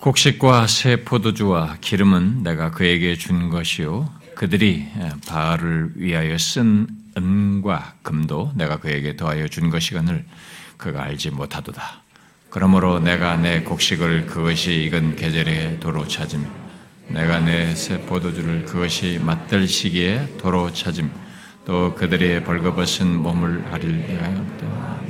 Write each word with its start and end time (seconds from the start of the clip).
곡식과 0.00 0.66
새 0.66 1.04
포도주와 1.04 1.76
기름은 1.82 2.42
내가 2.42 2.70
그에게 2.70 3.16
준 3.16 3.50
것이요. 3.50 4.08
그들이 4.34 4.86
바알을 5.28 5.92
위하여 5.96 6.38
쓴 6.38 6.86
은과 7.18 7.96
금도 8.02 8.50
내가 8.54 8.78
그에게 8.78 9.14
더하여 9.16 9.46
준 9.48 9.68
것이거늘 9.68 10.24
그가 10.78 11.02
알지 11.02 11.30
못하도다. 11.32 12.02
그러므로 12.48 12.98
내가 12.98 13.36
내 13.36 13.60
곡식을 13.60 14.24
그것이 14.26 14.84
익은 14.84 15.16
계절에 15.16 15.78
도로 15.80 16.08
찾으며 16.08 16.46
내가 17.08 17.40
내 17.40 17.74
새 17.74 18.00
포도주를 18.00 18.64
그것이 18.64 19.20
맞들 19.22 19.68
시기에 19.68 20.36
도로 20.38 20.72
찾으며 20.72 21.10
또 21.66 21.94
그들의 21.94 22.44
벌거벗은 22.44 23.16
몸을 23.16 23.64
위하여 24.08 24.46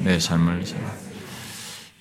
내 0.03 0.19
삶을 0.19 0.67
살아 0.67 1.10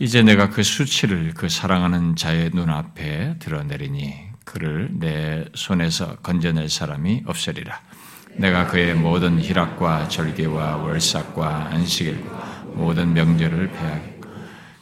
이제 0.02 0.24
내가 0.24 0.50
그 0.50 0.64
수치를 0.64 1.34
그 1.36 1.50
사랑하는 1.50 2.16
자의 2.16 2.52
눈앞에 2.54 3.36
드러내리니 3.40 4.30
그를 4.46 4.88
내 4.94 5.44
손에서 5.54 6.16
건져낼 6.18 6.70
사람이 6.70 7.24
없으리라. 7.26 7.82
내가 8.38 8.68
그의 8.68 8.96
모든 8.96 9.42
희락과 9.42 10.08
절개와 10.08 10.78
월삭과 10.78 11.72
안식일 11.74 12.24
모든 12.76 13.14
명절을 13.14 13.72
패하게 13.72 14.20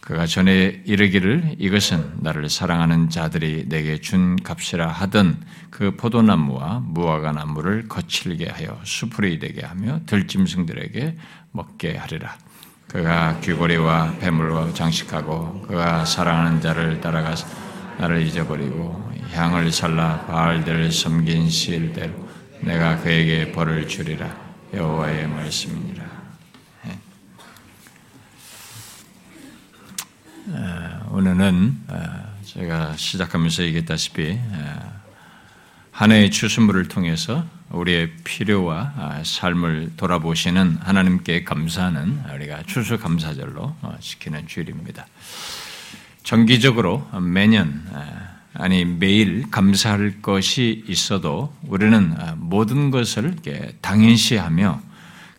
그가 0.02 0.28
전에 0.28 0.84
이르기를 0.86 1.56
이것은 1.58 2.18
나를 2.18 2.48
사랑하는 2.48 3.10
자들이 3.10 3.68
내게 3.68 4.00
준 4.00 4.38
값이라 4.44 4.88
하던 4.88 5.44
그 5.72 5.96
포도나무와 5.98 6.80
무화과 6.86 7.32
나무를 7.32 7.88
거칠게 7.88 8.50
하여 8.50 8.80
수풀이 8.84 9.40
되게 9.40 9.66
하며 9.66 10.00
들짐승들에게 10.06 11.18
먹게 11.52 11.98
하리라. 11.98 12.38
그가 12.88 13.40
귀고리와 13.42 14.16
폐물과 14.20 14.74
장식하고 14.74 15.64
그가 15.64 16.06
사랑하는 16.06 16.62
자를 16.62 17.02
따라가서 17.02 17.46
나를 17.98 18.22
잊어버리고 18.22 19.12
향을 19.32 19.72
살라 19.72 20.26
바알들을 20.26 20.92
섬긴 20.92 21.50
시일대로 21.50 22.28
내가 22.62 22.98
그에게 23.02 23.52
벌을 23.52 23.88
주리라 23.88 24.36
여호와의 24.74 25.28
말씀이니라. 25.28 26.04
네. 26.86 27.00
어, 30.50 31.10
오늘은 31.12 31.84
어, 31.90 32.36
제가 32.46 32.96
시작하면서 32.96 33.64
얘기했다시피 33.64 34.40
어, 34.42 35.02
한 35.92 36.12
해의 36.12 36.32
추수물을 36.32 36.88
통해서 36.88 37.46
우리의 37.70 38.12
필요와 38.24 38.94
아, 38.96 39.22
삶을 39.24 39.94
돌아보시는 39.98 40.78
하나님께 40.82 41.44
감사하는 41.44 42.22
우리가 42.36 42.64
추수 42.64 42.98
감사절로 42.98 43.76
어, 43.82 43.98
지키는 44.00 44.48
주일입니다. 44.48 45.06
정기적으로 46.24 47.08
매년 47.22 47.86
아, 47.94 48.38
아니 48.54 48.86
매일 48.86 49.50
감사할 49.52 50.22
것이 50.22 50.84
있어도 50.88 51.54
우리는 51.64 52.16
아, 52.18 52.36
모든 52.38 52.90
것을 52.90 53.36
당연시하며 53.82 54.82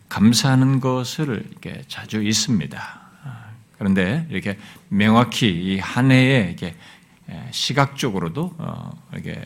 감사하는 0.07 0.79
것을 0.79 1.45
자주 1.87 2.23
있습니다. 2.23 2.99
그런데 3.77 4.25
이렇게 4.29 4.57
명확히 4.89 5.47
이 5.49 5.79
한 5.79 6.11
해에 6.11 6.55
시각적으로도 7.51 8.55
어, 8.57 8.91
이렇게 9.13 9.41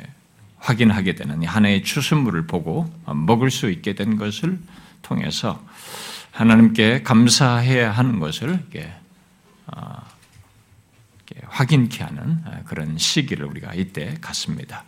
확인하게 0.63 1.15
되는 1.15 1.43
한 1.45 1.65
해의 1.65 1.83
추수물을 1.83 2.47
보고 2.47 2.89
먹을 3.05 3.51
수 3.51 3.69
있게 3.69 3.93
된 3.93 4.17
것을 4.17 4.57
통해서 5.01 5.63
하나님께 6.31 7.03
감사해야 7.03 7.91
하는 7.91 8.19
것을 8.19 8.59
어, 9.67 10.03
확인케 11.47 12.03
하는 12.03 12.41
그런 12.65 12.97
시기를 12.97 13.45
우리가 13.45 13.73
이때 13.73 14.15
갖습니다. 14.21 14.85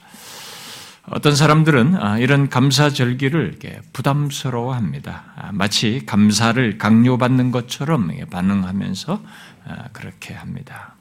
어떤 1.08 1.36
사람들은 1.36 2.02
아, 2.02 2.18
이런 2.18 2.50
감사 2.50 2.90
절기를 2.90 3.48
이렇게 3.48 3.80
부담스러워합니다. 3.94 5.24
아, 5.36 5.52
마치 5.52 6.04
감사를 6.06 6.78
강요받는 6.80 7.52
것처럼 7.52 8.12
반응하면서 8.32 9.22
아, 9.68 9.88
그렇게 9.94 10.34
합니다. 10.34 10.96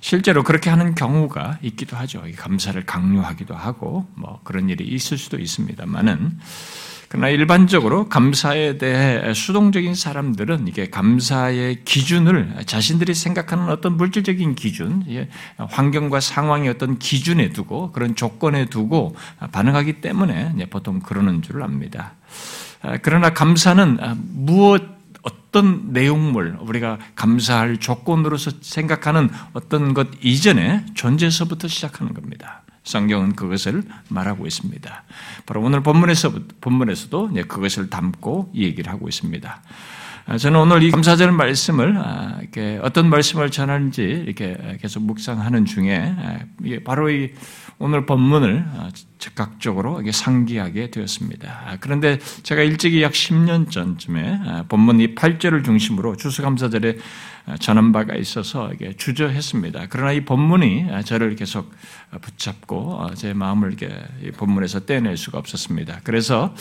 실제로 0.00 0.42
그렇게 0.42 0.70
하는 0.70 0.94
경우가 0.94 1.58
있기도 1.62 1.96
하죠. 1.96 2.22
감사를 2.36 2.84
강요하기도 2.84 3.54
하고 3.54 4.06
뭐 4.14 4.40
그런 4.44 4.68
일이 4.68 4.84
있을 4.84 5.18
수도 5.18 5.38
있습니다만은 5.38 6.38
그러나 7.08 7.28
일반적으로 7.28 8.08
감사에 8.08 8.78
대해 8.78 9.32
수동적인 9.32 9.94
사람들은 9.94 10.66
이게 10.66 10.90
감사의 10.90 11.84
기준을 11.84 12.64
자신들이 12.66 13.14
생각하는 13.14 13.68
어떤 13.68 13.96
물질적인 13.96 14.56
기준, 14.56 15.04
예, 15.08 15.28
환경과 15.56 16.20
상황의 16.20 16.68
어떤 16.70 16.98
기준에 16.98 17.50
두고 17.50 17.92
그런 17.92 18.16
조건에 18.16 18.66
두고 18.66 19.14
반응하기 19.52 20.00
때문에 20.00 20.54
보통 20.68 20.98
그러는 21.00 21.42
줄 21.42 21.62
압니다. 21.62 22.14
아, 22.82 22.98
그러나 23.00 23.30
감사는 23.30 23.98
무엇 24.32 24.95
어떤 25.26 25.92
내용물, 25.92 26.56
우리가 26.60 26.98
감사할 27.16 27.78
조건으로서 27.78 28.52
생각하는 28.60 29.28
어떤 29.54 29.92
것 29.92 30.08
이전에 30.22 30.86
존재에서부터 30.94 31.66
시작하는 31.66 32.14
겁니다. 32.14 32.62
성경은 32.84 33.34
그것을 33.34 33.82
말하고 34.08 34.46
있습니다. 34.46 35.02
바로 35.44 35.62
오늘 35.62 35.82
본문에서, 35.82 36.32
본문에서도 36.60 37.32
그것을 37.48 37.90
담고 37.90 38.52
얘기를 38.54 38.92
하고 38.92 39.08
있습니다. 39.08 39.62
아, 40.28 40.38
저는 40.38 40.60
오늘 40.60 40.84
이 40.84 40.90
감사절 40.92 41.32
말씀을 41.32 41.96
아, 41.98 42.40
어떤 42.82 43.10
말씀을 43.10 43.50
전하는지 43.50 44.02
이렇게 44.02 44.78
계속 44.80 45.02
묵상하는 45.02 45.64
중에 45.64 46.14
아, 46.16 46.38
바로 46.84 47.10
이 47.10 47.32
오늘 47.78 48.06
본문을 48.06 48.64
즉각적으로 49.18 50.02
상기하게 50.10 50.90
되었습니다. 50.90 51.76
그런데 51.80 52.18
제가 52.42 52.62
일찍이 52.62 53.02
약 53.02 53.12
10년 53.12 53.70
전쯤에 53.70 54.64
본문 54.68 55.00
이 55.00 55.14
8절을 55.14 55.64
중심으로 55.64 56.16
추수감사절에 56.16 56.96
전한 57.60 57.92
바가 57.92 58.16
있어서 58.16 58.72
주저했습니다. 58.96 59.86
그러나 59.90 60.12
이 60.12 60.24
본문이 60.24 60.86
저를 61.04 61.36
계속 61.36 61.70
붙잡고 62.20 63.10
제 63.14 63.34
마음을 63.34 63.74
이렇게 63.74 63.88
본문에서 64.36 64.86
떼낼 64.86 65.16
수가 65.16 65.38
없었습니다. 65.38 66.00
그래서 66.02 66.54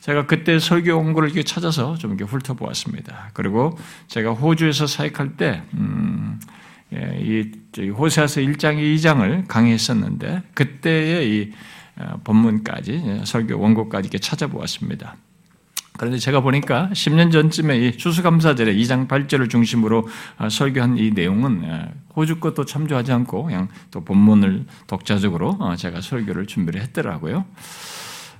제가 0.00 0.26
그때 0.26 0.58
설교 0.58 0.96
원고를 0.96 1.30
찾아서 1.44 1.96
좀 1.96 2.12
이렇게 2.14 2.24
훑어보았습니다. 2.24 3.30
그리고 3.34 3.76
제가 4.06 4.32
호주에서 4.32 4.86
사역할 4.86 5.36
때, 5.36 5.62
음, 5.74 6.40
예, 6.40 6.59
이 6.92 7.88
호세아서 7.90 8.40
1장 8.40 8.76
2장을 8.76 9.46
강의했었는데 9.46 10.42
그때의 10.54 11.30
이 11.30 11.52
어, 12.00 12.20
본문까지 12.24 13.02
예, 13.04 13.20
설교 13.24 13.58
원고까지 13.60 14.06
이렇게 14.06 14.18
찾아보았습니다. 14.18 15.16
그런데 15.98 16.18
제가 16.18 16.40
보니까 16.40 16.88
10년 16.92 17.30
전쯤에 17.30 17.78
이 17.78 17.96
추수감사절에 17.96 18.74
2장 18.74 19.06
8절을 19.06 19.50
중심으로 19.50 20.08
어, 20.38 20.48
설교한 20.48 20.96
이 20.96 21.10
내용은 21.10 21.62
어, 21.64 21.92
호주 22.16 22.40
것도 22.40 22.64
참조하지 22.64 23.12
않고 23.12 23.44
그냥 23.44 23.68
또 23.90 24.02
본문을 24.02 24.64
독자적으로 24.86 25.58
제가 25.76 26.00
설교를 26.00 26.46
준비를 26.46 26.80
했더라고요. 26.82 27.44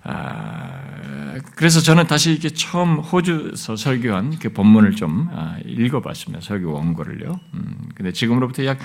아, 0.03 1.39
그래서 1.57 1.81
저는 1.81 2.07
다시 2.07 2.33
이렇게 2.33 2.51
처음 2.51 2.99
호주에서 2.99 3.77
설교한 3.77 4.39
그 4.39 4.53
본문을 4.53 4.97
좀 4.97 5.29
아, 5.33 5.59
읽어봤습니다. 5.65 6.41
설교 6.41 6.73
원고를요. 6.73 7.39
음, 7.55 7.89
근데 7.95 8.13
지금으로부터 8.13 8.65
약 8.65 8.79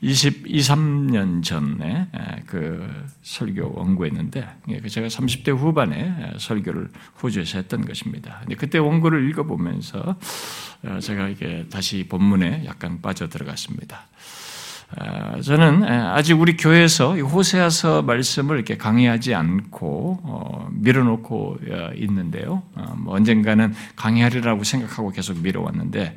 20, 0.00 0.44
2, 0.46 0.60
3년 0.60 1.44
전에 1.44 2.08
그 2.46 2.88
설교 3.22 3.72
원고했는데 3.74 4.48
예, 4.68 4.80
그 4.80 4.88
제가 4.88 5.08
30대 5.08 5.56
후반에 5.56 6.32
설교를 6.38 6.88
호주에서 7.22 7.58
했던 7.58 7.84
것입니다. 7.84 8.38
근데 8.40 8.54
그때 8.54 8.78
원고를 8.78 9.28
읽어보면서 9.30 10.16
어, 10.84 10.98
제가 11.00 11.28
이게 11.28 11.66
다시 11.70 12.06
본문에 12.08 12.64
약간 12.64 13.00
빠져 13.00 13.28
들어갔습니다. 13.28 14.06
아, 14.98 15.40
저는 15.40 15.84
아직 15.84 16.34
우리 16.34 16.56
교회에서 16.56 17.16
호세아서 17.16 18.02
말씀을 18.02 18.56
이렇게 18.56 18.76
강의하지 18.76 19.34
않고 19.34 20.20
어, 20.22 20.68
밀어놓고 20.72 21.58
어, 21.70 21.90
있는데요. 21.94 22.62
어, 22.74 22.94
뭐 22.98 23.14
언젠가는 23.14 23.74
강의하리라고 23.96 24.64
생각하고 24.64 25.10
계속 25.10 25.38
밀어왔는데 25.38 26.16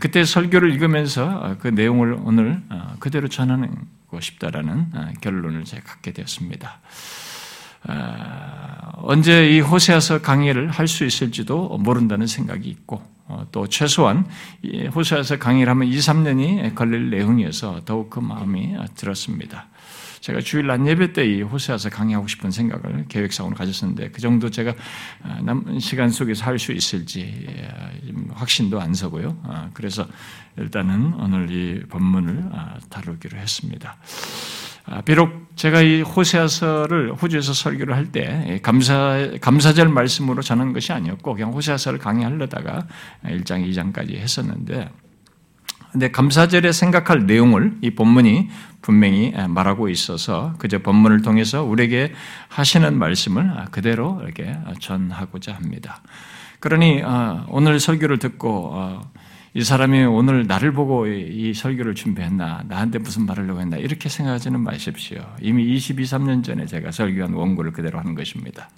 그때 0.00 0.24
설교를 0.24 0.72
읽으면서 0.72 1.56
그 1.60 1.68
내용을 1.68 2.18
오늘 2.24 2.60
그대로 2.98 3.28
전하는 3.28 3.72
고 4.08 4.20
싶다라는 4.20 4.90
결론을 5.20 5.62
제가 5.62 5.84
갖게 5.84 6.12
되었습니다. 6.12 6.80
언제 9.02 9.50
이 9.50 9.60
호세아서 9.60 10.20
강의를 10.22 10.70
할 10.70 10.86
수 10.86 11.04
있을지도 11.04 11.78
모른다는 11.78 12.26
생각이 12.26 12.68
있고 12.68 13.02
어, 13.26 13.46
또 13.52 13.66
최소한 13.68 14.26
호세아서 14.94 15.38
강의를 15.38 15.70
하면 15.70 15.88
2, 15.88 15.96
3년이 15.96 16.74
걸릴 16.74 17.10
내용이어서 17.10 17.82
더욱 17.84 18.10
그 18.10 18.18
마음이 18.20 18.76
들었습니다. 18.96 19.68
제가 20.20 20.40
주일 20.40 20.66
날 20.66 20.86
예배 20.86 21.14
때 21.14 21.24
이 21.24 21.40
호세아서 21.40 21.88
강의하고 21.88 22.26
싶은 22.26 22.50
생각을 22.50 23.06
계획상으로 23.08 23.54
가졌었는데 23.56 24.10
그 24.10 24.20
정도 24.20 24.50
제가 24.50 24.74
어, 25.22 25.38
남은 25.42 25.78
시간 25.80 26.10
속에서 26.10 26.44
할 26.44 26.58
수 26.58 26.72
있을지 26.72 27.46
확신도 28.34 28.80
안 28.80 28.92
서고요. 28.92 29.38
어, 29.44 29.70
그래서 29.72 30.06
일단은 30.58 31.14
오늘 31.14 31.50
이 31.50 31.80
본문을 31.88 32.50
다루기로 32.90 33.38
했습니다. 33.38 33.96
아, 34.92 35.02
비록 35.02 35.52
제가 35.54 35.82
이 35.82 36.02
호세아서를 36.02 37.12
호주에서 37.14 37.52
설교를 37.52 37.94
할 37.94 38.10
때 38.10 38.58
감사 38.60 39.30
감사절 39.40 39.88
말씀으로 39.88 40.42
전한 40.42 40.72
것이 40.72 40.92
아니었고 40.92 41.34
그냥 41.34 41.52
호세아서를 41.52 42.00
강의하려다가 42.00 42.88
1장 43.24 43.64
2장까지 43.70 44.16
했었는데 44.16 44.90
근데 45.92 46.10
감사절에 46.10 46.72
생각할 46.72 47.26
내용을 47.26 47.78
이 47.82 47.90
본문이 47.90 48.48
분명히 48.82 49.32
말하고 49.48 49.88
있어서 49.88 50.54
그저 50.58 50.80
본문을 50.80 51.22
통해서 51.22 51.62
우리에게 51.62 52.12
하시는 52.48 52.98
말씀을 52.98 53.52
그대로 53.70 54.20
이렇게 54.24 54.56
전하고자 54.80 55.54
합니다. 55.54 56.02
그러니 56.58 57.02
어, 57.02 57.46
오늘 57.48 57.78
설교를 57.80 58.18
듣고 58.18 58.70
어, 58.72 59.00
이 59.52 59.64
사람이 59.64 60.04
오늘 60.04 60.46
나를 60.46 60.72
보고 60.72 61.06
이 61.06 61.52
설교를 61.54 61.94
준비했나, 61.94 62.64
나한테 62.68 62.98
무슨 62.98 63.26
말을 63.26 63.44
하려고 63.44 63.60
했나, 63.60 63.76
이렇게 63.76 64.08
생각하지는 64.08 64.60
마십시오. 64.60 65.20
이미 65.40 65.64
22, 65.74 66.04
3년 66.04 66.44
전에 66.44 66.66
제가 66.66 66.92
설교한 66.92 67.32
원고를 67.32 67.72
그대로 67.72 67.98
하는 67.98 68.14
것입니다. 68.14 68.70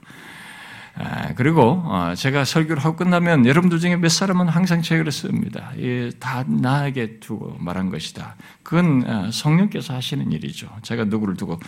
아, 0.94 1.32
그리고 1.34 1.82
어, 1.86 2.14
제가 2.14 2.44
설교를 2.44 2.84
하고 2.84 2.96
끝나면 2.96 3.46
여러분들 3.46 3.80
중에 3.80 3.96
몇 3.96 4.10
사람은 4.10 4.48
항상 4.48 4.82
책을 4.82 5.10
씁니다. 5.10 5.72
다 6.18 6.44
나에게 6.46 7.18
두고 7.18 7.56
말한 7.58 7.90
것이다. 7.90 8.36
그건 8.62 9.02
어, 9.08 9.30
성령께서 9.30 9.94
하시는 9.94 10.30
일이죠. 10.30 10.68
제가 10.82 11.04
누구를 11.04 11.36
두고 11.36 11.58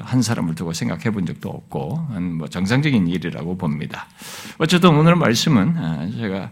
한 0.00 0.22
사람을 0.22 0.56
두고 0.56 0.72
생각해 0.72 1.10
본 1.12 1.26
적도 1.26 1.48
없고 1.48 2.08
뭐 2.38 2.48
정상적인 2.48 3.06
일이라고 3.06 3.56
봅니다. 3.56 4.08
어쨌든 4.58 4.90
오늘 4.90 5.14
말씀은 5.14 5.76
어, 5.78 6.10
제가 6.18 6.50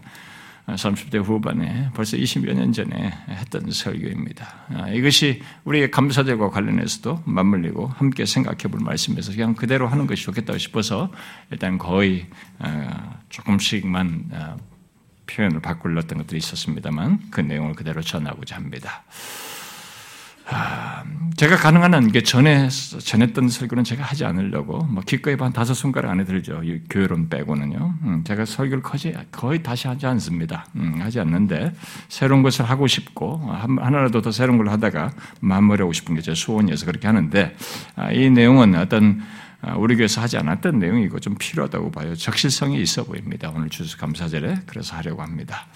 30대 0.67 1.23
후반에 1.23 1.89
벌써 1.93 2.17
20여 2.17 2.53
년 2.53 2.71
전에 2.71 3.11
했던 3.29 3.69
설교입니다. 3.71 4.47
아, 4.69 4.89
이것이 4.89 5.41
우리의 5.65 5.91
감사절과 5.91 6.49
관련해서도 6.49 7.23
맞물리고 7.25 7.87
함께 7.87 8.25
생각해 8.25 8.63
볼 8.69 8.79
말씀에서 8.79 9.31
그냥 9.31 9.55
그대로 9.55 9.87
하는 9.87 10.07
것이 10.07 10.23
좋겠다고 10.23 10.57
싶어서 10.59 11.11
일단 11.49 11.77
거의 11.77 12.27
아, 12.59 13.19
조금씩만 13.29 14.29
아, 14.33 14.57
표현을 15.27 15.61
바꾸었던 15.61 16.17
것들이 16.19 16.37
있었습니다만 16.37 17.31
그 17.31 17.41
내용을 17.41 17.73
그대로 17.73 18.01
전하고자 18.01 18.55
합니다. 18.55 19.03
아, 20.47 21.03
제가 21.37 21.55
가능한 21.55 21.93
한 21.93 22.11
전에 22.23 22.67
전했던 22.69 23.49
설교는 23.49 23.83
제가 23.83 24.03
하지 24.03 24.25
않으려고 24.25 24.83
뭐 24.83 25.01
기꺼이 25.05 25.37
반 25.37 25.53
다섯 25.53 25.73
손가락 25.73 26.11
안에 26.11 26.25
들죠. 26.25 26.61
교회론 26.89 27.29
빼고는요. 27.29 27.93
음, 28.03 28.23
제가 28.25 28.45
설교를 28.45 28.83
거의, 28.83 29.15
거의 29.31 29.63
다시 29.63 29.87
하지 29.87 30.05
않습니다. 30.07 30.65
음, 30.75 30.99
하지 30.99 31.19
않는데 31.19 31.73
새로운 32.09 32.43
것을 32.43 32.65
하고 32.65 32.85
싶고 32.87 33.37
하나라도 33.51 34.21
더 34.21 34.31
새로운 34.31 34.57
걸 34.57 34.69
하다가 34.69 35.11
마무리하고 35.39 35.93
싶은 35.93 36.15
게 36.15 36.21
제 36.21 36.35
소원이어서 36.35 36.85
그렇게 36.85 37.07
하는데 37.07 37.55
아, 37.95 38.11
이 38.11 38.29
내용은 38.29 38.75
어떤 38.75 39.21
아, 39.63 39.75
우리 39.75 39.95
교회에서 39.95 40.21
하지 40.21 40.37
않았던 40.37 40.79
내용이고 40.79 41.19
좀 41.19 41.35
필요하다고 41.39 41.91
봐요. 41.91 42.15
적실성이 42.15 42.81
있어 42.81 43.03
보입니다. 43.03 43.51
오늘 43.55 43.69
주수 43.69 43.97
감사절에 43.97 44.61
그래서 44.65 44.95
하려고 44.95 45.21
합니다. 45.21 45.67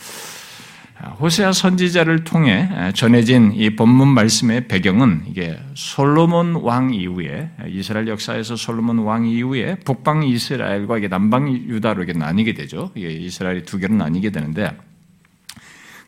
호세아 1.19 1.51
선지자를 1.51 2.23
통해 2.23 2.69
전해진 2.93 3.53
이 3.53 3.75
본문 3.75 4.07
말씀의 4.09 4.67
배경은 4.67 5.25
이게 5.27 5.57
솔로몬 5.75 6.55
왕 6.55 6.93
이후에 6.93 7.51
이스라엘 7.67 8.07
역사에서 8.07 8.55
솔로몬 8.55 8.99
왕 8.99 9.25
이후에 9.25 9.75
북방 9.85 10.23
이스라엘과 10.23 10.97
이게 10.97 11.07
남방 11.07 11.51
유다로 11.51 12.03
이게 12.03 12.13
나뉘게 12.13 12.53
되죠. 12.53 12.91
이게 12.95 13.09
이스라엘이 13.11 13.63
두 13.63 13.77
개로 13.77 13.93
나뉘게 13.93 14.31
되는데 14.31 14.75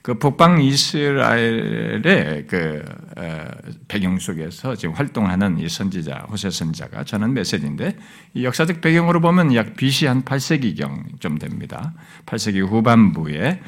그 0.02 0.14
북방 0.16 0.62
이스라엘의 0.62 2.48
그 2.48 2.84
배경 3.88 4.18
속에서 4.18 4.76
지금 4.76 4.96
활동하는 4.96 5.60
이 5.60 5.68
선지자 5.68 6.28
호세 6.30 6.50
선지자가 6.50 7.04
전한 7.04 7.34
메시지인데 7.34 7.98
이 8.34 8.46
역사적 8.46 8.82
배경으로 8.82 9.20
보면 9.22 9.54
약 9.54 9.76
BC 9.76 10.08
한 10.08 10.24
8세기경 10.24 11.20
좀 11.20 11.38
됩니다. 11.38 11.94
8세기 12.26 12.66
후반부에 12.66 13.62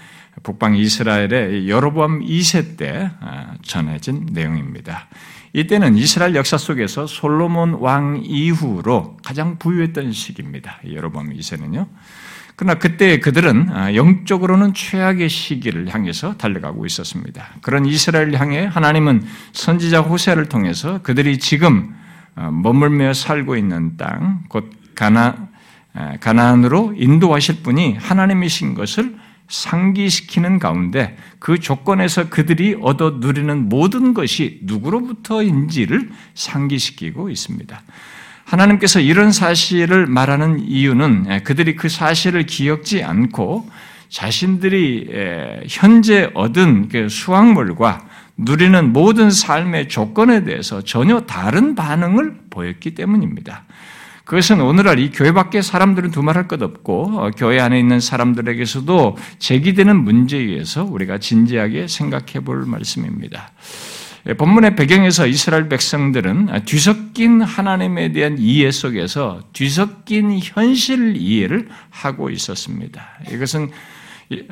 북방 0.44 0.76
이스라엘의 0.76 1.70
여로보암 1.70 2.22
2세 2.22 2.78
때 2.78 3.12
아, 3.20 3.54
전해진 3.62 4.28
내용입니다. 4.32 5.08
이때는 5.54 5.96
이스라엘 5.98 6.36
역사 6.36 6.58
속에서 6.58 7.08
솔로몬 7.08 7.74
왕 7.80 8.22
이후로 8.24 9.18
가장 9.24 9.58
부유했던 9.58 10.12
시기입니다. 10.12 10.80
여로보암 10.92 11.34
2세는요. 11.34 11.88
그러나 12.56 12.76
그때 12.76 13.20
그들은 13.20 13.70
아, 13.70 13.96
영적으로는 13.96 14.74
최악의 14.74 15.30
시기를 15.30 15.94
향해서 15.94 16.38
달려가고 16.38 16.86
있었습니다. 16.86 17.48
그런 17.62 17.86
이스라엘 17.86 18.34
향해 18.36 18.66
하나님은 18.66 19.24
선지자 19.54 20.02
호세를 20.02 20.50
통해서 20.50 21.02
그들이 21.02 21.40
지금 21.40 21.96
아, 22.36 22.52
머물며 22.52 23.14
살고 23.14 23.56
있는 23.56 23.98
땅, 23.98 24.44
곧 24.50 24.72
가나, 24.94 25.48
가나안으로 26.20 26.94
인도하실 26.98 27.64
분이 27.64 27.96
하나님이신 27.96 28.74
것을 28.74 29.19
상기시키는 29.50 30.60
가운데 30.60 31.18
그 31.40 31.60
조건에서 31.60 32.30
그들이 32.30 32.78
얻어 32.82 33.18
누리는 33.20 33.68
모든 33.68 34.14
것이 34.14 34.60
누구로부터인지를 34.64 36.10
상기시키고 36.36 37.30
있습니다. 37.30 37.82
하나님께서 38.46 39.00
이런 39.00 39.32
사실을 39.32 40.08
말하는 40.08 40.60
이유는 40.60 41.44
그들이 41.44 41.76
그 41.76 41.90
사실을 41.90 42.46
기억지 42.46 43.04
않고 43.04 43.70
자신들이 44.10 45.10
현재 45.68 46.32
얻은 46.34 46.90
그 46.90 47.10
수확물과 47.10 48.08
누리는 48.38 48.94
모든 48.94 49.30
삶의 49.30 49.90
조건에 49.90 50.44
대해서 50.46 50.82
전혀 50.82 51.22
다른 51.22 51.76
반응을 51.76 52.40
보였기 52.50 52.96
때문입니다. 52.96 53.66
그것은 54.30 54.62
오늘날 54.62 55.00
이 55.00 55.10
교회 55.10 55.32
밖에 55.32 55.64
사람들은 55.64 56.12
두말할 56.12 56.48
것 56.48 56.62
없고 56.62 57.14
어, 57.16 57.32
교회 57.36 57.60
안에 57.60 57.80
있는 57.80 58.00
사람들에게서도 58.00 59.18
제기되는 59.40 60.04
문제에 60.04 60.40
의해서 60.40 60.84
우리가 60.84 61.18
진지하게 61.18 61.88
생각해 61.88 62.46
볼 62.46 62.64
말씀입니다. 62.68 63.52
예, 64.28 64.36
본문의 64.36 64.76
배경에서 64.76 65.26
이스라엘 65.26 65.68
백성들은 65.68 66.64
뒤섞인 66.66 67.42
하나님에 67.42 68.12
대한 68.12 68.38
이해 68.38 68.70
속에서 68.70 69.42
뒤섞인 69.52 70.38
현실 70.40 71.16
이해를 71.18 71.68
하고 71.90 72.30
있었습니다. 72.30 73.04
이것은 73.32 73.72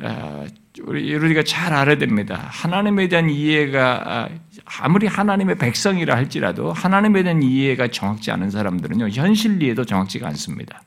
아, 0.02 0.44
우리가 0.82 1.44
잘 1.44 1.72
알아야 1.72 1.98
됩니다. 1.98 2.48
하나님에 2.50 3.06
대한 3.06 3.30
이해가 3.30 4.28
아, 4.68 4.84
아무리 4.84 5.06
하나님의 5.06 5.56
백성이라 5.56 6.14
할지라도 6.14 6.72
하나님에 6.72 7.22
대한 7.22 7.42
이해가 7.42 7.88
정확지 7.88 8.30
않은 8.30 8.50
사람들은요 8.50 9.08
현실 9.08 9.62
이해도 9.62 9.84
정확지가 9.84 10.26
않습니다. 10.28 10.82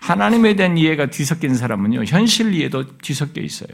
하나님에 0.00 0.54
대한 0.56 0.78
이해가 0.78 1.06
뒤섞인 1.06 1.54
사람은요 1.54 2.04
현실 2.04 2.54
이해도 2.54 2.98
뒤섞여 2.98 3.42
있어요. 3.42 3.68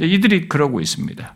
이들이 0.00 0.48
그러고 0.48 0.80
있습니다. 0.80 1.34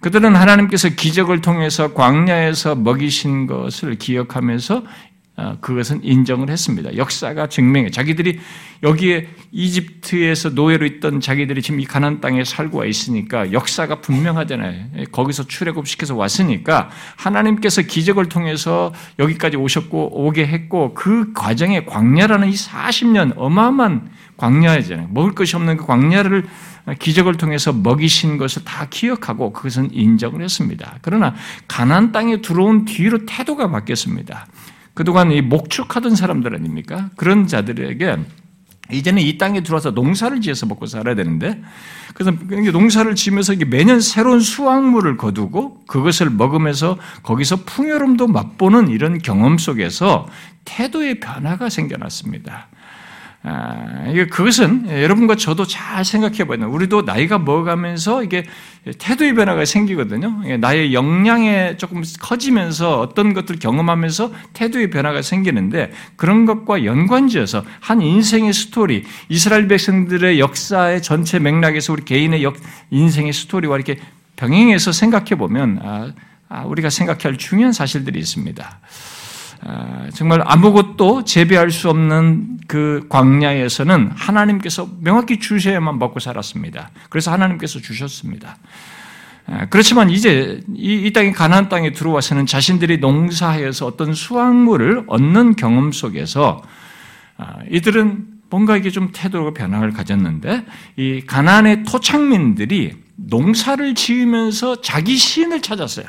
그들은 0.00 0.36
하나님께서 0.36 0.90
기적을 0.90 1.40
통해서 1.40 1.92
광야에서 1.92 2.76
먹이신 2.76 3.46
것을 3.46 3.96
기억하면서 3.96 4.76
어, 4.76 4.82
그것은 5.60 6.02
인정을 6.02 6.50
했습니다. 6.50 6.96
역사가 6.96 7.48
증명해. 7.48 7.90
자기들이 7.90 8.40
여기에 8.82 9.28
이집트에서 9.52 10.50
노예로 10.50 10.86
있던 10.86 11.20
자기들이 11.20 11.62
지금 11.62 11.80
이 11.80 11.84
가난 11.84 12.20
땅에 12.20 12.44
살고 12.44 12.78
와 12.78 12.84
있으니까 12.84 13.52
역사가 13.52 14.00
분명하잖아요. 14.00 15.04
거기서 15.12 15.46
출애굽시켜서 15.46 16.16
왔으니까 16.16 16.90
하나님께서 17.16 17.82
기적을 17.82 18.28
통해서 18.28 18.92
여기까지 19.18 19.56
오셨고 19.56 20.24
오게 20.26 20.46
했고 20.46 20.94
그 20.94 21.32
과정에 21.32 21.84
광야라는 21.84 22.48
이 22.48 22.54
40년 22.54 23.34
어마어마한 23.36 24.10
광야잖아요. 24.36 25.08
먹을 25.12 25.34
것이 25.34 25.56
없는 25.56 25.76
그 25.76 25.86
광야를 25.86 26.46
기적을 26.98 27.36
통해서 27.36 27.72
먹이신 27.72 28.38
것을 28.38 28.64
다 28.64 28.86
기억하고 28.88 29.52
그것은 29.52 29.90
인정을 29.92 30.42
했습니다. 30.42 30.98
그러나 31.02 31.34
가난 31.66 32.12
땅에 32.12 32.40
들어온 32.40 32.84
뒤로 32.84 33.26
태도가 33.26 33.70
바뀌었습니다. 33.70 34.46
그동안 34.98 35.30
이 35.30 35.40
목축하던 35.42 36.16
사람들 36.16 36.56
아닙니까? 36.56 37.10
그런 37.14 37.46
자들에게 37.46 38.16
이제는 38.90 39.22
이 39.22 39.38
땅에 39.38 39.62
들어와서 39.62 39.92
농사를 39.92 40.40
지어서 40.40 40.66
먹고 40.66 40.86
살아야 40.86 41.14
되는데, 41.14 41.62
그래서 42.14 42.32
농사를 42.72 43.14
지면서 43.14 43.54
매년 43.68 44.00
새로운 44.00 44.40
수확물을 44.40 45.16
거두고 45.16 45.84
그것을 45.86 46.30
먹으면서 46.30 46.98
거기서 47.22 47.62
풍요로움도 47.64 48.26
맛보는 48.26 48.88
이런 48.88 49.18
경험 49.18 49.56
속에서 49.56 50.26
태도의 50.64 51.20
변화가 51.20 51.68
생겨났습니다. 51.68 52.66
아, 53.44 54.04
이게 54.10 54.26
그것은 54.26 54.88
여러분과 54.90 55.36
저도 55.36 55.64
잘 55.64 56.04
생각해 56.04 56.44
보면 56.44 56.70
우리도 56.70 57.02
나이가 57.02 57.38
먹어가면서 57.38 58.24
이게 58.24 58.44
태도의 58.94 59.34
변화가 59.34 59.64
생기거든요. 59.64 60.58
나의 60.58 60.94
역량에 60.94 61.76
조금 61.76 62.02
커지면서 62.20 63.00
어떤 63.00 63.34
것들을 63.34 63.58
경험하면서 63.60 64.32
태도의 64.52 64.90
변화가 64.90 65.22
생기는데 65.22 65.92
그런 66.16 66.46
것과 66.46 66.84
연관지어서 66.84 67.64
한 67.80 68.00
인생의 68.02 68.52
스토리, 68.52 69.04
이스라엘 69.28 69.68
백성들의 69.68 70.40
역사의 70.40 71.02
전체 71.02 71.38
맥락에서 71.38 71.92
우리 71.92 72.04
개인의 72.04 72.42
역, 72.42 72.56
인생의 72.90 73.32
스토리와 73.32 73.76
이렇게 73.76 73.98
병행해서 74.36 74.92
생각해 74.92 75.34
보면 75.36 75.80
아, 75.82 76.12
아, 76.48 76.62
우리가 76.62 76.90
생각할 76.90 77.36
중요한 77.36 77.72
사실들이 77.72 78.18
있습니다. 78.18 78.80
아, 79.60 80.08
정말 80.14 80.42
아무것도 80.44 81.24
재배할 81.24 81.70
수 81.70 81.90
없는 81.90 82.58
그 82.68 83.06
광야에서는 83.08 84.12
하나님께서 84.14 84.88
명확히 85.00 85.38
주셔야만 85.38 85.98
먹고 85.98 86.20
살았습니다. 86.20 86.90
그래서 87.08 87.32
하나님께서 87.32 87.80
주셨습니다. 87.80 88.56
아, 89.46 89.66
그렇지만 89.66 90.10
이제 90.10 90.60
이, 90.74 91.10
땅에 91.12 91.32
가나안 91.32 91.68
땅에 91.68 91.92
들어와서는 91.92 92.46
자신들이 92.46 92.98
농사하여서 92.98 93.86
어떤 93.86 94.12
수확물을 94.12 95.04
얻는 95.06 95.56
경험 95.56 95.90
속에서 95.90 96.62
아, 97.36 97.56
이들은 97.70 98.26
뭔가 98.50 98.76
이게 98.76 98.90
좀 98.90 99.10
태도가 99.12 99.52
변화를 99.52 99.92
가졌는데 99.92 100.64
이 100.96 101.22
가나안의 101.26 101.84
토착민들이 101.84 102.94
농사를 103.16 103.94
지으면서 103.94 104.80
자기 104.80 105.16
신을 105.16 105.62
찾았어요. 105.62 106.06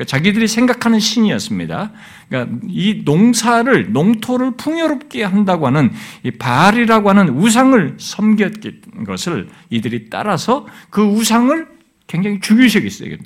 그러니까 0.00 0.04
자기들이 0.04 0.48
생각하는 0.48 0.98
신이었습니다. 0.98 1.92
그러니까 2.28 2.58
이 2.68 3.02
농사를 3.04 3.92
농토를 3.92 4.52
풍요롭게 4.52 5.22
한다고 5.22 5.66
하는 5.66 5.92
이 6.22 6.30
바알이라고 6.30 7.10
하는 7.10 7.28
우상을 7.36 7.96
섬겼던 7.98 9.04
것을 9.06 9.48
이들이 9.68 10.08
따라서 10.08 10.66
그 10.88 11.02
우상을 11.02 11.66
굉장히 12.06 12.40
중요시했어요. 12.40 13.16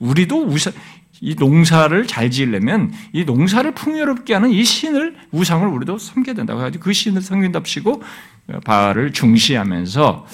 우리도 0.00 0.46
우상 0.46 0.72
이 1.20 1.36
농사를 1.36 2.06
잘 2.08 2.30
지으려면 2.30 2.92
이 3.12 3.24
농사를 3.24 3.70
풍요롭게 3.72 4.34
하는 4.34 4.50
이 4.50 4.64
신을 4.64 5.14
우상을 5.30 5.66
우리도 5.68 5.98
섬겨야 5.98 6.34
된다고 6.34 6.60
해가지고 6.60 6.82
그 6.82 6.92
신을 6.92 7.22
섬긴답시고 7.22 8.02
바알을 8.64 9.12
중시하면서 9.12 10.26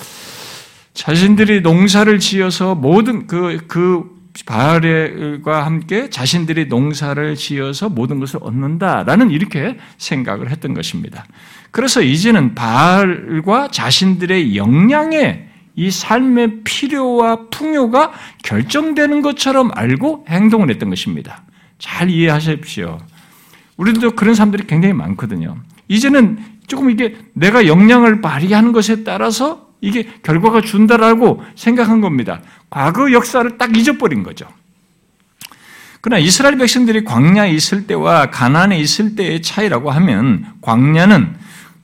자신들이 0.94 1.60
농사를 1.60 2.18
지어서 2.20 2.74
모든 2.74 3.26
그, 3.26 3.58
그 3.66 4.13
바알과 4.42 5.64
함께 5.64 6.10
자신들이 6.10 6.66
농사를 6.66 7.36
지어서 7.36 7.88
모든 7.88 8.18
것을 8.18 8.40
얻는다라는 8.42 9.30
이렇게 9.30 9.78
생각을 9.96 10.50
했던 10.50 10.74
것입니다. 10.74 11.24
그래서 11.70 12.02
이제는 12.02 12.54
바알과 12.54 13.68
자신들의 13.68 14.56
역량에 14.56 15.48
이 15.76 15.90
삶의 15.90 16.62
필요와 16.64 17.48
풍요가 17.50 18.12
결정되는 18.42 19.22
것처럼 19.22 19.70
알고 19.74 20.26
행동을 20.28 20.70
했던 20.70 20.90
것입니다. 20.90 21.42
잘 21.78 22.10
이해하십시오. 22.10 22.98
우리들도 23.76 24.12
그런 24.12 24.34
사람들이 24.34 24.66
굉장히 24.66 24.94
많거든요. 24.94 25.56
이제는 25.88 26.38
조금 26.66 26.90
이게 26.90 27.16
내가 27.34 27.66
역량을 27.66 28.20
발휘하는 28.20 28.72
것에 28.72 29.04
따라서 29.04 29.63
이게 29.84 30.08
결과가 30.22 30.62
준다라고 30.62 31.42
생각한 31.54 32.00
겁니다. 32.00 32.40
과거 32.70 33.12
역사를 33.12 33.58
딱 33.58 33.76
잊어버린 33.76 34.22
거죠. 34.22 34.46
그러나 36.00 36.20
이스라엘 36.20 36.58
백성들이 36.58 37.04
광야에 37.04 37.50
있을 37.50 37.86
때와 37.86 38.30
가난에 38.30 38.78
있을 38.78 39.14
때의 39.14 39.42
차이라고 39.42 39.90
하면 39.90 40.46
광야는 40.60 41.36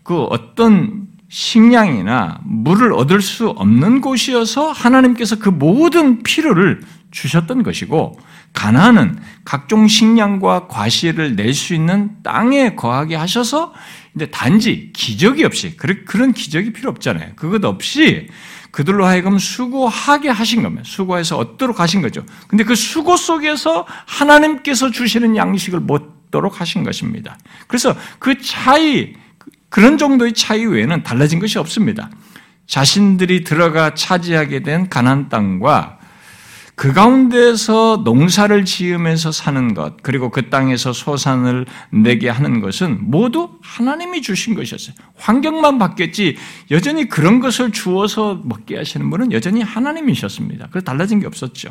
그 0.03 0.23
어떤 0.25 1.09
식량이나 1.29 2.41
물을 2.45 2.93
얻을 2.93 3.23
수 3.23 3.49
없는 3.49 4.01
곳이어서 4.01 4.73
하나님께서 4.73 5.39
그 5.39 5.49
모든 5.49 6.23
필요를 6.23 6.81
주셨던 7.11 7.63
것이고 7.63 8.19
가나안은 8.53 9.19
각종 9.45 9.89
식량과 9.89 10.69
과실을 10.69 11.37
낼 11.37 11.55
수 11.55 11.75
있는 11.75 12.11
땅에 12.23 12.75
거하게 12.75 13.17
하셔서 13.17 13.73
근데 14.13 14.31
단지 14.31 14.91
기적이 14.93 15.45
없이 15.45 15.77
그런 15.77 16.33
기적이 16.33 16.73
필요 16.73 16.91
없잖아요. 16.91 17.33
그것 17.37 17.65
없이 17.65 18.29
그들로 18.71 19.07
하여금 19.07 19.39
수고하게 19.39 20.29
하신 20.31 20.63
겁니다. 20.63 20.83
수고해서 20.85 21.39
얻도록 21.39 21.81
하신 21.81 22.03
거죠. 22.03 22.25
근데 22.49 22.65
그 22.65 22.75
수고 22.75 23.17
속에서 23.17 23.87
하나님께서 24.07 24.91
주시는 24.91 25.37
양식을 25.37 25.81
먹도록 25.81 26.61
하신 26.61 26.85
것입니다. 26.85 27.39
그래서 27.67 27.97
그 28.19 28.41
차이 28.41 29.15
그런 29.69 29.99
정도의 29.99 30.33
차이 30.35 30.65
외에는 30.67 31.03
달라진 31.03 31.39
것이 31.39 31.59
없습니다. 31.59 32.11
자신들이 32.67 33.45
들어가 33.45 33.95
차지하게 33.95 34.63
된 34.63 34.89
가난 34.89 35.29
땅과 35.29 36.00
그 36.81 36.95
가운데서 36.95 38.01
농사를 38.07 38.65
지으면서 38.65 39.33
사는 39.33 39.75
것, 39.75 40.03
그리고 40.03 40.31
그 40.31 40.49
땅에서 40.49 40.95
소산을 40.95 41.67
내게 41.91 42.31
하는 42.31 42.63
것은 42.63 43.01
모두 43.03 43.51
하나님이 43.61 44.23
주신 44.23 44.55
것이었어요. 44.55 44.95
환경만 45.15 45.79
바뀌었지, 45.79 46.39
여전히 46.71 47.07
그런 47.07 47.41
것을 47.41 47.71
주어서 47.71 48.41
먹게 48.43 48.79
하시는 48.79 49.11
분은 49.11 49.33
여전히 49.33 49.61
하나님이셨습니다. 49.61 50.69
그래서 50.71 50.83
달라진 50.87 51.21
게 51.21 51.27
없었죠. 51.27 51.69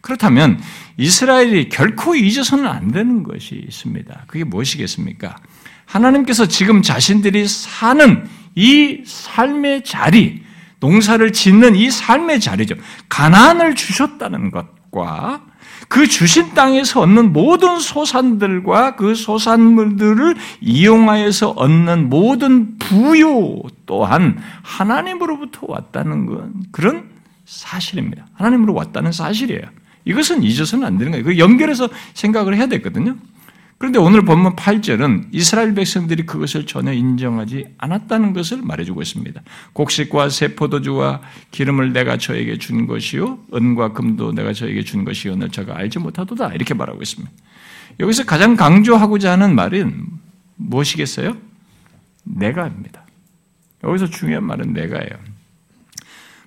그렇다면 0.00 0.60
이스라엘이 0.98 1.68
결코 1.68 2.14
잊어서는 2.14 2.64
안 2.68 2.92
되는 2.92 3.24
것이 3.24 3.56
있습니다. 3.56 4.26
그게 4.28 4.44
무엇이겠습니까? 4.44 5.34
하나님께서 5.84 6.46
지금 6.46 6.80
자신들이 6.80 7.48
사는 7.48 8.24
이 8.54 9.02
삶의 9.04 9.82
자리, 9.82 10.43
농사를 10.84 11.32
짓는 11.32 11.76
이 11.76 11.90
삶의 11.90 12.40
자리죠. 12.40 12.74
가난을 13.08 13.74
주셨다는 13.74 14.50
것과 14.50 15.40
그 15.88 16.06
주신 16.06 16.52
땅에서 16.52 17.00
얻는 17.00 17.32
모든 17.32 17.78
소산들과 17.80 18.96
그 18.96 19.14
소산물들을 19.14 20.34
이용하여서 20.60 21.50
얻는 21.50 22.10
모든 22.10 22.76
부요 22.78 23.62
또한 23.86 24.38
하나님으로부터 24.62 25.60
왔다는 25.68 26.26
건 26.26 26.52
그런 26.70 27.04
사실입니다. 27.46 28.26
하나님으로 28.34 28.74
왔다는 28.74 29.10
사실이에요. 29.10 29.62
이것은 30.04 30.42
잊어서는 30.42 30.86
안 30.86 30.98
되는 30.98 31.12
거예요. 31.12 31.24
그 31.24 31.38
연결해서 31.38 31.88
생각을 32.12 32.56
해야 32.56 32.66
되거든요. 32.66 33.16
그런데 33.84 33.98
오늘 33.98 34.22
본문 34.24 34.56
8절은 34.56 35.26
이스라엘 35.32 35.74
백성들이 35.74 36.24
그것을 36.24 36.64
전혀 36.64 36.94
인정하지 36.94 37.66
않았다는 37.76 38.32
것을 38.32 38.62
말해주고 38.62 39.02
있습니다. 39.02 39.42
곡식과 39.74 40.30
새 40.30 40.54
포도주와 40.54 41.20
기름을 41.50 41.92
내가 41.92 42.16
저에게 42.16 42.56
준 42.56 42.86
것이요 42.86 43.40
은과 43.52 43.92
금도 43.92 44.32
내가 44.32 44.54
저에게 44.54 44.84
준 44.84 45.04
것이요 45.04 45.34
오늘 45.34 45.50
저가 45.50 45.76
알지 45.76 45.98
못하도다 45.98 46.54
이렇게 46.54 46.72
말하고 46.72 47.02
있습니다. 47.02 47.30
여기서 48.00 48.24
가장 48.24 48.56
강조하고자 48.56 49.32
하는 49.32 49.54
말은 49.54 50.06
무엇이겠어요? 50.56 51.36
내가입니다. 52.22 53.04
여기서 53.84 54.06
중요한 54.06 54.44
말은 54.44 54.72
내가예요. 54.72 55.33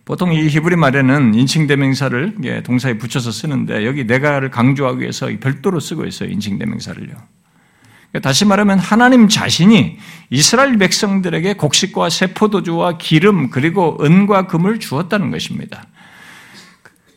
보통 0.08 0.32
이 0.32 0.48
히브리 0.48 0.78
말에는 0.78 1.34
인칭대명사를 1.34 2.64
동사에 2.64 2.98
붙여서 2.98 3.30
쓰는데 3.30 3.86
여기 3.86 4.06
내가를 4.06 4.50
강조하기 4.50 5.02
위해서 5.02 5.30
별도로 5.42 5.82
쓰고 5.82 6.06
있어요. 6.06 6.30
인칭대명사를요. 6.30 7.10
그러니까 7.10 8.20
다시 8.22 8.46
말하면 8.46 8.80
하나님 8.80 9.28
자신이 9.28 9.98
이스라엘 10.30 10.78
백성들에게 10.78 11.56
곡식과 11.56 12.10
세포도주와 12.10 12.98
기름 12.98 13.50
그리고 13.50 13.98
은과 14.00 14.48
금을 14.48 14.80
주었다는 14.80 15.30
것입니다. 15.30 15.84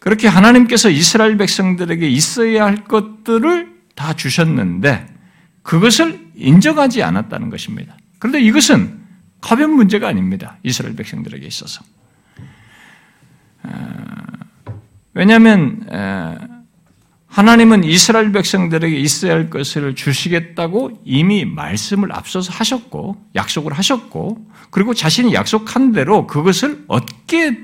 그렇게 0.00 0.26
하나님께서 0.26 0.90
이스라엘 0.90 1.37
백성들에게 1.37 2.09
있어야 2.09 2.64
할 2.64 2.82
것들을 2.82 3.73
다 3.94 4.14
주셨는데 4.14 5.06
그것을 5.62 6.18
인정하지 6.35 7.04
않았다는 7.04 7.50
것입니다. 7.50 7.97
그런데 8.18 8.40
이것은 8.40 8.99
가벼운 9.40 9.75
문제가 9.75 10.09
아닙니다. 10.09 10.59
이스라엘 10.64 10.97
백성들에게 10.97 11.47
있어서. 11.47 11.85
왜냐하면 15.14 15.86
하나님은 17.26 17.84
이스라엘 17.84 18.32
백성들에게 18.32 18.96
있어야 18.96 19.34
할 19.34 19.50
것을 19.50 19.94
주시겠다고 19.94 21.00
이미 21.04 21.44
말씀을 21.44 22.12
앞서서 22.12 22.52
하셨고 22.52 23.24
약속을 23.36 23.72
하셨고 23.72 24.46
그리고 24.70 24.94
자신이 24.94 25.34
약속한 25.34 25.92
대로 25.92 26.26
그것을 26.26 26.84
얻게 26.88 27.62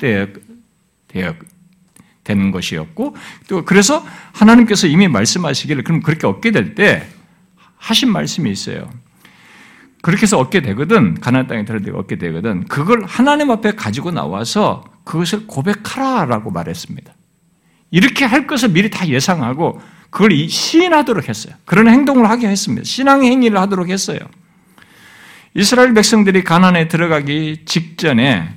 되는 2.24 2.50
것이었고 2.50 3.16
또 3.48 3.64
그래서 3.64 4.04
하나님께서 4.32 4.86
이미 4.86 5.08
말씀하시기를 5.08 5.82
그럼 5.84 6.00
그렇게 6.00 6.26
얻게 6.26 6.50
될 6.52 6.74
때 6.74 7.06
하신 7.78 8.10
말씀이 8.10 8.50
있어요. 8.50 8.90
그렇게 10.02 10.22
해서 10.22 10.38
얻게 10.38 10.60
되거든 10.60 11.14
가나안 11.20 11.46
땅에 11.46 11.64
들어들 11.64 11.96
얻게 11.96 12.16
되거든 12.16 12.66
그걸 12.66 13.04
하나님 13.04 13.50
앞에 13.50 13.72
가지고 13.72 14.10
나와서 14.12 14.84
그것을 15.06 15.46
고백하라라고 15.46 16.50
말했습니다. 16.50 17.14
이렇게 17.92 18.24
할 18.24 18.46
것을 18.46 18.70
미리 18.70 18.90
다 18.90 19.06
예상하고 19.08 19.80
그걸 20.10 20.48
시인하도록 20.48 21.28
했어요. 21.28 21.54
그런 21.64 21.88
행동을 21.88 22.28
하게 22.28 22.48
했습니다. 22.48 22.84
신앙 22.84 23.24
행위를 23.24 23.58
하도록 23.60 23.88
했어요. 23.88 24.18
이스라엘 25.54 25.94
백성들이 25.94 26.42
가난에 26.44 26.88
들어가기 26.88 27.62
직전에 27.64 28.48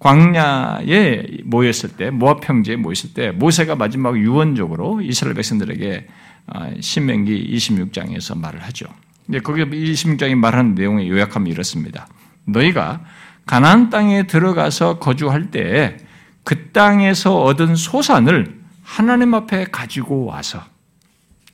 광야에 0.00 1.22
모였을 1.44 1.90
때, 1.90 2.10
모압 2.10 2.40
평지에 2.40 2.76
모였을 2.76 3.14
때 3.14 3.30
모세가 3.30 3.76
마지막 3.76 4.18
유언적으로 4.18 5.00
이스라엘 5.00 5.34
백성들에게 5.36 6.08
아, 6.48 6.70
신명기 6.80 7.54
26장에서 7.56 8.36
말을 8.36 8.60
하죠. 8.64 8.86
근데 9.24 9.38
거기 9.38 9.64
26장이 9.64 10.34
말하는 10.34 10.74
내용의 10.74 11.08
요약하면 11.08 11.46
이렇습니다. 11.46 12.08
너희가 12.44 13.04
가나안 13.46 13.90
땅에 13.90 14.26
들어가서 14.26 14.98
거주할 14.98 15.50
때 15.50 15.96
그 16.44 16.70
땅에서 16.72 17.42
얻은 17.42 17.76
소산을 17.76 18.60
하나님 18.82 19.34
앞에 19.34 19.66
가지고 19.70 20.24
와서 20.24 20.64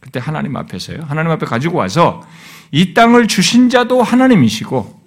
그때 0.00 0.20
하나님 0.20 0.56
앞에서요. 0.56 1.02
하나님 1.06 1.30
앞에 1.32 1.44
가지고 1.44 1.78
와서 1.78 2.26
이 2.70 2.94
땅을 2.94 3.26
주신 3.26 3.68
자도 3.68 4.02
하나님이시고 4.02 4.98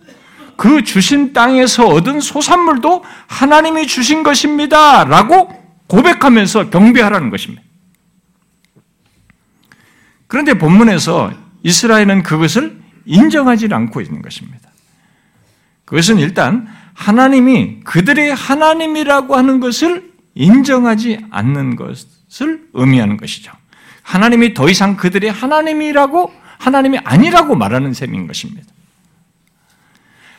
그 0.57 0.83
주신 0.83 1.33
땅에서 1.33 1.87
얻은 1.87 2.19
소산물도 2.19 3.03
하나님이 3.27 3.87
주신 3.87 4.21
것입니다. 4.21 5.05
라고 5.05 5.49
고백하면서 5.87 6.69
경배하라는 6.69 7.29
것입니다. 7.29 7.63
그런데 10.27 10.53
본문에서 10.53 11.33
이스라엘은 11.63 12.23
그것을 12.23 12.79
인정하지 13.05 13.67
않고 13.71 14.01
있는 14.01 14.21
것입니다. 14.21 14.70
그것은 15.91 16.19
일단 16.19 16.69
하나님이 16.93 17.81
그들의 17.83 18.33
하나님이라고 18.33 19.35
하는 19.35 19.59
것을 19.59 20.09
인정하지 20.35 21.19
않는 21.29 21.75
것을 21.75 22.69
의미하는 22.71 23.17
것이죠. 23.17 23.51
하나님이 24.01 24.53
더 24.53 24.69
이상 24.69 24.95
그들의 24.95 25.29
하나님이라고 25.29 26.31
하나님이 26.59 26.99
아니라고 27.03 27.55
말하는 27.55 27.93
셈인 27.93 28.25
것입니다. 28.25 28.69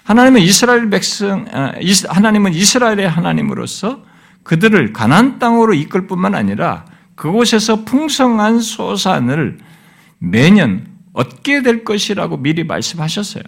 하나님은 0.04 0.40
이스라엘 0.40 0.88
백성, 0.88 1.44
아, 1.52 1.75
하나님은 2.09 2.54
이스라엘의 2.54 3.11
하나님으로서 3.11 4.06
그들을 4.44 4.94
가난 4.94 5.38
땅으로 5.38 5.75
이끌 5.75 6.06
뿐만 6.06 6.35
아니라 6.35 6.87
그곳에서 7.14 7.85
풍성한 7.85 8.61
소산을 8.61 9.59
매년 10.18 10.87
얻게 11.12 11.61
될 11.61 11.85
것이라고 11.85 12.38
미리 12.38 12.64
말씀하셨어요. 12.64 13.42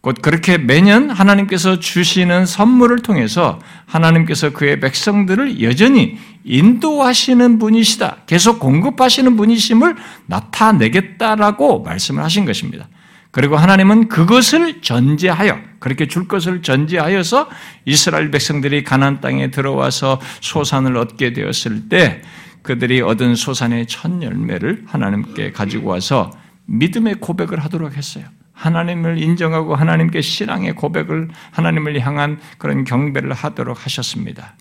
곧 0.00 0.16
그렇게 0.22 0.58
매년 0.58 1.10
하나님께서 1.10 1.80
주시는 1.80 2.46
선물을 2.46 3.00
통해서 3.00 3.58
하나님께서 3.86 4.50
그의 4.50 4.78
백성들을 4.78 5.60
여전히 5.62 6.18
인도하시는 6.44 7.58
분이시다. 7.58 8.18
계속 8.26 8.60
공급하시는 8.60 9.36
분이심을 9.36 9.96
나타내겠다라고 10.26 11.82
말씀을 11.82 12.22
하신 12.22 12.44
것입니다. 12.44 12.88
그리고 13.30 13.56
하나님은 13.56 14.08
그것을 14.08 14.80
전제하여 14.80 15.58
그렇게 15.80 16.06
줄 16.06 16.28
것을 16.28 16.62
전제하여서 16.62 17.48
이스라엘 17.84 18.30
백성들이 18.30 18.84
가나안 18.84 19.20
땅에 19.20 19.50
들어와서 19.50 20.20
소산을 20.40 20.96
얻게 20.96 21.32
되었을 21.32 21.88
때 21.88 22.22
그들이 22.62 23.00
얻은 23.00 23.34
소산의 23.34 23.86
첫 23.86 24.22
열매를 24.22 24.84
하나님께 24.86 25.52
가지고 25.52 25.90
와서 25.90 26.30
믿음의 26.66 27.16
고백을 27.16 27.58
하도록 27.64 27.96
했어요. 27.96 28.24
하나님을 28.58 29.22
인정하고 29.22 29.76
하나님께 29.76 30.20
신앙의 30.20 30.74
고백을 30.74 31.28
하나님을 31.52 32.00
향한 32.00 32.40
그런 32.58 32.84
경배를 32.84 33.32
하도록 33.32 33.84
하셨습니다. 33.84 34.54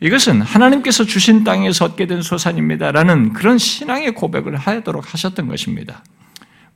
이것은 0.00 0.40
하나님께서 0.40 1.04
주신 1.04 1.44
땅에서 1.44 1.84
얻게 1.84 2.06
된 2.06 2.22
소산입니다라는 2.22 3.34
그런 3.34 3.58
신앙의 3.58 4.14
고백을 4.14 4.56
하도록 4.56 5.12
하셨던 5.12 5.48
것입니다. 5.48 6.02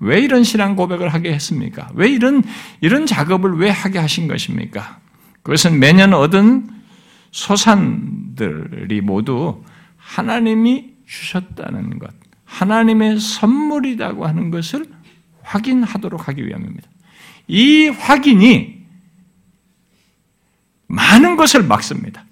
왜 0.00 0.20
이런 0.20 0.44
신앙 0.44 0.76
고백을 0.76 1.08
하게 1.08 1.32
했습니까? 1.32 1.88
왜 1.94 2.08
이런 2.08 2.42
이런 2.80 3.06
작업을 3.06 3.56
왜 3.56 3.70
하게 3.70 3.98
하신 3.98 4.28
것입니까? 4.28 4.98
그것은 5.42 5.78
매년 5.78 6.12
얻은 6.12 6.68
소산들이 7.30 9.00
모두 9.02 9.62
하나님이 9.96 10.90
주셨다는 11.06 11.98
것, 11.98 12.10
하나님의 12.44 13.18
선물이라고 13.18 14.26
하는 14.26 14.50
것을 14.50 14.86
확인하도록 15.50 16.28
하기 16.28 16.46
위함입니다. 16.46 16.88
이 17.48 17.88
확인이 17.88 18.80
많은 20.86 21.36
것을 21.36 21.64
막습니다. 21.64 22.24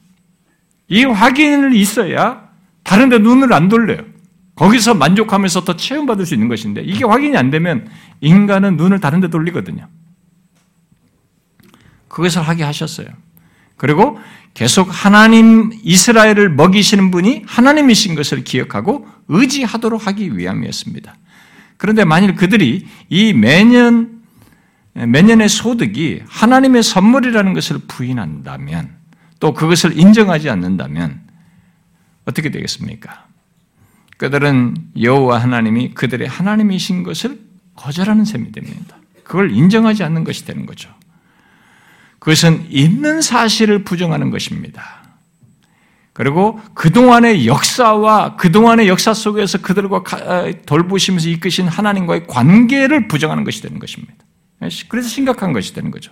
이 0.89 1.05
확인을 1.05 1.75
있어야 1.75 2.49
다른 2.83 3.09
데 3.09 3.19
눈을 3.19 3.53
안 3.53 3.69
돌려요. 3.69 4.03
거기서 4.55 4.95
만족하면서 4.95 5.65
더 5.65 5.77
체험받을 5.77 6.27
수 6.27 6.35
있는 6.35 6.49
것인데 6.49 6.83
이게 6.83 7.05
확인이 7.05 7.37
안 7.37 7.51
되면 7.51 7.89
인간은 8.21 8.77
눈을 8.77 9.01
다른 9.01 9.21
데 9.21 9.29
돌리거든요. 9.29 9.89
그것을 12.09 12.43
하게 12.43 12.65
하셨어요. 12.65 13.07
그리고 13.77 14.19
계속 14.55 14.89
하나님 14.91 15.71
이스라엘을 15.85 16.51
먹이시는 16.51 17.13
분이 17.13 17.45
하나님이신 17.47 18.17
것을 18.17 18.43
기억하고 18.43 19.07
의지하도록 19.29 20.07
하기 20.09 20.37
위함이었습니다. 20.37 21.15
그런데 21.79 22.05
만일 22.05 22.35
그들이 22.35 22.87
이 23.09 23.33
매년 23.33 24.19
매년의 24.93 25.49
소득이 25.49 26.23
하나님의 26.29 26.83
선물이라는 26.83 27.53
것을 27.55 27.79
부인한다면 27.87 28.91
또 29.41 29.55
그것을 29.55 29.97
인정하지 29.99 30.51
않는다면 30.51 31.21
어떻게 32.25 32.51
되겠습니까? 32.51 33.27
그들은 34.17 34.75
여호와 35.01 35.41
하나님이 35.41 35.95
그들의 35.95 36.27
하나님이신 36.27 37.05
것을 37.05 37.41
거절하는 37.77 38.25
셈이 38.25 38.51
됩니다. 38.51 38.97
그걸 39.23 39.53
인정하지 39.53 40.03
않는 40.03 40.25
것이 40.25 40.45
되는 40.45 40.67
거죠. 40.67 40.93
그것은 42.19 42.67
있는 42.69 43.23
사실을 43.23 43.85
부정하는 43.85 44.31
것입니다. 44.31 44.98
그리고 46.19 46.61
그동안의 46.75 47.47
역사와 47.47 48.35
그동안의 48.35 48.89
역사 48.89 49.15
속에서 49.15 49.59
그들과 49.59 49.99
어, 49.99 50.51
돌보시면서 50.67 51.29
이끄신 51.29 51.69
하나님과의 51.69 52.27
관계를 52.27 53.07
부정하는 53.07 53.45
것이 53.45 53.63
되는 53.63 53.79
것입니다. 53.79 54.17
그래서 54.89 55.09
심각한 55.09 55.53
것이 55.53 55.75
되는 55.75 55.93
거죠. 55.93 56.11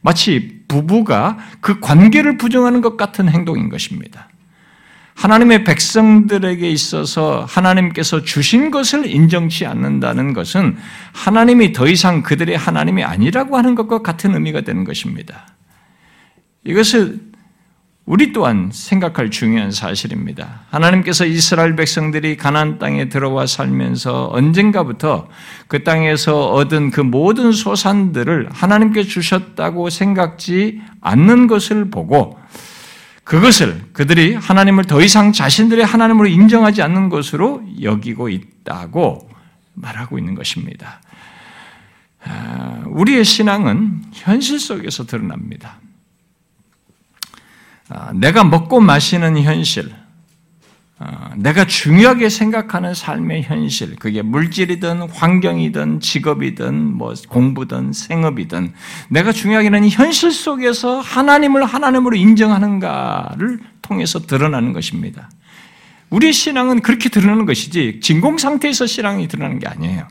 마치 0.00 0.62
부부가 0.66 1.36
그 1.60 1.78
관계를 1.78 2.38
부정하는 2.38 2.80
것 2.80 2.96
같은 2.96 3.28
행동인 3.28 3.68
것입니다. 3.68 4.30
하나님의 5.12 5.64
백성들에게 5.64 6.66
있어서 6.70 7.44
하나님께서 7.46 8.22
주신 8.22 8.70
것을 8.70 9.04
인정치 9.04 9.66
않는다는 9.66 10.32
것은 10.32 10.78
하나님이 11.12 11.74
더 11.74 11.86
이상 11.86 12.22
그들의 12.22 12.56
하나님이 12.56 13.04
아니라고 13.04 13.58
하는 13.58 13.74
것과 13.74 14.00
같은 14.00 14.32
의미가 14.32 14.62
되는 14.62 14.84
것입니다. 14.84 15.48
이것을 16.64 17.31
우리 18.04 18.32
또한 18.32 18.70
생각할 18.72 19.30
중요한 19.30 19.70
사실입니다. 19.70 20.62
하나님께서 20.70 21.24
이스라엘 21.24 21.76
백성들이 21.76 22.36
가나안 22.36 22.80
땅에 22.80 23.08
들어와 23.08 23.46
살면서 23.46 24.30
언젠가부터 24.32 25.28
그 25.68 25.84
땅에서 25.84 26.50
얻은 26.50 26.90
그 26.90 27.00
모든 27.00 27.52
소산들을 27.52 28.48
하나님께 28.50 29.04
주셨다고 29.04 29.88
생각지 29.88 30.82
않는 31.00 31.46
것을 31.46 31.90
보고 31.90 32.40
그것을 33.22 33.80
그들이 33.92 34.34
하나님을 34.34 34.84
더 34.84 35.00
이상 35.00 35.32
자신들의 35.32 35.84
하나님으로 35.84 36.26
인정하지 36.26 36.82
않는 36.82 37.08
것으로 37.08 37.62
여기고 37.80 38.30
있다고 38.30 39.30
말하고 39.74 40.18
있는 40.18 40.34
것입니다. 40.34 41.00
아, 42.24 42.82
우리의 42.86 43.24
신앙은 43.24 44.02
현실 44.12 44.58
속에서 44.58 45.06
드러납니다. 45.06 45.81
아, 47.94 48.10
내가 48.14 48.42
먹고 48.42 48.80
마시는 48.80 49.36
현실, 49.42 49.92
아, 50.98 51.32
내가 51.36 51.66
중요하게 51.66 52.30
생각하는 52.30 52.94
삶의 52.94 53.42
현실, 53.42 53.96
그게 53.96 54.22
물질이든 54.22 55.10
환경이든 55.10 56.00
직업이든 56.00 56.74
뭐 56.96 57.12
공부든 57.28 57.92
생업이든 57.92 58.72
내가 59.10 59.32
중요하게 59.32 59.68
는 59.68 59.88
현실 59.90 60.32
속에서 60.32 61.00
하나님을 61.00 61.64
하나님으로 61.66 62.16
인정하는가를 62.16 63.60
통해서 63.82 64.20
드러나는 64.20 64.72
것입니다. 64.72 65.28
우리 66.08 66.32
신앙은 66.32 66.80
그렇게 66.80 67.10
드러나는 67.10 67.44
것이지 67.44 68.00
진공 68.02 68.38
상태에서 68.38 68.86
신앙이 68.86 69.28
드러나는 69.28 69.58
게 69.58 69.68
아니에요. 69.68 70.08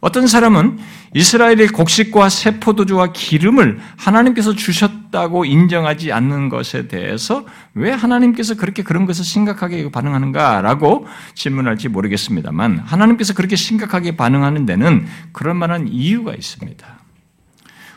어떤 0.00 0.26
사람은 0.26 0.78
이스라엘의 1.14 1.68
곡식과 1.68 2.28
세포도주와 2.28 3.12
기름을 3.12 3.80
하나님께서 3.96 4.54
주셨다고 4.54 5.44
인정하지 5.44 6.12
않는 6.12 6.48
것에 6.48 6.88
대해서 6.88 7.46
왜 7.74 7.90
하나님께서 7.90 8.54
그렇게 8.54 8.82
그런 8.82 9.06
것을 9.06 9.24
심각하게 9.24 9.90
반응하는가라고 9.90 11.06
질문할지 11.34 11.88
모르겠습니다만 11.88 12.78
하나님께서 12.84 13.34
그렇게 13.34 13.56
심각하게 13.56 14.16
반응하는 14.16 14.66
데는 14.66 15.06
그럴 15.32 15.54
만한 15.54 15.88
이유가 15.88 16.34
있습니다. 16.34 16.96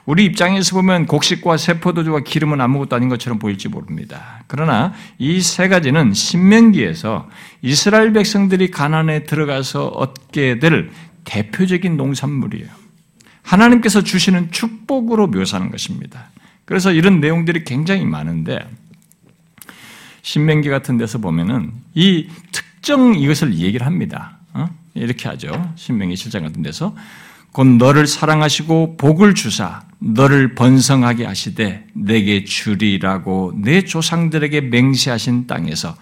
우리 0.06 0.26
입장에서 0.26 0.76
보면 0.76 1.06
곡식과 1.06 1.58
세포도주와 1.58 2.22
기름은 2.22 2.60
아무것도 2.62 2.96
아닌 2.96 3.10
것처럼 3.10 3.38
보일지 3.38 3.68
모릅니다. 3.68 4.44
그러나 4.48 4.92
이 5.20 5.40
세 5.42 5.68
가지는 5.68 6.14
신명기에서 6.14 7.30
이스라엘 7.62 8.12
백성들이 8.14 8.72
가난에 8.72 9.24
들어가서 9.26 9.88
얻게 9.88 10.58
될 10.58 10.90
대표적인 11.30 11.96
농산물이에요. 11.96 12.68
하나님께서 13.44 14.04
주시는 14.04 14.52
축복으로 14.52 15.28
묘사하는 15.28 15.70
것입니다. 15.70 16.30
그래서 16.65 16.92
이런 16.92 17.20
내용들이 17.20 17.65
굉장히 17.65 18.04
많은데 18.04 18.60
신명기 20.24 20.70
같은 20.70 20.98
데서 20.98 21.20
보면은 21.20 21.72
이 21.94 22.28
특정 22.52 23.15
이것을 23.15 23.56
얘기를 23.56 23.86
합니다. 23.86 24.39
어? 24.54 24.68
이렇게 24.96 25.30
하죠. 25.30 25.72
신명기 25.76 26.15
7장 26.15 26.42
같은 26.42 26.63
데서 26.63 26.96
곧 27.52 27.65
너를 27.65 28.08
사랑하시고 28.08 28.98
복을 28.98 29.36
주사 29.36 29.84
너를 30.00 30.56
번성하게 30.56 31.26
하시되 31.26 31.86
내게 31.94 32.44
주리라고 32.44 33.54
내 33.56 33.84
조상들에게 33.84 34.62
맹세하신 34.62 35.46
땅에서 35.46 35.96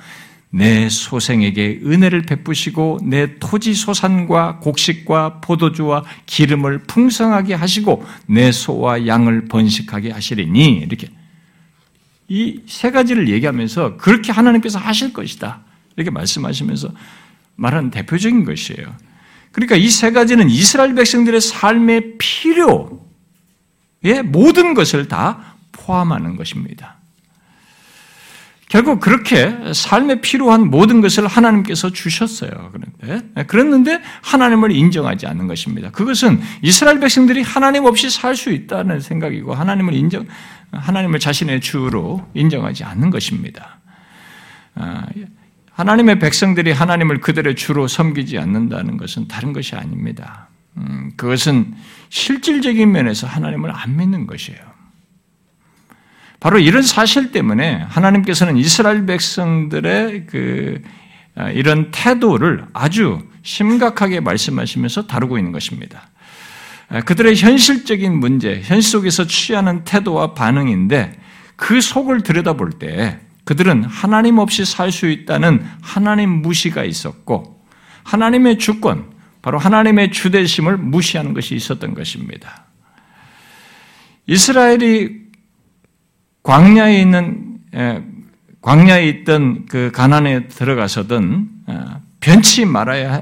내 0.50 0.88
소생에게 0.90 1.82
은혜를 1.84 2.22
베푸시고 2.24 3.00
내 3.04 3.38
토지 3.40 3.74
소산과 3.74 4.60
곡식과 4.60 5.42
포도주와 5.42 6.04
기름을 6.26 6.84
풍성하게 6.84 7.54
하시고 7.54 8.06
내 8.28 8.52
소와 8.52 9.06
양을 9.08 9.46
번식하게 9.46 10.12
하시리니 10.12 10.78
이렇게 10.78 11.10
이 12.30 12.62
세 12.68 12.92
가지를 12.92 13.30
얘기하면서 13.30 13.98
그렇게 13.98 14.32
하나님께서 14.32 14.80
하실 14.80 15.14
것이다 15.14 15.62
이렇게 15.96 16.12
말씀하시면서 16.12 16.92
말하는 17.56 17.90
대표적인 17.92 18.44
것이에요. 18.46 18.96
그러니까 19.52 19.76
이 19.76 19.90
세 19.90 20.12
가지는 20.12 20.50
이스라엘 20.50 20.94
백성들의 20.96 21.42
삶의 21.42 22.18
필요의 22.18 22.94
모든 24.26 24.74
것을 24.74 25.08
다 25.08 25.56
포함하는 25.72 26.36
것입니다. 26.36 26.97
결국 28.69 28.99
그렇게 28.99 29.73
삶에 29.73 30.19
필요한 30.19 30.69
모든 30.69 30.99
것을 30.99 31.25
하나님께서 31.25 31.91
주셨어요. 31.91 32.71
그런데 32.73 33.43
그랬는데 33.45 34.01
하나님을 34.21 34.71
인정하지 34.71 35.25
않는 35.25 35.47
것입니다. 35.47 35.89
그것은 35.91 36.41
이스라엘 36.62 36.99
백성들이 36.99 37.43
하나님 37.43 37.86
없이 37.86 38.10
살 38.10 38.36
수 38.36 38.51
있다는 38.51 38.99
생각이고 38.99 39.53
하나님을 39.53 39.93
인정 39.93 40.27
하나님을 40.71 41.19
자신의 41.19 41.62
주로 41.62 42.27
인정하지 42.34 42.84
않는 42.84 43.10
것입니다. 43.10 43.80
아, 44.75 45.08
하나님의 45.71 46.19
백성들이 46.19 46.71
하나님을 46.71 47.21
그들의 47.21 47.56
주로 47.56 47.88
섬기지 47.88 48.38
않는다는 48.38 48.97
것은 48.97 49.27
다른 49.27 49.53
것이 49.53 49.75
아닙니다. 49.75 50.49
음, 50.75 51.12
그것은 51.15 51.73
실질적인 52.10 52.91
면에서 52.91 53.27
하나님을 53.27 53.71
안 53.73 53.95
믿는 53.95 54.27
것이에요. 54.27 54.77
바로 56.39 56.60
이런 56.60 56.84
사실 56.84 57.32
때문에 57.32 57.86
하나님께서는 57.89 58.58
이스라엘 58.58 59.06
백성들의 59.06 60.28
그 60.28 60.82
아, 61.36 61.50
이런 61.50 61.91
태도를 61.91 62.65
아주 62.73 63.19
심각하게 63.43 64.19
말씀하시면서 64.19 65.08
다루고 65.08 65.38
있는 65.38 65.52
것입니다. 65.52 66.10
아, 66.89 67.02
그들의 67.02 67.36
현실적인 67.36 68.19
문제, 68.19 68.62
현실 68.63 68.91
속에서 68.91 69.26
취하는 69.28 69.84
태도와 69.84 70.34
반응인데 70.34 71.13
그 71.56 71.82
속을 71.82 72.21
들여다볼 72.21 72.73
때 72.73 73.19
그들은 73.45 73.84
하나님 73.86 74.39
없이 74.39 74.65
살 74.65 74.91
수 74.91 75.08
있다는 75.08 75.65
하나님 75.82 76.30
무시가 76.30 76.84
있었고 76.84 77.63
하나님의 78.04 78.58
주권, 78.58 79.12
바로 79.41 79.58
하나님의 79.58 80.12
주대심을 80.12 80.78
무시하는 80.78 81.34
것이 81.34 81.56
있었던 81.56 81.93
것입니다. 81.93 82.65
이스라엘이 84.28 85.27
광야에 86.48 87.02
있는 87.02 87.58
광야에 88.62 89.06
있던 89.10 89.66
그 89.66 89.92
가난에 89.94 90.48
들어가서든 90.48 91.50
어, 91.68 92.02
변치 92.22 92.64
말아야 92.64 93.22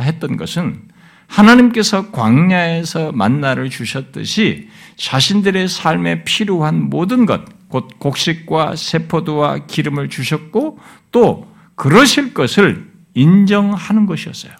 했던 0.00 0.36
것은 0.36 0.88
하나님께서 1.28 2.10
광야에서 2.10 3.12
만나를 3.12 3.70
주셨듯이 3.70 4.68
자신들의 4.96 5.68
삶에 5.68 6.24
필요한 6.24 6.90
모든 6.90 7.26
것, 7.26 7.42
곧 7.68 8.00
곡식과 8.00 8.74
세포도와 8.74 9.66
기름을 9.66 10.08
주셨고 10.08 10.80
또 11.12 11.48
그러실 11.76 12.34
것을 12.34 12.90
인정하는 13.14 14.06
것이었어요. 14.06 14.52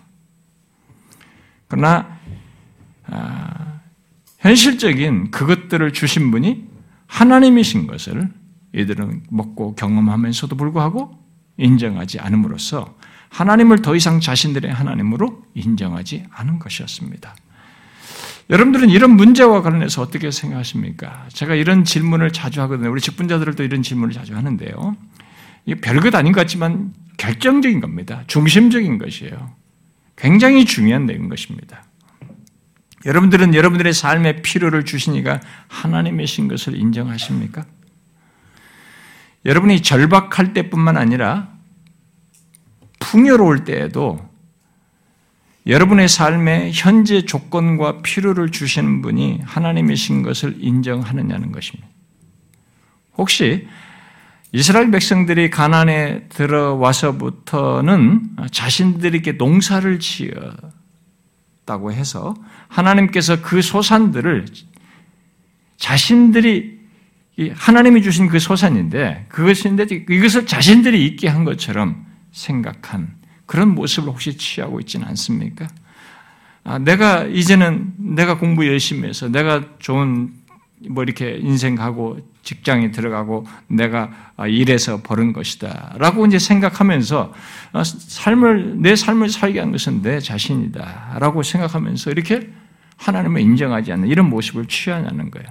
그러나 1.66 2.16
아, 3.09 3.81
현실적인 4.38 5.33
그것들을 5.33 5.92
주신 5.92 6.31
분이 6.31 6.71
하나님이신 7.12 7.87
것을 7.87 8.31
이들은 8.72 9.25
먹고 9.29 9.75
경험하면서도 9.75 10.57
불구하고 10.57 11.18
인정하지 11.59 12.18
않음으로써 12.20 12.96
하나님을 13.29 13.83
더 13.83 13.94
이상 13.94 14.18
자신들의 14.18 14.72
하나님으로 14.72 15.44
인정하지 15.55 16.25
않은 16.31 16.59
것이었습니다. 16.59 17.37
여러분들은 18.48 18.88
이런 18.90 19.11
문제와 19.12 19.62
관련해서 19.62 20.03
어떻게 20.03 20.31
생각하십니까? 20.31 21.27
제가 21.29 21.55
이런 21.55 21.85
질문을 21.85 22.33
자주 22.33 22.61
하거든요. 22.62 22.90
우리 22.90 23.01
직분자들도 23.01 23.62
이런 23.62 23.83
질문을 23.83 24.12
자주 24.12 24.35
하는데요. 24.35 24.96
이게 25.66 25.81
별것 25.81 26.14
아닌 26.14 26.33
것 26.33 26.40
같지만 26.40 26.94
결정적인 27.18 27.81
겁니다. 27.81 28.25
중심적인 28.27 28.98
것이에요. 28.98 29.53
굉장히 30.16 30.64
중요한 30.64 31.07
내용 31.07 31.29
것입니다. 31.29 31.85
여러분들은 33.04 33.54
여러분들의 33.54 33.92
삶의 33.92 34.42
필요를 34.42 34.84
주시니까 34.84 35.40
하나님이신 35.68 36.48
것을 36.48 36.76
인정하십니까? 36.76 37.64
여러분이 39.44 39.82
절박할 39.82 40.54
때뿐만 40.54 40.96
아니라 40.96 41.48
풍요로울 43.00 43.64
때에도 43.64 44.30
여러분의 45.66 46.08
삶의 46.08 46.72
현재 46.74 47.24
조건과 47.24 48.02
필요를 48.02 48.50
주시는 48.50 49.02
분이 49.02 49.40
하나님이신 49.44 50.22
것을 50.22 50.56
인정하느냐는 50.58 51.52
것입니다. 51.52 51.88
혹시 53.16 53.68
이스라엘 54.52 54.90
백성들이 54.90 55.50
가난에 55.50 56.28
들어와서부터는 56.28 58.36
자신들에게 58.50 59.32
농사를 59.32 59.98
지었 59.98 60.82
다고 61.64 61.92
해서 61.92 62.35
하나님께서 62.68 63.40
그 63.42 63.62
소산들을 63.62 64.46
자신들이 65.77 66.81
하나님이 67.55 68.03
주신 68.03 68.29
그 68.29 68.38
소산인데 68.38 69.27
그것인데 69.29 69.87
이것을 70.09 70.46
자신들이 70.46 71.05
있게 71.07 71.29
한 71.29 71.44
것처럼 71.44 72.07
생각한 72.33 73.16
그런 73.46 73.75
모습을 73.75 74.11
혹시 74.11 74.37
취하고 74.37 74.81
있지는 74.81 75.07
않습니까? 75.09 75.66
아, 76.64 76.79
내가 76.79 77.25
이제는 77.25 77.94
내가 77.98 78.38
공부 78.38 78.66
열심히 78.66 79.09
해서 79.09 79.29
내가 79.29 79.64
좋은 79.79 80.33
뭐 80.88 81.03
이렇게 81.03 81.38
인생 81.40 81.75
가고 81.75 82.18
직장에 82.42 82.90
들어가고 82.90 83.47
내가 83.68 84.11
일해서 84.49 85.01
버는 85.03 85.33
것이다. 85.33 85.95
라고 85.99 86.27
이제 86.27 86.38
생각하면서 86.38 87.33
아, 87.73 87.85
삶을, 87.85 88.81
내 88.83 88.97
삶을 88.97 89.29
살게 89.29 89.61
한 89.61 89.73
것은 89.73 90.03
내 90.03 90.21
자신이다. 90.21 91.18
라고 91.21 91.42
생각하면서 91.42 92.11
이렇게 92.11 92.51
하나님을 92.97 93.40
인정하지 93.40 93.92
않는 93.92 94.09
이런 94.09 94.29
모습을 94.29 94.66
취하냐는 94.66 95.31
거예요. 95.31 95.49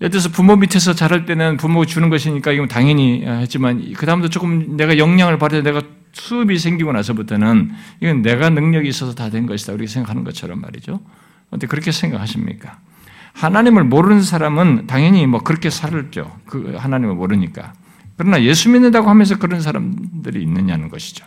예를 0.00 0.10
들어서 0.10 0.28
부모 0.30 0.56
밑에서 0.56 0.92
자랄 0.94 1.24
때는 1.24 1.56
부모가 1.56 1.86
주는 1.86 2.10
것이니까 2.10 2.52
이건 2.52 2.68
당연히 2.68 3.24
했지만 3.24 3.92
그다음부터 3.94 4.30
조금 4.30 4.76
내가 4.76 4.98
영향을 4.98 5.38
받아 5.38 5.60
내가 5.62 5.82
수업이 6.12 6.58
생기고 6.58 6.92
나서부터는 6.92 7.72
이건 8.00 8.22
내가 8.22 8.50
능력이 8.50 8.88
있어서 8.88 9.14
다 9.14 9.30
된 9.30 9.46
것이다. 9.46 9.72
우리가 9.72 9.90
생각하는 9.90 10.24
것처럼 10.24 10.60
말이죠. 10.60 11.00
어때 11.50 11.66
그렇게 11.66 11.92
생각하십니까? 11.92 12.78
하나님을 13.34 13.84
모르는 13.84 14.22
사람은 14.22 14.86
당연히 14.86 15.26
뭐 15.26 15.40
그렇게 15.40 15.68
살죠. 15.68 16.34
그 16.46 16.76
하나님을 16.78 17.14
모르니까. 17.14 17.74
그러나 18.16 18.42
예수 18.42 18.70
믿는다고 18.70 19.10
하면서 19.10 19.36
그런 19.38 19.60
사람들이 19.60 20.40
있느냐는 20.42 20.88
것이죠. 20.88 21.26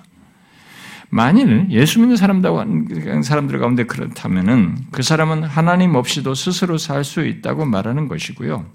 만일 1.09 1.67
예수 1.69 1.99
믿는 1.99 2.15
사람들 2.17 3.59
가운데 3.59 3.85
그렇다면은 3.85 4.77
그 4.91 5.03
사람은 5.03 5.43
하나님 5.43 5.95
없이도 5.95 6.33
스스로 6.33 6.77
살 6.77 7.03
수 7.03 7.25
있다고 7.25 7.65
말하는 7.65 8.07
것이고요. 8.07 8.65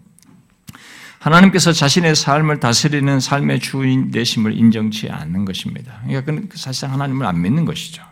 하나님께서 1.18 1.73
자신의 1.73 2.16
삶을 2.16 2.59
다스리는 2.61 3.21
삶의 3.21 3.61
주인 3.61 4.11
되심을 4.11 4.59
인정치 4.59 5.09
않는 5.09 5.45
것입니다. 5.45 6.01
그러니까 6.07 6.57
사실상 6.57 6.92
하나님을 6.92 7.27
안 7.27 7.40
믿는 7.40 7.64
것이죠. 7.64 8.03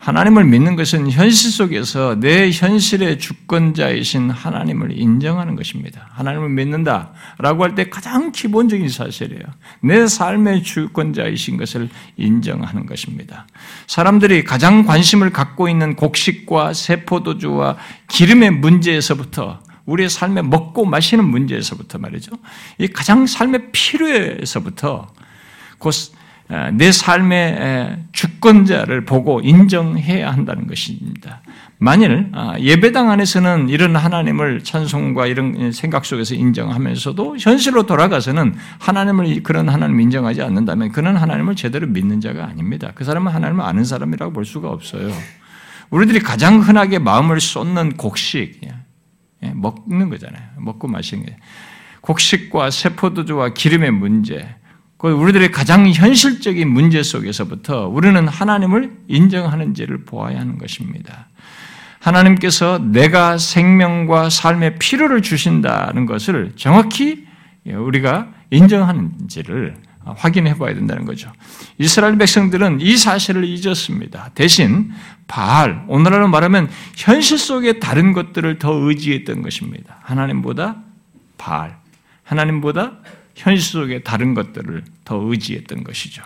하나님을 0.00 0.44
믿는 0.46 0.76
것은 0.76 1.10
현실 1.10 1.50
속에서 1.50 2.18
내 2.18 2.50
현실의 2.50 3.18
주권자이신 3.18 4.30
하나님을 4.30 4.98
인정하는 4.98 5.56
것입니다. 5.56 6.08
하나님을 6.12 6.48
믿는다 6.48 7.12
라고 7.38 7.64
할 7.64 7.74
때 7.74 7.90
가장 7.90 8.32
기본적인 8.32 8.88
사실이에요. 8.88 9.42
내 9.82 10.06
삶의 10.06 10.62
주권자이신 10.62 11.58
것을 11.58 11.90
인정하는 12.16 12.86
것입니다. 12.86 13.46
사람들이 13.86 14.42
가장 14.42 14.86
관심을 14.86 15.30
갖고 15.30 15.68
있는 15.68 15.94
곡식과 15.96 16.72
세포도주와 16.72 17.76
기름의 18.08 18.52
문제에서부터 18.52 19.60
우리의 19.84 20.08
삶에 20.08 20.40
먹고 20.40 20.86
마시는 20.86 21.26
문제에서부터 21.26 21.98
말이죠. 21.98 22.32
이 22.78 22.88
가장 22.88 23.26
삶의 23.26 23.70
필요에서부터 23.72 25.08
곧 25.78 25.94
내 26.72 26.90
삶의 26.90 28.06
주권자를 28.12 29.04
보고 29.04 29.40
인정해야 29.40 30.32
한다는 30.32 30.66
것입니다. 30.66 31.42
만일 31.78 32.28
아, 32.32 32.58
예배당 32.58 33.10
안에서는 33.10 33.68
이런 33.68 33.96
하나님을 33.96 34.62
찬송과 34.64 35.26
이런 35.28 35.72
생각 35.72 36.04
속에서 36.04 36.34
인정하면서도 36.34 37.36
현실로 37.38 37.86
돌아가서는 37.86 38.54
하나님을 38.78 39.42
그런 39.42 39.68
하나님 39.68 40.00
인정하지 40.00 40.42
않는다면 40.42 40.92
그는 40.92 41.16
하나님을 41.16 41.56
제대로 41.56 41.86
믿는 41.86 42.20
자가 42.20 42.44
아닙니다. 42.44 42.92
그 42.94 43.04
사람은 43.04 43.32
하나님을 43.32 43.64
아는 43.64 43.84
사람이라고 43.84 44.32
볼 44.32 44.44
수가 44.44 44.68
없어요. 44.68 45.10
우리들이 45.90 46.20
가장 46.20 46.60
흔하게 46.60 46.98
마음을 46.98 47.40
쏟는 47.40 47.96
곡식, 47.96 48.60
예, 49.42 49.52
먹는 49.54 50.10
거잖아요. 50.10 50.42
먹고 50.58 50.86
마시는 50.86 51.26
게. 51.26 51.36
곡식과 52.02 52.70
세포도주와 52.70 53.54
기름의 53.54 53.90
문제, 53.90 54.54
우리들의 55.08 55.50
가장 55.50 55.88
현실적인 55.88 56.68
문제 56.68 57.02
속에서부터 57.02 57.88
우리는 57.88 58.28
하나님을 58.28 58.98
인정하는지를 59.08 60.04
보아야 60.04 60.40
하는 60.40 60.58
것입니다. 60.58 61.28
하나님께서 62.00 62.78
내가 62.78 63.38
생명과 63.38 64.30
삶의 64.30 64.78
필요를 64.78 65.22
주신다는 65.22 66.06
것을 66.06 66.52
정확히 66.56 67.26
우리가 67.66 68.28
인정하는지를 68.50 69.76
확인해 70.16 70.56
봐야 70.56 70.74
된다는 70.74 71.04
거죠. 71.04 71.30
이스라엘 71.78 72.16
백성들은 72.16 72.80
이 72.80 72.96
사실을 72.96 73.44
잊었습니다. 73.44 74.30
대신 74.34 74.90
바알, 75.28 75.84
오늘날로 75.88 76.26
말하면 76.28 76.68
현실 76.96 77.38
속의 77.38 77.80
다른 77.80 78.12
것들을 78.12 78.58
더 78.58 78.72
의지했던 78.72 79.42
것입니다. 79.42 79.98
하나님보다 80.00 80.76
바알, 81.38 81.76
하나님보다 82.24 82.94
현실 83.40 83.62
속의 83.62 84.04
다른 84.04 84.34
것들을 84.34 84.84
더 85.04 85.16
의지했던 85.16 85.84
것이죠. 85.84 86.22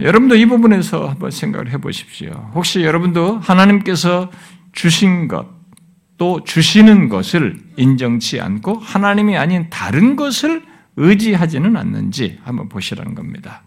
여러분도 0.00 0.34
이 0.34 0.44
부분에서 0.46 1.08
한번 1.08 1.30
생각을 1.30 1.70
해 1.70 1.78
보십시오. 1.78 2.50
혹시 2.54 2.82
여러분도 2.82 3.38
하나님께서 3.38 4.30
주신 4.72 5.28
것, 5.28 5.46
또 6.18 6.42
주시는 6.42 7.08
것을 7.08 7.58
인정치 7.76 8.40
않고 8.40 8.78
하나님이 8.78 9.36
아닌 9.36 9.68
다른 9.70 10.16
것을 10.16 10.62
의지하지는 10.96 11.76
않는지 11.76 12.38
한번 12.42 12.68
보시라는 12.68 13.14
겁니다. 13.14 13.62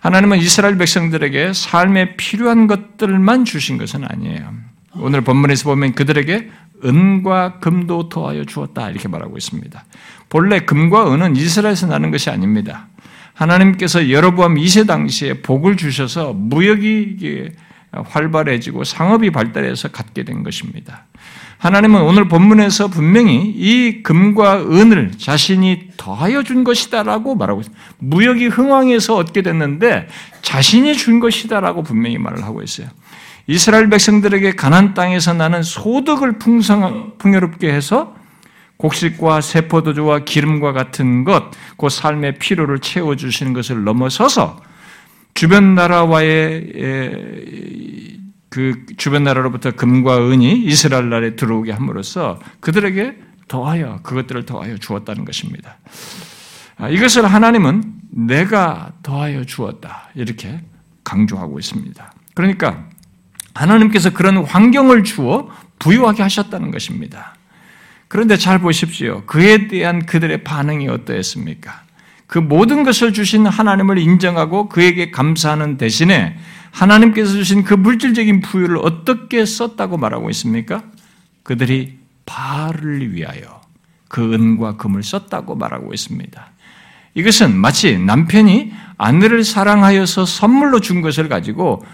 하나님은 0.00 0.38
이스라엘 0.38 0.76
백성들에게 0.76 1.52
삶에 1.54 2.16
필요한 2.16 2.66
것들만 2.66 3.46
주신 3.46 3.78
것은 3.78 4.04
아니에요. 4.04 4.54
오늘 4.94 5.22
본문에서 5.22 5.68
보면 5.68 5.94
그들에게 5.94 6.50
은과 6.84 7.58
금도 7.60 8.08
더하여 8.08 8.44
주었다 8.44 8.90
이렇게 8.90 9.08
말하고 9.08 9.36
있습니다. 9.36 9.84
본래 10.28 10.60
금과 10.60 11.12
은은 11.12 11.36
이스라엘에서 11.36 11.86
나는 11.86 12.10
것이 12.10 12.30
아닙니다. 12.30 12.88
하나님께서 13.34 14.10
여로보암 14.10 14.54
2세 14.54 14.86
당시에 14.86 15.42
복을 15.42 15.76
주셔서 15.76 16.32
무역이 16.32 17.50
활발해지고 17.92 18.84
상업이 18.84 19.30
발달해서 19.30 19.88
갖게 19.88 20.24
된 20.24 20.42
것입니다. 20.42 21.04
하나님은 21.58 22.02
오늘 22.02 22.28
본문에서 22.28 22.88
분명히 22.88 23.46
이 23.46 24.02
금과 24.02 24.62
은을 24.70 25.12
자신이 25.16 25.92
더하여 25.96 26.42
준 26.42 26.64
것이다라고 26.64 27.34
말하고 27.34 27.60
있습니다. 27.60 27.84
무역이 27.98 28.48
흥황해서 28.48 29.16
얻게 29.16 29.40
됐는데 29.40 30.08
자신이 30.42 30.96
준 30.96 31.18
것이다라고 31.20 31.82
분명히 31.82 32.18
말을 32.18 32.44
하고 32.44 32.62
있어요. 32.62 32.88
이스라엘 33.46 33.88
백성들에게 33.88 34.52
가난 34.52 34.92
땅에서 34.92 35.32
나는 35.32 35.62
소득을 35.62 36.38
풍성 36.38 37.14
풍요롭게 37.18 37.72
해서 37.72 38.14
곡식과 38.76 39.40
세포도주와 39.40 40.20
기름과 40.20 40.72
같은 40.72 41.24
것, 41.24 41.50
그 41.76 41.88
삶의 41.88 42.38
필요를 42.38 42.80
채워 42.80 43.16
주시는 43.16 43.52
것을 43.52 43.84
넘어서서 43.84 44.60
주변 45.34 45.74
나라와의 45.74 46.72
그 48.48 48.86
주변 48.96 49.24
나라로부터 49.24 49.72
금과 49.72 50.30
은이 50.30 50.64
이스라엘 50.64 51.10
나라에 51.10 51.36
들어오게 51.36 51.72
함으로써 51.72 52.38
그들에게 52.60 53.16
더하여 53.48 54.00
그것들을 54.02 54.46
더하여 54.46 54.78
주었다는 54.78 55.24
것입니다. 55.24 55.76
아, 56.78 56.88
이것을 56.88 57.26
하나님은 57.26 57.82
내가 58.10 58.92
더하여 59.02 59.44
주었다 59.44 60.08
이렇게 60.14 60.60
강조하고 61.04 61.58
있습니다. 61.58 62.12
그러니까 62.34 62.88
하나님께서 63.54 64.10
그런 64.10 64.38
환경을 64.38 65.04
주어 65.04 65.48
부유하게 65.78 66.22
하셨다는 66.22 66.70
것입니다. 66.70 67.35
그런데 68.08 68.36
잘 68.36 68.60
보십시오. 68.60 69.24
그에 69.26 69.68
대한 69.68 70.06
그들의 70.06 70.44
반응이 70.44 70.88
어떠했습니까? 70.88 71.82
그 72.26 72.38
모든 72.38 72.82
것을 72.82 73.12
주신 73.12 73.46
하나님을 73.46 73.98
인정하고 73.98 74.68
그에게 74.68 75.10
감사하는 75.10 75.76
대신에 75.76 76.36
하나님께서 76.72 77.32
주신 77.32 77.64
그 77.64 77.74
물질적인 77.74 78.40
부유를 78.40 78.78
어떻게 78.78 79.44
썼다고 79.44 79.96
말하고 79.96 80.30
있습니까? 80.30 80.82
그들이 81.42 81.98
바알을 82.26 83.14
위하여 83.14 83.60
그 84.08 84.34
은과 84.34 84.76
금을 84.76 85.02
썼다고 85.02 85.54
말하고 85.54 85.94
있습니다. 85.94 86.50
이것은 87.14 87.56
마치 87.56 87.98
남편이 87.98 88.72
아내를 88.98 89.42
사랑하여서 89.42 90.26
선물로 90.26 90.80
준 90.80 91.00
것을 91.00 91.28
가지고 91.28 91.84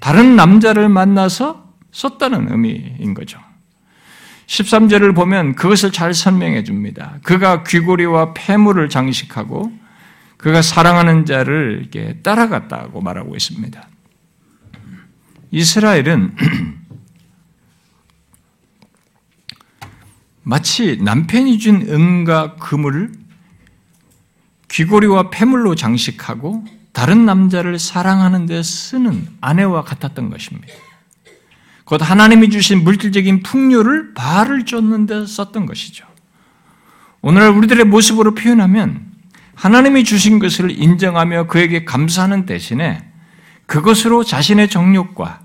다른 0.00 0.34
남자를 0.36 0.88
만나서 0.88 1.68
썼다는 1.92 2.50
의미인 2.50 3.14
거죠. 3.14 3.38
13절을 4.50 5.14
보면 5.14 5.54
그것을 5.54 5.92
잘 5.92 6.12
설명해 6.12 6.64
줍니다. 6.64 7.20
그가 7.22 7.62
귀고리와 7.62 8.34
폐물을 8.34 8.88
장식하고 8.88 9.72
그가 10.38 10.60
사랑하는 10.60 11.24
자를 11.24 11.78
이렇게 11.80 12.20
따라갔다고 12.22 13.00
말하고 13.00 13.36
있습니다. 13.36 13.88
이스라엘은 15.52 16.34
마치 20.42 20.98
남편이 21.00 21.60
준 21.60 21.82
은과 21.82 22.56
금을 22.56 23.12
귀고리와 24.68 25.30
폐물로 25.30 25.76
장식하고 25.76 26.64
다른 26.92 27.24
남자를 27.24 27.78
사랑하는 27.78 28.46
데 28.46 28.60
쓰는 28.64 29.28
아내와 29.40 29.84
같았던 29.84 30.28
것입니다. 30.28 30.74
곧 31.90 32.08
하나님이 32.08 32.50
주신 32.50 32.84
물질적인 32.84 33.42
풍요를 33.42 34.14
발을 34.14 34.64
쫓는 34.64 35.06
데 35.06 35.26
썼던 35.26 35.66
것이죠. 35.66 36.06
오늘날 37.20 37.50
우리들의 37.50 37.84
모습으로 37.86 38.36
표현하면 38.36 39.06
하나님이 39.56 40.04
주신 40.04 40.38
것을 40.38 40.70
인정하며 40.70 41.48
그에게 41.48 41.84
감사하는 41.84 42.46
대신에 42.46 43.04
그것으로 43.66 44.22
자신의 44.22 44.68
정욕과 44.68 45.40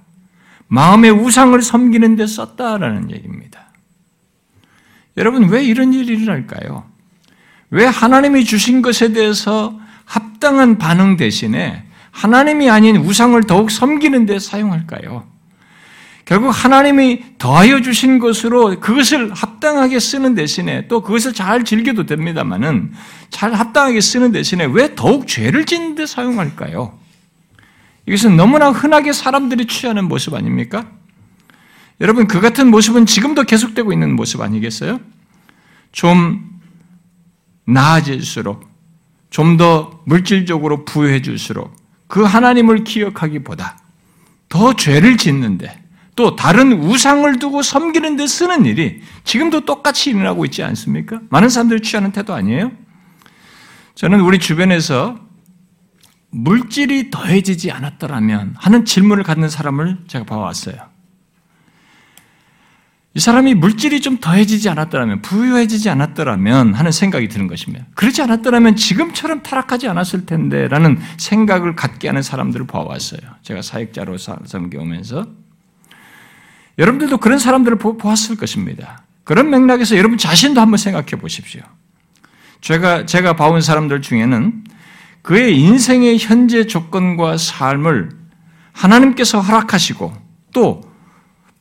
마음의 0.67 1.09
우상을 1.09 1.59
섬기는 1.59 2.15
데 2.15 2.27
썼다라는 2.27 3.09
얘기입니다. 3.09 3.71
여러분, 5.17 5.49
왜 5.49 5.63
이런 5.63 5.93
일이 5.93 6.13
일어날까요? 6.13 6.85
왜 7.71 7.85
하나님이 7.87 8.45
주신 8.45 8.83
것에 8.83 9.13
대해서 9.13 9.79
합당한 10.05 10.77
반응 10.77 11.17
대신에 11.17 11.87
하나님이 12.11 12.69
아닌 12.69 12.97
우상을 12.97 13.41
더욱 13.45 13.71
섬기는 13.71 14.27
데 14.27 14.37
사용할까요? 14.37 15.34
결국 16.25 16.49
하나님이 16.49 17.23
더하여 17.37 17.81
주신 17.81 18.17
것으로 18.17 18.79
그것을 18.79 19.31
합당하게 19.31 19.99
쓰는 19.99 20.33
대신에 20.33 20.87
또 20.87 21.01
그것을 21.01 21.33
잘 21.33 21.63
즐겨도 21.63 22.07
됩니다만은 22.07 22.93
잘 23.29 23.53
합당하게 23.53 24.01
쓰는 24.01 24.31
대신에 24.31 24.65
왜 24.65 24.95
더욱 24.95 25.27
죄를 25.27 25.65
짓는 25.65 25.93
데 25.93 26.07
사용할까요? 26.07 26.97
이것은 28.07 28.35
너무나 28.37 28.71
흔하게 28.71 29.13
사람들이 29.13 29.67
취하는 29.67 30.07
모습 30.07 30.33
아닙니까? 30.33 30.89
여러분, 32.01 32.27
그 32.27 32.41
같은 32.41 32.69
모습은 32.71 33.05
지금도 33.05 33.43
계속되고 33.43 33.93
있는 33.93 34.15
모습 34.15 34.41
아니겠어요? 34.41 34.99
좀 35.91 36.59
나아질수록, 37.65 38.67
좀 39.29 39.57
더 39.57 40.01
물질적으로 40.05 40.85
부유해질수록 40.85 41.75
그 42.07 42.23
하나님을 42.23 42.83
기억하기보다 42.83 43.79
더 44.49 44.75
죄를 44.75 45.17
짓는데 45.17 45.84
또 46.15 46.35
다른 46.35 46.73
우상을 46.73 47.39
두고 47.39 47.61
섬기는 47.61 48.15
데 48.15 48.25
쓰는 48.25 48.65
일이 48.65 49.01
지금도 49.25 49.65
똑같이 49.65 50.11
일어나고 50.11 50.45
있지 50.45 50.63
않습니까? 50.63 51.19
많은 51.29 51.49
사람들이 51.49 51.81
취하는 51.81 52.11
태도 52.11 52.33
아니에요? 52.33 52.71
저는 53.95 54.21
우리 54.21 54.39
주변에서 54.39 55.17
물질이 56.31 57.11
더해지지 57.11 57.71
않았더라면 57.71 58.55
하는 58.57 58.85
질문을 58.85 59.23
갖는 59.23 59.49
사람을 59.49 59.99
제가 60.07 60.25
봐왔어요. 60.25 60.75
이 63.13 63.19
사람이 63.21 63.53
물질이 63.55 64.01
좀 64.01 64.17
더해지지 64.17 64.67
않았더라면, 64.67 65.21
부유해지지 65.21 65.89
않았더라면 65.89 66.73
하는 66.73 66.91
생각이 66.91 67.29
드는 67.29 67.47
것입니다. 67.47 67.85
그렇지 67.95 68.21
않았더라면 68.21 68.75
지금처럼 68.75 69.41
타락하지 69.41 69.87
않았을 69.87 70.25
텐데 70.25 70.67
라는 70.67 70.99
생각을 71.17 71.75
갖게 71.75 72.09
하는 72.09 72.21
사람들을 72.21 72.67
봐왔어요. 72.67 73.21
제가 73.41 73.61
사역자로 73.61 74.17
섬겨오면서. 74.17 75.44
여러분들도 76.77 77.17
그런 77.17 77.39
사람들을 77.39 77.77
보았을 77.77 78.37
것입니다. 78.37 79.03
그런 79.23 79.49
맥락에서 79.49 79.97
여러분 79.97 80.17
자신도 80.17 80.61
한번 80.61 80.77
생각해 80.77 81.21
보십시오. 81.21 81.61
제가, 82.61 83.05
제가 83.05 83.35
봐온 83.35 83.61
사람들 83.61 84.01
중에는 84.01 84.63
그의 85.21 85.59
인생의 85.59 86.19
현재 86.19 86.67
조건과 86.67 87.37
삶을 87.37 88.09
하나님께서 88.71 89.41
허락하시고 89.41 90.13
또 90.53 90.81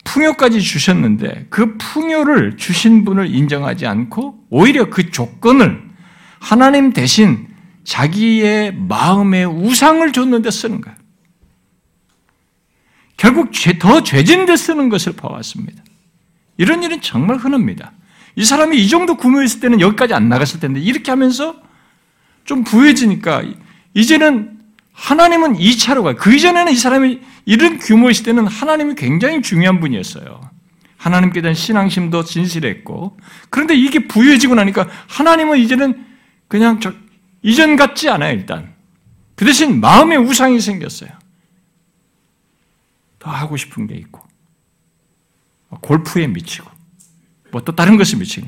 풍요까지 0.05 0.61
주셨는데 0.61 1.46
그 1.48 1.79
풍요를 1.79 2.57
주신 2.57 3.05
분을 3.05 3.35
인정하지 3.35 3.87
않고 3.87 4.46
오히려 4.50 4.90
그 4.90 5.11
조건을 5.11 5.83
하나님 6.40 6.92
대신 6.92 7.48
자기의 7.85 8.74
마음의 8.77 9.46
우상을 9.46 10.12
줬는데 10.12 10.50
쓰는 10.50 10.81
거예요. 10.81 10.96
결국 13.16 13.50
더 13.79 14.03
죄진 14.03 14.46
데 14.46 14.57
쓰는 14.57 14.88
것을 14.88 15.12
봐왔습니다. 15.14 15.83
이런 16.57 16.83
일은 16.83 17.00
정말 17.00 17.37
흔합니다. 17.37 17.92
이 18.37 18.44
사람이 18.44 18.77
이 18.77 18.88
정도 18.88 19.16
구매했을 19.16 19.61
때는 19.61 19.81
여기까지 19.81 20.14
안 20.14 20.29
나갔을 20.29 20.61
텐데 20.61 20.81
이렇게 20.81 21.11
하면서 21.11 21.57
좀 22.44 22.64
부해지니까 22.64 23.44
이제는 23.94 24.59
하나님은 24.92 25.55
2차로 25.55 26.03
가요. 26.03 26.16
그 26.16 26.35
이전에는 26.35 26.72
이 26.72 26.77
사람이 26.77 27.20
이런 27.46 27.79
규모의 27.79 28.14
시대는 28.14 28.46
하나님이 28.46 28.94
굉장히 28.94 29.42
중요한 29.42 29.81
분이었어요. 29.81 30.55
하나님께 31.05 31.42
대한 31.42 31.55
신앙심도 31.55 32.24
진실했고 32.24 33.18
그런데 33.50 33.74
이게 33.74 34.07
부유해지고 34.09 34.55
나니까 34.55 34.88
하나님은 35.09 35.59
이제는 35.59 36.07
그냥 36.48 36.81
저 36.81 36.94
이전 37.42 37.77
같지 37.77 38.09
않아요 38.09 38.33
일단 38.33 38.72
그 39.35 39.44
대신 39.44 39.81
마음의 39.81 40.16
우상이 40.16 40.61
생겼어요 40.61 41.11
더 43.25 43.31
하고 43.31 43.57
싶은 43.57 43.87
게 43.87 43.95
있고 43.95 44.21
골프에 45.81 46.27
미치고 46.27 46.71
뭐 47.51 47.63
또 47.65 47.75
다른 47.75 47.97
것에 47.97 48.17
미치고 48.19 48.47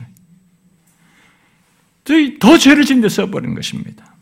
더 2.41 2.59
죄를 2.59 2.85
진데 2.85 3.09
써버리는 3.09 3.55
것입니다 3.55 4.15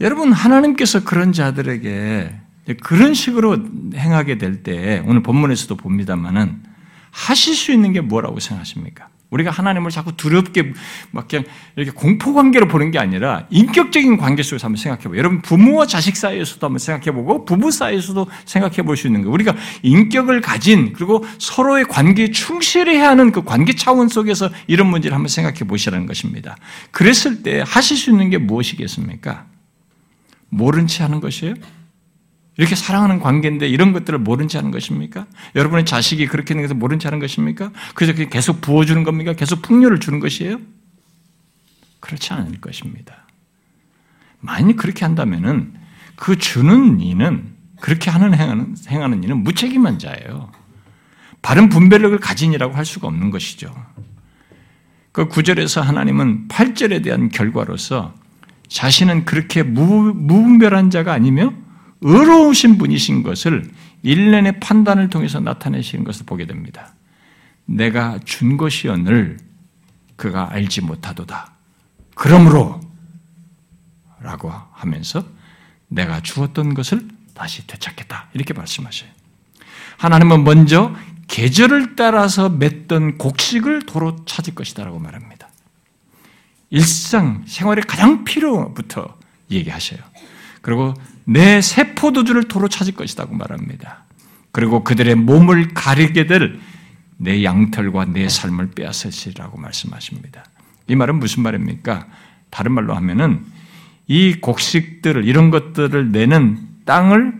여러분 0.00 0.32
하나님께서 0.32 1.02
그런 1.02 1.32
자들에게 1.32 2.40
그런 2.82 3.14
식으로 3.14 3.66
행하게 3.94 4.36
될 4.38 4.62
때 4.62 5.02
오늘 5.06 5.22
본문에서도 5.22 5.76
봅니다만은 5.76 6.62
하실 7.10 7.54
수 7.54 7.72
있는 7.72 7.92
게 7.92 8.00
뭐라고 8.00 8.38
생각하십니까? 8.38 9.08
우리가 9.30 9.50
하나님을 9.50 9.90
자꾸 9.90 10.16
두렵게 10.16 10.72
막 11.10 11.26
그냥 11.26 11.44
이렇게 11.76 11.90
공포 11.90 12.34
관계로 12.34 12.68
보는 12.68 12.90
게 12.90 12.98
아니라 12.98 13.46
인격적인 13.50 14.16
관계 14.16 14.42
속에서 14.42 14.66
한번 14.66 14.76
생각해 14.76 15.04
보고 15.04 15.16
여러분 15.16 15.42
부모와 15.42 15.86
자식 15.86 16.16
사이에서도 16.16 16.64
한번 16.64 16.78
생각해 16.78 17.12
보고 17.12 17.44
부부 17.44 17.70
사이에서도 17.70 18.26
생각해 18.44 18.82
볼 18.82 19.00
수 19.00 19.06
있는 19.06 19.22
거 19.22 19.30
우리가 19.30 19.54
인격을 19.82 20.40
가진 20.40 20.92
그리고 20.92 21.24
서로의 21.38 21.84
관계에 21.84 22.30
충실해야 22.30 23.08
하는 23.08 23.32
그 23.32 23.42
관계 23.42 23.72
차원 23.72 24.08
속에서 24.08 24.50
이런 24.66 24.88
문제를 24.88 25.14
한번 25.14 25.28
생각해 25.28 25.60
보시라는 25.60 26.06
것입니다. 26.06 26.56
그랬을 26.90 27.42
때 27.42 27.64
하실 27.66 27.96
수 27.96 28.10
있는 28.10 28.30
게 28.30 28.38
무엇이겠습니까? 28.38 29.46
모른 30.48 30.86
채 30.86 31.02
하는 31.02 31.20
것이에요? 31.20 31.54
이렇게 32.60 32.74
사랑하는 32.74 33.20
관계인데 33.20 33.66
이런 33.66 33.94
것들을 33.94 34.18
모른 34.18 34.46
채 34.46 34.58
하는 34.58 34.70
것입니까? 34.70 35.24
여러분의 35.54 35.86
자식이 35.86 36.26
그렇게 36.26 36.52
있는 36.52 36.64
것을 36.64 36.76
모른 36.76 36.98
채 36.98 37.08
하는 37.08 37.18
것입니까? 37.18 37.70
그래서 37.94 38.12
계속 38.12 38.60
부어주는 38.60 39.02
겁니까? 39.02 39.32
계속 39.32 39.62
풍요를 39.62 39.98
주는 39.98 40.20
것이에요? 40.20 40.58
그렇지 42.00 42.34
않을 42.34 42.60
것입니다. 42.60 43.26
만약 44.40 44.76
그렇게 44.76 45.06
한다면은 45.06 45.72
그 46.16 46.36
주는 46.36 47.00
이는 47.00 47.54
그렇게 47.80 48.10
하는 48.10 48.34
행하는, 48.34 48.76
행하는 48.90 49.24
이는 49.24 49.42
무책임한 49.42 49.98
자예요. 49.98 50.52
바른 51.40 51.70
분별력을 51.70 52.18
가진 52.18 52.52
이라고 52.52 52.74
할 52.74 52.84
수가 52.84 53.08
없는 53.08 53.30
것이죠. 53.30 53.74
그 55.12 55.28
구절에서 55.28 55.80
하나님은 55.80 56.48
8절에 56.48 57.02
대한 57.02 57.30
결과로서 57.30 58.14
자신은 58.68 59.24
그렇게 59.24 59.62
무, 59.62 60.12
무분별한 60.14 60.90
자가 60.90 61.14
아니며 61.14 61.54
의로우신 62.00 62.78
분이신 62.78 63.22
것을 63.22 63.70
일련의 64.02 64.60
판단을 64.60 65.10
통해서 65.10 65.40
나타내시는 65.40 66.04
것을 66.04 66.26
보게 66.26 66.46
됩니다. 66.46 66.94
내가 67.66 68.18
준 68.24 68.56
것이언을 68.56 69.38
그가 70.16 70.52
알지 70.52 70.82
못하도다. 70.82 71.52
그러므로 72.14 72.80
라고 74.20 74.52
하면서 74.72 75.24
내가 75.88 76.20
주었던 76.20 76.74
것을 76.74 77.08
다시 77.34 77.66
되찾겠다. 77.66 78.28
이렇게 78.34 78.52
말씀하셔요. 78.54 79.10
하나님은 79.98 80.44
먼저 80.44 80.94
계절을 81.28 81.96
따라서 81.96 82.48
맺던 82.48 83.18
곡식을 83.18 83.86
도로 83.86 84.24
찾을 84.24 84.54
것이다라고 84.54 84.98
말합니다. 84.98 85.48
일상 86.70 87.44
생활의 87.46 87.84
가장 87.84 88.24
필요부터 88.24 89.18
얘기하셔요. 89.50 90.00
그리고 90.62 90.94
내 91.32 91.60
세포도주를 91.60 92.44
도로 92.44 92.68
찾을 92.68 92.94
것이라고 92.94 93.34
말합니다. 93.34 94.04
그리고 94.52 94.82
그들의 94.84 95.14
몸을 95.14 95.74
가리게 95.74 96.26
될 96.26 96.58
내 97.22 97.44
양털과 97.44 98.06
내 98.06 98.28
삶을 98.30 98.70
빼앗으시라고 98.70 99.60
말씀하십니다. 99.60 100.42
이 100.88 100.94
말은 100.94 101.20
무슨 101.20 101.42
말입니까? 101.42 102.06
다른 102.48 102.72
말로 102.72 102.94
하면은 102.94 103.44
이 104.06 104.36
곡식들을 104.40 105.26
이런 105.26 105.50
것들을 105.50 106.12
내는 106.12 106.58
땅을 106.86 107.38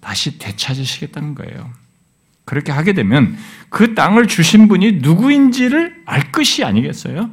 다시 0.00 0.38
되찾으시겠다는 0.38 1.34
거예요. 1.34 1.70
그렇게 2.44 2.72
하게 2.72 2.92
되면 2.92 3.36
그 3.70 3.94
땅을 3.94 4.28
주신 4.28 4.68
분이 4.68 5.00
누구인지를 5.00 6.02
알 6.04 6.30
것이 6.30 6.62
아니겠어요? 6.62 7.30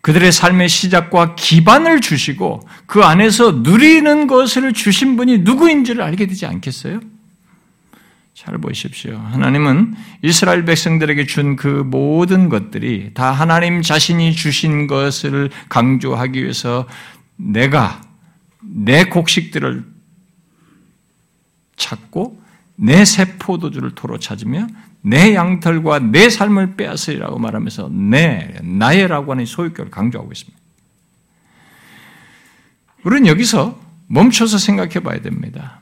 그들의 0.00 0.32
삶의 0.32 0.68
시작과 0.68 1.34
기반을 1.34 2.00
주시고 2.00 2.66
그 2.86 3.02
안에서 3.02 3.52
누리는 3.52 4.26
것을 4.26 4.72
주신 4.72 5.16
분이 5.16 5.40
누구인지를 5.40 6.02
알게 6.02 6.26
되지 6.26 6.46
않겠어요? 6.46 7.00
잘 8.34 8.56
보십시오. 8.56 9.18
하나님은 9.18 9.94
이스라엘 10.22 10.64
백성들에게 10.64 11.26
준 11.26 11.56
그 11.56 11.66
모든 11.66 12.48
것들이 12.48 13.10
다 13.12 13.32
하나님 13.32 13.82
자신이 13.82 14.34
주신 14.34 14.86
것을 14.86 15.50
강조하기 15.68 16.42
위해서 16.42 16.88
내가 17.36 18.00
내 18.62 19.04
곡식들을 19.04 19.84
찾고 21.76 22.40
내 22.76 23.04
세포도주를 23.04 23.94
도로 23.94 24.18
찾으며 24.18 24.66
내 25.02 25.34
양털과 25.34 26.10
내 26.10 26.28
삶을 26.28 26.76
빼앗으리라고 26.76 27.38
말하면서 27.38 27.88
내, 27.90 28.54
나의라고 28.62 29.32
하는 29.32 29.46
소유격을 29.46 29.90
강조하고 29.90 30.30
있습니다. 30.32 30.58
우리는 33.04 33.26
여기서 33.26 33.80
멈춰서 34.08 34.58
생각해 34.58 35.00
봐야 35.00 35.20
됩니다. 35.22 35.80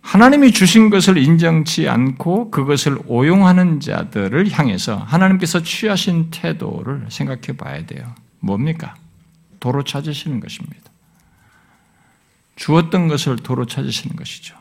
하나님이 0.00 0.52
주신 0.52 0.88
것을 0.88 1.18
인정치 1.18 1.86
않고 1.86 2.50
그것을 2.50 2.98
오용하는 3.06 3.80
자들을 3.80 4.50
향해서 4.50 4.96
하나님께서 4.96 5.62
취하신 5.62 6.30
태도를 6.30 7.06
생각해 7.10 7.58
봐야 7.58 7.84
돼요. 7.84 8.14
뭡니까? 8.40 8.94
도로 9.60 9.84
찾으시는 9.84 10.40
것입니다. 10.40 10.90
주었던 12.56 13.08
것을 13.08 13.36
도로 13.36 13.66
찾으시는 13.66 14.16
것이죠. 14.16 14.57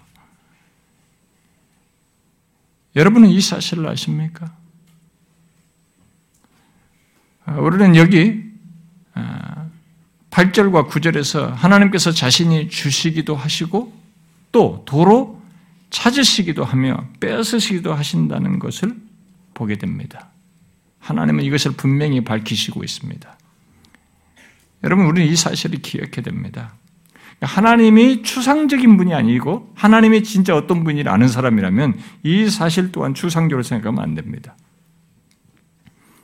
여러분은 2.97 3.29
이 3.29 3.39
사실을 3.39 3.88
아십니까? 3.88 4.51
아, 7.45 7.53
우리는 7.57 7.95
여기 7.95 8.43
8절과 10.31 10.75
아, 10.75 10.88
9절에서 10.88 11.51
하나님께서 11.51 12.12
자신이 12.12 12.69
주시기도 12.69 13.36
하시고 13.36 13.95
또 14.51 14.83
도로 14.88 15.39
찾으시기도 15.91 16.65
하며 16.65 17.07
빼앗으시기도 17.19 17.93
하신다는 17.93 18.57
것을 18.57 18.95
보게 19.53 19.77
됩니다. 19.77 20.29
하나님은 20.97 21.43
이것을 21.43 21.73
분명히 21.73 22.23
밝히시고 22.23 22.83
있습니다. 22.83 23.38
여러분, 24.83 25.05
우리는 25.05 25.31
이 25.31 25.36
사실을 25.36 25.83
기억해야 25.83 26.23
됩니다. 26.23 26.73
하나님이 27.41 28.23
추상적인 28.23 28.97
분이 28.97 29.13
아니고 29.13 29.71
하나님이 29.76 30.23
진짜 30.23 30.56
어떤 30.56 30.84
분이를 30.84 31.12
아는 31.12 31.28
사람이라면 31.28 32.00
이 32.23 32.50
사실 32.50 32.91
또한 32.91 33.13
추상적으로 33.13 33.63
생각하면 33.63 34.04
안 34.04 34.15
됩니다. 34.15 34.56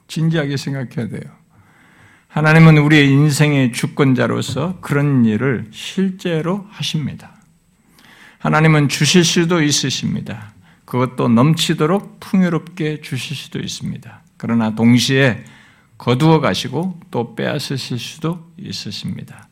진지하게 0.08 0.58
생각해야 0.58 1.10
돼요. 1.10 1.32
하나님은 2.28 2.80
우리의 2.80 3.10
인생의 3.12 3.74
주권자로서 3.74 4.80
그런 4.82 5.24
일을 5.24 5.68
실제로 5.72 6.66
하십니다. 6.72 7.36
하나님은 8.40 8.90
주실 8.90 9.24
수도 9.24 9.62
있으십니다. 9.62 10.54
그것도 10.86 11.30
넘치도록 11.30 12.20
풍요롭게 12.20 13.02
주실 13.02 13.38
수도 13.38 13.60
있습니다. 13.60 14.22
그러나 14.38 14.74
동시에 14.76 15.46
거두어 15.98 16.40
가시고 16.40 17.00
또 17.12 17.36
빼앗으실 17.36 18.00
수도 18.00 18.52
있으십니다. 18.58 19.48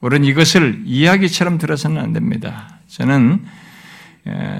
우리는 0.00 0.26
이것을 0.26 0.82
이야기처럼 0.84 1.58
들어서는 1.58 2.00
안 2.00 2.12
됩니다. 2.12 2.78
저는 2.88 3.44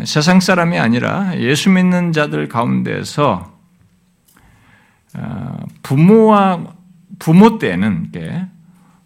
세상 0.05 0.41
사람이 0.41 0.79
아니라 0.79 1.39
예수 1.39 1.71
믿는 1.71 2.13
자들 2.13 2.49
가운데서 2.49 3.59
어, 5.15 5.57
부모와 5.83 6.75
부모 7.19 7.59
때는 7.59 8.13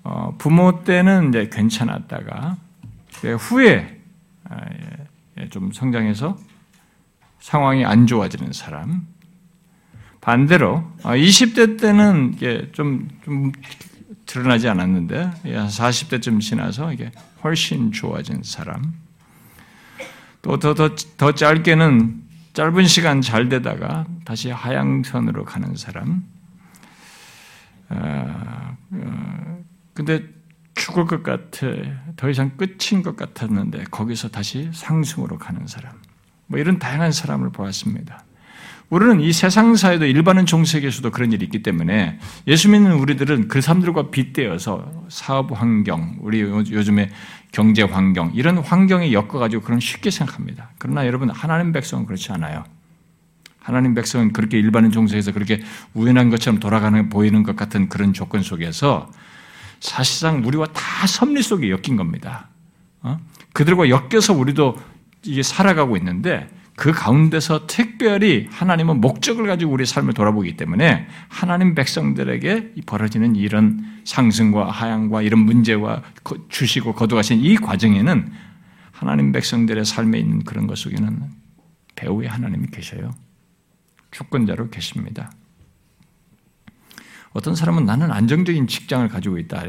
어, 0.02 0.34
부모 0.38 0.84
때는 0.84 1.30
이제 1.30 1.48
괜찮았다가 1.50 2.56
후에 3.38 4.00
아, 4.50 4.56
좀 5.50 5.72
성장해서 5.72 6.36
상황이 7.40 7.84
안 7.84 8.06
좋아지는 8.06 8.52
사람 8.52 9.06
반대로 10.20 10.84
20대 11.02 11.74
어, 11.74 11.76
때는 11.80 12.36
좀, 12.72 13.08
좀 13.24 13.52
드러나지 14.34 14.68
않았는데 14.68 15.30
40대쯤 15.44 16.40
지나서 16.40 16.92
이게 16.92 17.12
훨씬 17.44 17.92
좋아진 17.92 18.42
사람. 18.42 18.92
또 20.42 20.58
더 20.58 20.74
더 20.74 20.96
더 21.16 21.32
짧게는 21.32 22.20
짧은 22.52 22.84
시간 22.86 23.20
잘 23.20 23.48
되다가 23.48 24.06
다시 24.24 24.50
하향선으로 24.50 25.44
가는 25.44 25.76
사람. 25.76 26.24
어, 27.90 28.76
어, 28.90 29.58
근데 29.94 30.24
죽을 30.74 31.06
것 31.06 31.22
같아. 31.22 31.68
더 32.16 32.28
이상 32.28 32.56
끝인 32.56 33.04
것 33.04 33.14
같았는데 33.16 33.84
거기서 33.84 34.30
다시 34.30 34.68
상승으로 34.74 35.38
가는 35.38 35.64
사람. 35.68 35.92
뭐 36.48 36.58
이런 36.58 36.80
다양한 36.80 37.12
사람을 37.12 37.52
보았습니다. 37.52 38.24
우리는 38.90 39.20
이 39.20 39.32
세상사에도 39.32 40.04
일반은 40.04 40.46
종세계에서도 40.46 41.10
그런 41.10 41.32
일이 41.32 41.44
있기 41.46 41.62
때문에 41.62 42.18
예수 42.46 42.68
믿는 42.68 42.92
우리들은 42.92 43.48
그 43.48 43.60
사람들과 43.60 44.10
빗대어서 44.10 45.06
사업 45.08 45.58
환경, 45.58 46.16
우리 46.20 46.40
요즘에 46.40 47.10
경제 47.50 47.82
환경, 47.82 48.30
이런 48.34 48.58
환경에 48.58 49.12
엮어가지고 49.12 49.62
그런 49.62 49.80
쉽게 49.80 50.10
생각합니다. 50.10 50.70
그러나 50.78 51.06
여러분, 51.06 51.30
하나님 51.30 51.72
백성은 51.72 52.06
그렇지 52.06 52.32
않아요. 52.32 52.64
하나님 53.58 53.94
백성은 53.94 54.34
그렇게 54.34 54.58
일반인 54.58 54.90
종세에서 54.90 55.32
그렇게 55.32 55.62
우연한 55.94 56.28
것처럼 56.28 56.60
돌아가는 56.60 57.08
보이는 57.08 57.42
것 57.42 57.56
같은 57.56 57.88
그런 57.88 58.12
조건 58.12 58.42
속에서 58.42 59.10
사실상 59.80 60.46
우리와 60.46 60.66
다 60.66 61.06
섭리 61.06 61.42
속에 61.42 61.70
엮인 61.70 61.96
겁니다. 61.96 62.48
어? 63.00 63.18
그들과 63.54 63.88
엮여서 63.88 64.34
우리도 64.34 64.76
이게 65.22 65.42
살아가고 65.42 65.96
있는데 65.96 66.48
그 66.76 66.92
가운데서 66.92 67.66
특별히 67.66 68.48
하나님은 68.50 69.00
목적을 69.00 69.46
가지고 69.46 69.72
우리의 69.72 69.86
삶을 69.86 70.12
돌아보기 70.12 70.56
때문에 70.56 71.06
하나님 71.28 71.74
백성들에게 71.74 72.74
벌어지는 72.84 73.36
이런 73.36 74.00
상승과 74.04 74.70
하향과 74.70 75.22
이런 75.22 75.40
문제와 75.40 76.02
주시고 76.48 76.94
거두가신 76.94 77.40
이 77.40 77.56
과정에는 77.56 78.32
하나님 78.90 79.32
백성들의 79.32 79.84
삶에 79.84 80.18
있는 80.18 80.44
그런 80.44 80.66
것 80.66 80.76
속에는 80.78 81.30
배우의 81.94 82.28
하나님이 82.28 82.68
계셔요. 82.68 83.12
주권자로 84.10 84.70
계십니다. 84.70 85.30
어떤 87.32 87.54
사람은 87.54 87.84
나는 87.84 88.10
안정적인 88.10 88.66
직장을 88.66 89.08
가지고 89.08 89.38
있다. 89.38 89.64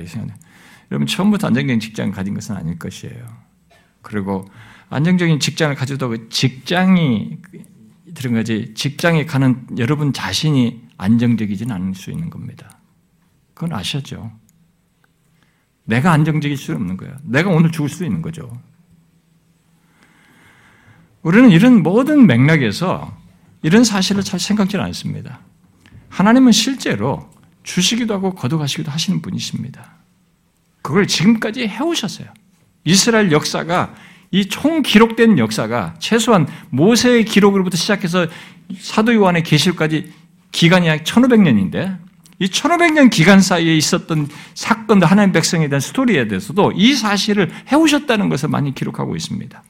여러분, 0.92 1.08
처음부터 1.08 1.48
안정적인 1.48 1.80
직장을 1.80 2.14
가진 2.14 2.34
것은 2.36 2.56
아닐 2.56 2.78
것이에요. 2.78 3.26
그리고 4.02 4.48
안정적인 4.96 5.42
직장을 5.42 5.76
그 5.76 6.30
직장이 6.30 7.38
들은 8.14 8.34
거지 8.34 8.74
직장에 8.76 9.26
가는 9.26 9.68
여러분 9.78 10.14
자신이 10.14 10.84
안정적이지는 10.98 11.76
않을 11.76 11.96
수 11.96 12.12
있는 12.12 12.30
겁니다. 12.30 12.80
그건 13.54 13.78
아셨죠? 13.78 14.32
내가 15.84 16.14
안정적일 16.14 16.56
수 16.56 16.74
없는 16.74 16.96
거예요. 16.96 17.14
내가 17.24 17.50
오늘 17.50 17.74
죽을 17.74 17.90
수 17.90 18.06
있는 18.06 18.22
거죠. 18.22 18.50
우리는 21.24 21.52
이런 21.52 21.84
모든 21.84 22.26
맥락에서 22.26 23.18
이런 23.64 23.84
사실을 23.84 24.24
잘 24.24 24.40
생각지 24.40 24.78
않습니다. 24.78 25.42
하나님은 26.08 26.54
실제로 26.54 27.30
주시기도 27.64 28.14
하고 28.14 28.34
거둬가시기도 28.34 28.92
하시는 28.92 29.22
분이십니다. 29.22 29.92
그걸 30.82 31.06
지금까지 31.06 31.68
해오셨어요. 31.68 32.30
이스라엘 32.86 33.34
역사가 33.34 33.94
이 34.36 34.50
총 34.50 34.82
기록된 34.82 35.40
역사가 35.40 35.96
최소한 36.00 36.46
모세의 36.70 37.24
기록으로부터 37.24 37.78
시작해서 37.78 38.28
사도 38.78 39.14
요한의 39.14 39.44
계시까지 39.44 40.12
기간이 40.52 40.88
약 40.88 41.06
1500년인데 41.06 41.98
이 42.40 42.48
1500년 42.48 43.10
기간 43.10 43.40
사이에 43.40 43.78
있었던 43.78 44.28
사건들 44.54 45.10
하나님 45.10 45.32
백성에 45.32 45.70
대한 45.70 45.80
스토리에 45.80 46.28
대해서도 46.28 46.74
이 46.76 46.96
사실을 46.96 47.50
해오셨다는 47.72 48.28
것을 48.28 48.50
많이 48.50 48.76
기록하고 48.76 49.16
있습니다. 49.16 49.64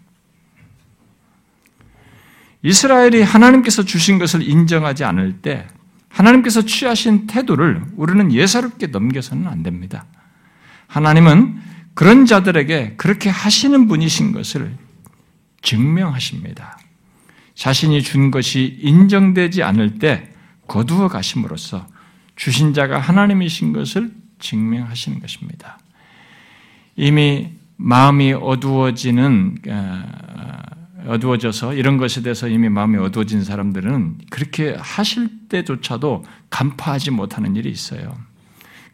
이스라엘이 2.64 3.22
하나님께서 3.22 3.84
주신 3.84 4.18
것을 4.18 4.42
인정하지 4.42 5.04
않을 5.04 5.44
때 5.44 5.68
하나님께서 6.10 6.64
취하신 6.64 7.28
태도를 7.28 7.84
우리는 7.98 8.34
예사롭게 8.34 8.88
넘겨서는 8.88 9.46
안 9.48 9.62
됩니다. 9.62 10.06
하나님은 10.88 11.75
그런 11.96 12.26
자들에게 12.26 12.96
그렇게 12.98 13.30
하시는 13.30 13.88
분이신 13.88 14.32
것을 14.34 14.78
증명하십니다. 15.62 16.78
자신이 17.56 18.04
준 18.04 18.32
것이 18.32 18.78
인정되지 18.82 19.64
않을 19.64 19.98
때 19.98 20.30
거두어 20.68 21.08
가심으로써 21.08 21.88
주신 22.36 22.74
자가 22.74 23.00
하나님이신 23.00 23.74
것을 23.74 24.12
증명하시는 24.40 25.20
것입니다. 25.22 25.80
이미 26.98 27.50
마음이 27.78 28.34
어두워지는 28.34 29.58
어, 29.68 30.04
어두워져서 31.08 31.76
이런 31.76 31.98
것에 31.98 32.22
대해서 32.22 32.48
이미 32.48 32.68
마음이 32.68 32.98
어두워진 32.98 33.44
사람들은 33.44 34.18
그렇게 34.30 34.76
하실 34.78 35.30
때조차도 35.50 36.26
간파하지 36.50 37.12
못하는 37.12 37.56
일이 37.56 37.70
있어요. 37.70 38.18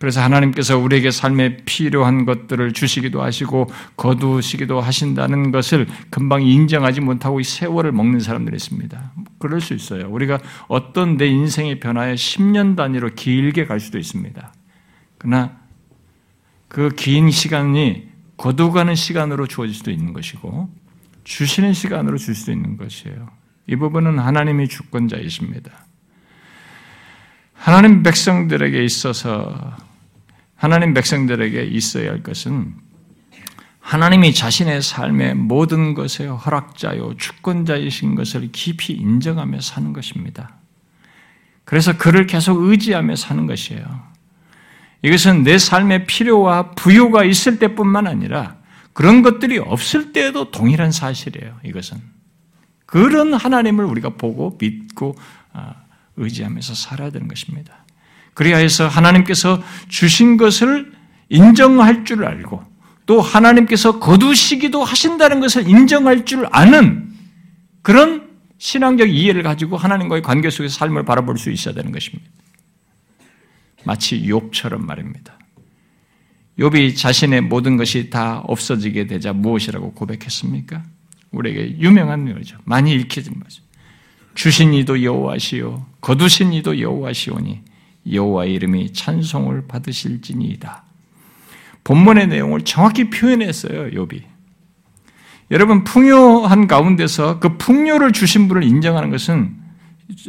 그래서 0.02 0.20
하나님께서 0.24 0.80
우리에게 0.80 1.12
삶에 1.12 1.58
필요한 1.58 2.26
것들을 2.26 2.74
주시기도 2.74 3.22
하시고 3.22 3.70
거두시기도 3.97 4.82
하신다는 4.82 5.52
것을 5.52 5.88
금방 6.10 6.41
인정하지 6.41 7.02
못하고 7.02 7.39
이 7.39 7.43
세월을 7.43 7.91
먹는 7.91 8.20
사람들이 8.20 8.56
있습니다. 8.56 9.12
그럴 9.38 9.62
수 9.62 9.76
있어요. 9.76 10.10
우리가 10.10 10.39
어떤 10.68 11.18
내 11.18 11.28
인생의 11.28 11.80
변화에 11.80 12.16
10년 12.16 12.76
단위로 12.76 13.12
길게 13.14 13.68
갈 13.68 13.80
수도 13.80 13.99
있습니다. 13.99 14.52
그러나 15.20 15.60
그 16.68 16.89
긴 16.95 17.30
시간이 17.30 18.08
거두가는 18.38 18.95
시간으로 18.95 19.45
주어질 19.45 19.76
수도 19.76 19.91
있는 19.91 20.14
것이고 20.14 20.68
주시는 21.26 21.74
시간으로 21.74 22.18
줄 22.18 22.34
수도 22.34 22.52
있는 22.52 22.76
것이에요. 22.76 23.30
이 23.68 23.76
부분은 23.76 24.18
하나님이 24.18 24.68
주권자이십니다. 24.68 25.72
하나님 27.54 28.02
백성들에게 28.02 28.84
있어서 28.84 29.78
하나님 30.62 30.93
백성들에게 30.93 31.64
있어야 31.64 32.12
할 32.12 32.22
것은 32.22 32.76
하나님이 33.80 34.32
자신의 34.32 34.84
삶의 34.84 35.34
모든 35.34 35.95
것의 35.95 36.30
허락자요, 36.30 37.18
주권자이신 37.18 38.14
것을 38.14 38.51
깊이 38.51 38.93
인정하며 38.93 39.59
사는 39.59 39.91
것입니다. 39.91 40.57
그래서 41.64 41.97
그를 41.97 42.28
계속 42.28 42.62
의지하며 42.62 43.16
사는 43.16 43.47
것이에요. 43.47 44.03
이것은 45.01 45.41
내 45.41 45.57
삶의 45.57 46.05
필요와 46.05 46.74
부요가 46.74 47.24
있을 47.24 47.57
때뿐만 47.57 48.05
아니라 48.05 48.57
그런 48.93 49.24
것들이 49.24 49.57
없을 49.57 50.14
때에도 50.14 50.51
동일한 50.51 50.91
사실이에요. 50.91 51.59
이것은. 51.66 51.97
그런 52.86 53.34
하나님을 53.34 53.84
우리가 53.84 54.09
보고 54.09 54.59
믿고 54.62 55.16
아, 55.53 55.74
의지하면서 56.18 56.76
살아야 56.76 57.09
되는 57.09 57.28
것입니다. 57.28 57.80
해서 58.39 58.88
하나님께서 58.88 59.61
주신 59.88 60.38
것을 60.38 60.91
인정할 61.29 62.05
줄 62.05 62.25
알고 62.25 62.63
또 63.05 63.21
하나님께서 63.21 63.99
거두시기도 63.99 64.84
하신다는 64.84 65.39
것을 65.39 65.67
인정할 65.67 66.25
줄 66.25 66.47
아는 66.51 67.11
그런 67.82 68.29
신앙적 68.57 69.09
이해를 69.09 69.43
가지고 69.43 69.77
하나님과의 69.77 70.21
관계 70.21 70.49
속에서 70.49 70.73
삶을 70.77 71.03
바라볼 71.03 71.38
수 71.38 71.51
있어야 71.51 71.73
되는 71.73 71.91
것입니다. 71.91 72.29
마치 73.84 74.21
욥처럼 74.21 74.86
말입니다. 74.86 75.38
욥이 76.59 76.95
자신의 76.95 77.41
모든 77.41 77.77
것이 77.77 78.09
다 78.09 78.39
없어지게 78.39 79.07
되자 79.07 79.34
무엇이라고 79.34 79.93
고백했습니까? 79.93 80.84
우리에게 81.32 81.79
유명한 81.79 82.25
말이죠. 82.25 82.57
많이 82.65 82.93
읽혀진 82.93 83.34
말이죠. 83.36 83.63
주신 84.36 84.73
이도 84.73 85.03
여호와시요 85.03 85.86
거두신 85.99 86.53
이도 86.53 86.79
여호와시오니 86.79 87.61
여호와 88.10 88.45
이름이 88.45 88.93
찬송을 88.93 89.68
받으실지니이다. 89.68 90.84
본문의 91.84 92.28
내용을 92.28 92.62
정확히 92.62 93.10
표현했어요, 93.10 93.91
욥이. 93.91 94.22
여러분 95.52 95.84
풍요한 95.84 96.68
가운데서 96.68 97.39
그 97.39 97.58
풍요를 97.58 98.14
주신 98.14 98.47
분을 98.47 98.64
인정하는 98.64 99.10
것은 99.10 99.56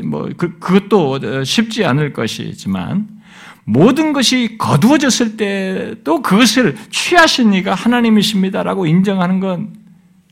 뭐 0.05 0.29
그, 0.37 0.59
그것도 0.59 1.45
쉽지 1.45 1.85
않을 1.85 2.13
것이지만 2.13 3.09
모든 3.65 4.13
것이 4.13 4.57
거두어졌을 4.59 5.37
때도 5.37 6.23
그것을 6.23 6.77
취하신 6.91 7.53
이가 7.53 7.75
하나님이십니다라고 7.75 8.87
인정하는 8.87 9.39
건 9.39 9.73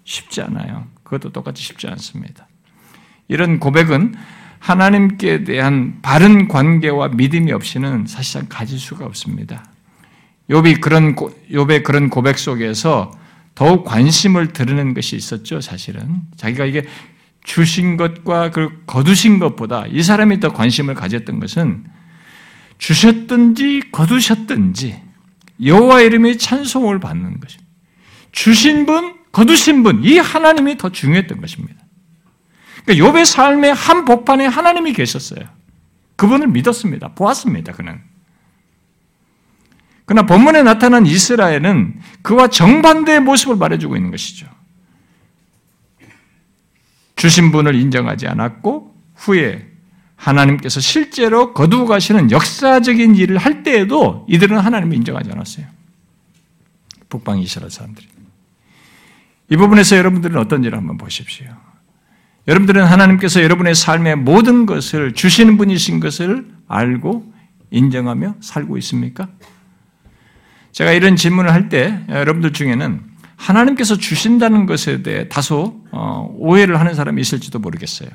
쉽지 0.05 0.43
않아요. 0.43 0.87
그것도 1.05 1.31
똑같이 1.31 1.63
쉽지 1.63 1.87
않습니다. 1.87 2.49
이런 3.29 3.61
고백은 3.61 4.15
하나님께 4.61 5.45
대한 5.45 5.99
바른 6.03 6.47
관계와 6.47 7.09
믿음이 7.09 7.51
없이는 7.51 8.07
사실상 8.07 8.47
가질 8.49 8.79
수가 8.79 9.07
없습니다. 9.07 9.65
욥이 10.49 10.81
그런 10.81 11.17
욥의 11.17 11.83
그런 11.83 12.11
고백 12.11 12.39
속에서 12.39 13.11
더욱 13.55 13.85
관심을 13.85 14.53
드리는 14.53 14.95
것이 14.95 15.17
있었죠, 15.17 15.61
사실은. 15.61 16.23
자기가 16.37 16.67
이게 16.67 16.85
주신 17.43 17.97
것과 17.97 18.51
그 18.51 18.83
거두신 18.87 19.39
것보다 19.39 19.87
이 19.89 20.03
사람이 20.03 20.41
더 20.41 20.53
관심을 20.53 20.95
가졌던 20.95 21.41
것은 21.41 21.85
주셨든지 22.79 23.91
거두셨든지 23.93 25.01
여호와 25.65 26.03
이름의 26.03 26.39
찬송을 26.39 27.01
받는 27.01 27.41
것입니다. 27.41 27.71
주신 28.33 28.87
분, 28.87 29.15
거두신 29.33 29.83
분, 29.83 30.05
이 30.05 30.19
하나님이 30.19 30.77
더 30.77 30.91
중요했던 30.91 31.41
것입니다. 31.41 31.77
그러니까 32.85 33.07
욥의 33.07 33.25
삶의 33.25 33.75
한 33.75 34.05
복판에 34.05 34.47
하나님이 34.47 34.93
계셨어요. 34.93 35.45
그분을 36.17 36.49
믿었습니다. 36.49 37.15
보았습니다. 37.15 37.73
그는. 37.73 38.01
그러나 40.05 40.27
본문에 40.27 40.63
나타난 40.63 41.07
이스라엘은 41.07 42.01
그와 42.23 42.49
정반대의 42.49 43.21
모습을 43.21 43.57
말해주고 43.57 43.97
있는 43.97 44.11
것이죠. 44.11 44.47
주신 47.17 47.53
분을 47.53 47.75
인정하지 47.75 48.27
않았고 48.27 48.95
후에 49.15 49.69
하나님께서 50.17 50.81
실제로 50.81 51.55
거두어 51.55 51.87
가시는 51.87 52.31
역사적인 52.31 53.15
일을 53.15 53.39
할 53.39 53.63
때에도 53.63 54.27
이들은 54.29 54.59
하나님을 54.59 54.97
인정하지 54.97 55.31
않았어요. 55.31 55.67
북방 57.09 57.39
이스라엘 57.39 57.71
사람들이. 57.71 58.09
이 59.51 59.57
부분에서 59.57 59.97
여러분들은 59.97 60.37
어떤지를 60.39 60.77
한번 60.77 60.97
보십시오. 60.97 61.47
여러분들은 62.49 62.85
하나님께서 62.85 63.43
여러분의 63.43 63.75
삶의 63.75 64.17
모든 64.17 64.67
것을 64.67 65.13
주시는 65.13 65.57
분이신 65.57 66.01
것을 66.01 66.47
알고 66.69 67.33
인정하며 67.71 68.37
살고 68.41 68.79
있습니까? 68.79 69.29
제가 70.73 70.93
이런 70.93 71.17
질문을 71.17 71.53
할 71.53 71.69
때 71.69 72.01
여러분들 72.09 72.53
중에는 72.53 73.03
하나님께서 73.37 73.97
주신다는 73.97 74.67
것에 74.67 75.03
대해 75.03 75.29
다소 75.29 75.83
어, 75.93 76.29
오해를 76.37 76.79
하는 76.79 76.95
사람이 76.95 77.21
있을지도 77.21 77.59
모르겠어요. 77.59 78.09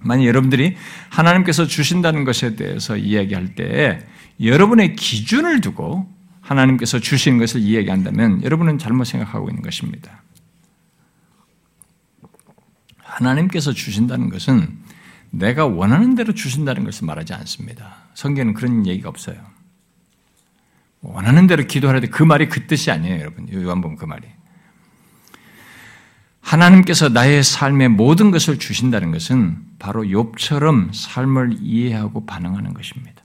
만약 0.00 0.24
여러분들이 0.26 0.76
하나님께서 1.08 1.66
주신다는 1.66 2.24
것에 2.24 2.56
대해서 2.56 2.96
이야기할 2.96 3.54
때 3.54 4.00
여러분의 4.42 4.96
기준을 4.96 5.60
두고 5.60 6.06
하나님께서 6.40 6.98
주신 6.98 7.38
것을 7.38 7.60
이야기한다면 7.60 8.42
여러분은 8.42 8.78
잘못 8.78 9.04
생각하고 9.04 9.48
있는 9.48 9.62
것입니다. 9.62 10.22
하나님께서 13.14 13.72
주신다는 13.72 14.28
것은 14.28 14.78
내가 15.30 15.66
원하는 15.66 16.14
대로 16.14 16.32
주신다는 16.32 16.84
것을 16.84 17.06
말하지 17.06 17.34
않습니다. 17.34 17.96
성경에는 18.14 18.54
그런 18.54 18.86
얘기가 18.86 19.08
없어요. 19.08 19.36
원하는 21.00 21.46
대로 21.46 21.64
기도하라는데 21.66 22.10
그 22.10 22.22
말이 22.22 22.48
그 22.48 22.66
뜻이 22.66 22.90
아니에요, 22.90 23.20
여러분. 23.20 23.52
요한복음 23.52 23.96
그 23.96 24.04
말이. 24.04 24.26
하나님께서 26.40 27.08
나의 27.08 27.42
삶의 27.42 27.88
모든 27.90 28.30
것을 28.30 28.58
주신다는 28.58 29.12
것은 29.12 29.58
바로 29.78 30.02
욥처럼 30.02 30.90
삶을 30.92 31.58
이해하고 31.60 32.26
반응하는 32.26 32.74
것입니다. 32.74 33.22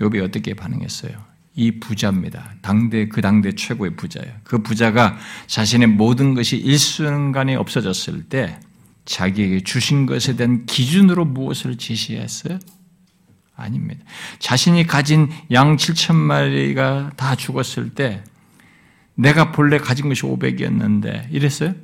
욥이 0.00 0.22
어떻게 0.22 0.54
반응했어요? 0.54 1.33
이 1.56 1.78
부자입니다. 1.78 2.54
당대 2.62 3.08
그 3.08 3.20
당대 3.20 3.52
최고의 3.52 3.94
부자예요. 3.96 4.32
그 4.42 4.62
부자가 4.62 5.16
자신의 5.46 5.88
모든 5.88 6.34
것이 6.34 6.56
일순간에 6.56 7.54
없어졌을 7.54 8.24
때 8.24 8.58
자기에게 9.04 9.60
주신 9.60 10.06
것에 10.06 10.34
대한 10.36 10.66
기준으로 10.66 11.24
무엇을 11.24 11.76
제시했어요? 11.76 12.58
아닙니다. 13.56 14.04
자신이 14.40 14.86
가진 14.86 15.28
양 15.52 15.76
7천 15.76 16.16
마리가 16.16 17.12
다 17.16 17.36
죽었을 17.36 17.90
때 17.90 18.24
내가 19.14 19.52
본래 19.52 19.78
가진 19.78 20.08
것이 20.08 20.22
500이었는데 20.22 21.32
이랬어요? 21.32 21.74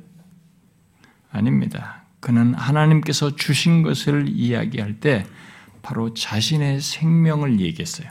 아닙니다. 1.31 2.03
그는 2.19 2.53
하나님께서 2.53 3.37
주신 3.37 3.83
것을 3.83 4.27
이야기할 4.27 4.99
때 4.99 5.25
바로 5.81 6.13
자신의 6.13 6.81
생명을 6.81 7.61
얘기했어요. 7.61 8.09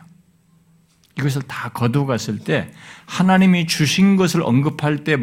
이것을 1.18 1.42
다 1.42 1.70
거두갔을 1.70 2.38
때 2.38 2.72
하나님이 3.06 3.66
주신 3.66 4.16
것을 4.16 4.42
언급할 4.42 5.04
때 5.04 5.16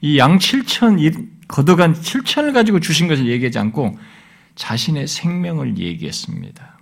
이 0.00 0.18
양 0.18 0.38
7천 0.38 1.28
거두간 1.48 1.94
7천을 1.94 2.52
가지고 2.52 2.80
주신 2.80 3.08
것을 3.08 3.26
얘기하지 3.26 3.58
않고 3.58 3.98
자신의 4.54 5.06
생명을 5.06 5.78
얘기했습니다. 5.78 6.78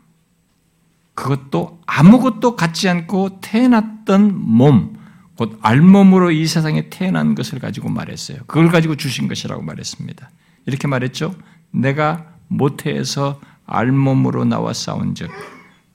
그것도 1.15 1.81
아무것도 1.87 2.57
갖지 2.57 2.89
않고 2.89 3.41
태어났던 3.41 4.35
몸, 4.37 4.99
곧 5.37 5.59
알몸으로 5.63 6.31
이 6.31 6.47
세상에 6.47 6.89
태어난 6.91 7.35
것을 7.35 7.59
가지고 7.59 7.89
말했어요. 7.89 8.39
그걸 8.47 8.69
가지고 8.71 8.97
주신 8.97 9.29
것이라고 9.29 9.63
말했습니다. 9.63 10.31
이렇게 10.67 10.89
말했죠. 10.89 11.35
내가 11.71 12.27
모태에서 12.49 13.41
알몸으로 13.67 14.45
나와 14.45 14.73
싸운 14.73 15.15
즉 15.15 15.31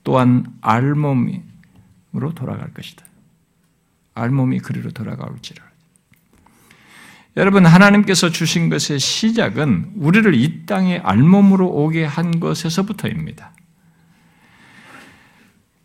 또한 0.03 0.45
알몸으 0.62 1.41
로 2.14 2.34
돌아갈 2.34 2.74
것이다. 2.74 3.05
알몸이 4.16 4.59
그리로 4.59 4.91
돌아가올지라. 4.91 5.64
여러분 7.38 7.66
하나님께서 7.66 8.30
주신 8.30 8.70
것의 8.70 8.99
시작은 8.99 9.93
우리를 9.95 10.34
이 10.36 10.66
땅에 10.66 10.99
알몸으로 10.99 11.68
오게 11.68 12.03
한 12.03 12.41
것에서부터입니다. 12.41 13.53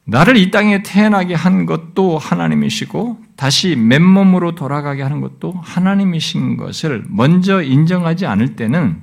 나를 0.04 0.36
이 0.36 0.50
땅에 0.50 0.82
태어나게 0.82 1.34
한 1.34 1.66
것도 1.66 2.18
하나님이시고 2.18 3.20
다시 3.36 3.76
맨몸으로 3.76 4.54
돌아가게 4.54 5.02
하는 5.02 5.20
것도 5.20 5.52
하나님이신 5.62 6.56
것을 6.56 7.04
먼저 7.08 7.62
인정하지 7.62 8.26
않을 8.26 8.56
때는 8.56 9.00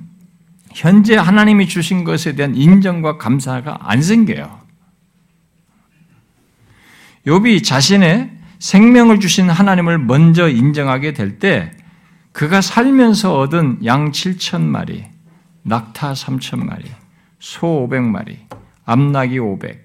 현재 0.72 1.16
하나님이 1.16 1.68
주신 1.68 2.04
것에 2.04 2.34
대한 2.34 2.54
인정과 2.54 3.18
감사가 3.18 3.78
안 3.80 4.02
생겨요. 4.02 4.63
욥이 7.26 7.64
자신의 7.64 8.30
생명을 8.58 9.20
주신 9.20 9.50
하나님을 9.50 9.98
먼저 9.98 10.48
인정하게 10.48 11.12
될 11.12 11.38
때 11.38 11.70
그가 12.34 12.60
살면서 12.60 13.38
얻은 13.38 13.84
양 13.84 14.10
7천 14.10 14.60
마리, 14.60 15.04
낙타 15.62 16.14
3천 16.14 16.64
마리, 16.64 16.84
소 17.38 17.88
500마리, 17.88 18.38
암낙이 18.84 19.38
500, 19.38 19.84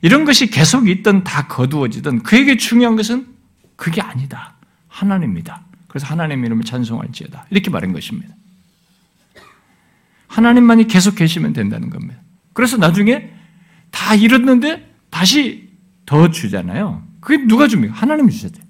이런 0.00 0.24
것이 0.24 0.48
계속 0.48 0.88
있던 0.88 1.24
다 1.24 1.46
거두어지던 1.46 2.22
그에게 2.22 2.56
중요한 2.56 2.96
것은 2.96 3.26
그게 3.76 4.00
아니다. 4.00 4.54
하나님입니다. 4.88 5.62
그래서 5.88 6.06
하나님 6.06 6.42
이름을 6.42 6.64
찬송할지어다. 6.64 7.46
이렇게 7.50 7.68
말한 7.68 7.92
것입니다. 7.92 8.34
하나님만이 10.26 10.86
계속 10.86 11.16
계시면 11.16 11.52
된다는 11.52 11.90
겁니다. 11.90 12.16
그래서 12.54 12.78
나중에 12.78 13.30
다 13.90 14.14
잃었는데 14.14 14.90
다시 15.10 15.67
더 16.08 16.30
주잖아요. 16.30 17.02
그게 17.20 17.44
누가 17.44 17.68
줍니까? 17.68 17.92
하나님이 17.92 18.32
주셨대. 18.32 18.62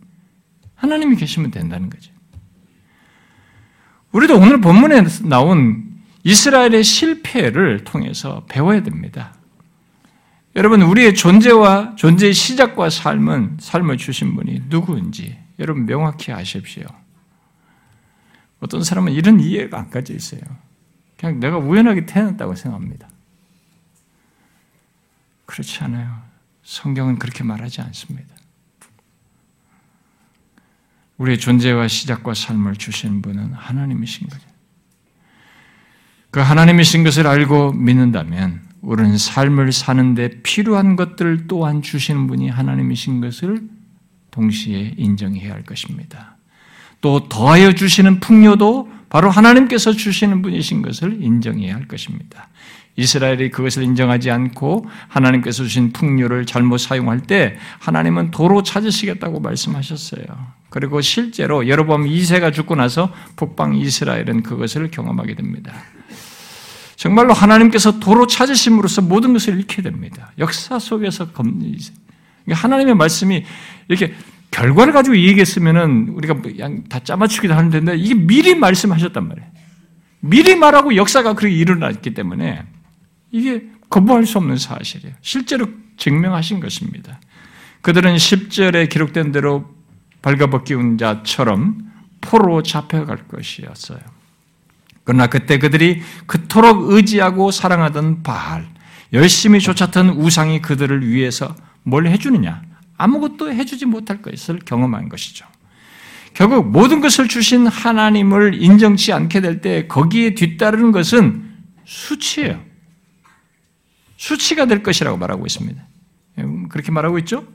하나님이 0.75 1.15
계시면 1.15 1.53
된다는 1.53 1.89
거죠. 1.89 2.11
우리도 4.11 4.37
오늘 4.37 4.61
본문에 4.61 5.05
나온 5.23 6.01
이스라엘의 6.25 6.83
실패를 6.83 7.85
통해서 7.85 8.45
배워야 8.49 8.83
됩니다. 8.83 9.37
여러분, 10.57 10.83
우리의 10.83 11.15
존재와 11.15 11.95
존재의 11.95 12.35
시작과 12.35 12.91
삶은 12.91 13.59
삶을 13.61 13.99
주신 13.99 14.35
분이 14.35 14.65
누구인지 14.67 15.39
여러분 15.61 15.87
명확히 15.87 16.33
아십시오. 16.33 16.87
어떤 18.59 18.83
사람은 18.83 19.13
이런 19.13 19.39
이해가 19.39 19.79
안 19.79 19.91
가져 19.91 20.13
있어요. 20.13 20.41
그냥 21.17 21.39
내가 21.39 21.59
우연하게 21.59 22.05
태어났다고 22.05 22.57
생각합니다. 22.57 23.09
그렇지 25.47 25.85
않아요. 25.85 26.28
성경은 26.69 27.19
그렇게 27.19 27.45
말하지 27.45 27.81
않습니다. 27.81 28.29
우리의 31.17 31.39
존재와 31.39 31.89
시작과 31.89 32.35
삶을 32.35 32.77
주신 32.77 33.23
분은 33.23 33.55
하나님이신 33.55 34.29
거죠. 34.29 34.47
그 36.31 36.41
하나님이신 36.41 37.05
것을 37.05 37.27
알고 37.27 37.73
믿는다면 37.73 38.61
우리는 38.83 39.17
삶을 39.17 39.73
사는데 39.73 40.43
필요한 40.43 40.95
것들 40.95 41.47
또한 41.49 41.81
주시는 41.81 42.27
분이 42.27 42.51
하나님이신 42.51 43.23
것을 43.23 43.63
동시에 44.31 44.93
인정해야 44.99 45.55
할 45.55 45.65
것입니다. 45.65 46.37
또 47.01 47.31
더하여 47.31 47.73
주시는 47.73 48.21
풍요도 48.21 48.93
바로 49.09 49.31
하나님께서 49.31 49.93
주시는 49.93 50.43
분이신 50.43 50.83
것을 50.83 51.23
인정해야 51.23 51.75
할 51.75 51.89
것입니다. 51.89 52.51
이스라엘이 52.99 53.51
그것을 53.51 53.85
인정하지 53.85 54.29
않고 54.29 54.85
하나님께서 55.07 55.63
주신 55.63 55.93
풍요를 55.93 56.47
잘못 56.47 56.79
사용할 56.79 57.21
때 57.21 57.57
하나님은 57.79 58.33
도로 58.33 58.65
찾으시겠다고 58.65 59.39
말씀하셨어요. 59.39 60.25
그리고 60.69 61.01
실제로 61.01 61.69
여로보암 61.69 62.07
2세가 62.07 62.53
죽고 62.53 62.75
나서 62.75 63.13
북방 63.37 63.77
이스라엘은 63.77 64.43
그것을 64.43 64.91
경험하게 64.91 65.37
됩니다. 65.37 65.73
정말로 66.97 67.33
하나님께서 67.33 68.01
도로 68.01 68.27
찾으심으로써 68.27 69.03
모든 69.03 69.33
것을 69.33 69.57
잃게 69.57 69.81
됩니다. 69.81 70.33
역사 70.39 70.81
속에서 70.81 71.29
하나님의 72.51 72.97
말씀이 72.97 73.45
이렇게 73.87 74.13
결과를 74.51 74.93
가지고 74.93 75.17
얘기했으면은 75.17 76.09
우리가 76.17 76.43
그냥 76.43 76.83
다 76.89 76.99
짜맞추기도 76.99 77.55
하는 77.55 77.85
데 77.85 77.97
이게 77.97 78.15
미리 78.15 78.57
말씀하셨단 78.57 79.29
말이에요. 79.29 79.49
미리 80.19 80.57
말하고 80.57 80.97
역사가 80.97 81.35
그렇게 81.35 81.55
일어났기 81.55 82.15
때문에 82.15 82.65
이게 83.31 83.65
거부할 83.91 84.27
수 84.27 84.39
없는 84.39 84.57
사실이에요. 84.57 85.15
실제로 85.21 85.67
증명하신 85.97 86.61
것입니다. 86.61 87.21
그들은 87.83 88.17
10절에 88.17 88.89
기록된 88.89 89.33
대로 89.33 89.75
발가벗기운 90.23 90.99
자처럼 90.99 91.79
포로 92.21 92.63
잡혀갈 92.63 93.29
것이었어요. 93.29 94.01
그러나 95.05 95.27
그때 95.27 95.59
그들이 95.59 96.03
그토록 96.27 96.91
의지하고 96.91 97.51
사랑하던 97.51 98.23
바알, 98.23 98.69
열심히 99.13 99.61
쫓았던 99.61 100.11
우상이 100.11 100.61
그들을 100.61 101.09
위해서 101.09 101.55
뭘 101.83 102.07
해주느냐? 102.09 102.63
아무것도 102.99 103.53
해주지 103.53 103.87
못할 103.87 104.21
것을 104.21 104.59
경험한 104.59 105.09
것이죠. 105.09 105.47
결국 106.35 106.71
모든 106.71 107.01
것을 107.01 107.27
주신 107.29 107.67
하나님을 107.67 108.63
인정치 108.63 109.13
않게 109.13 109.41
될 109.41 109.61
때 109.61 109.87
거기에 109.87 110.35
뒤따르는 110.35 110.93
것은 110.93 111.43
수치예요. 111.85 112.68
수치가 114.19 114.67
될 114.67 114.83
것이라고 114.83 115.17
말하고 115.17 115.47
있습니다. 115.47 115.83
그렇게 116.69 116.93
말하고 116.93 117.19
있죠? 117.21 117.47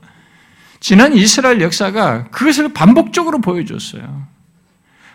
지난 0.80 1.14
이스라엘 1.14 1.60
역사가 1.60 2.30
그것을 2.30 2.72
반복적으로 2.72 3.40
보여줬어요. 3.40 4.26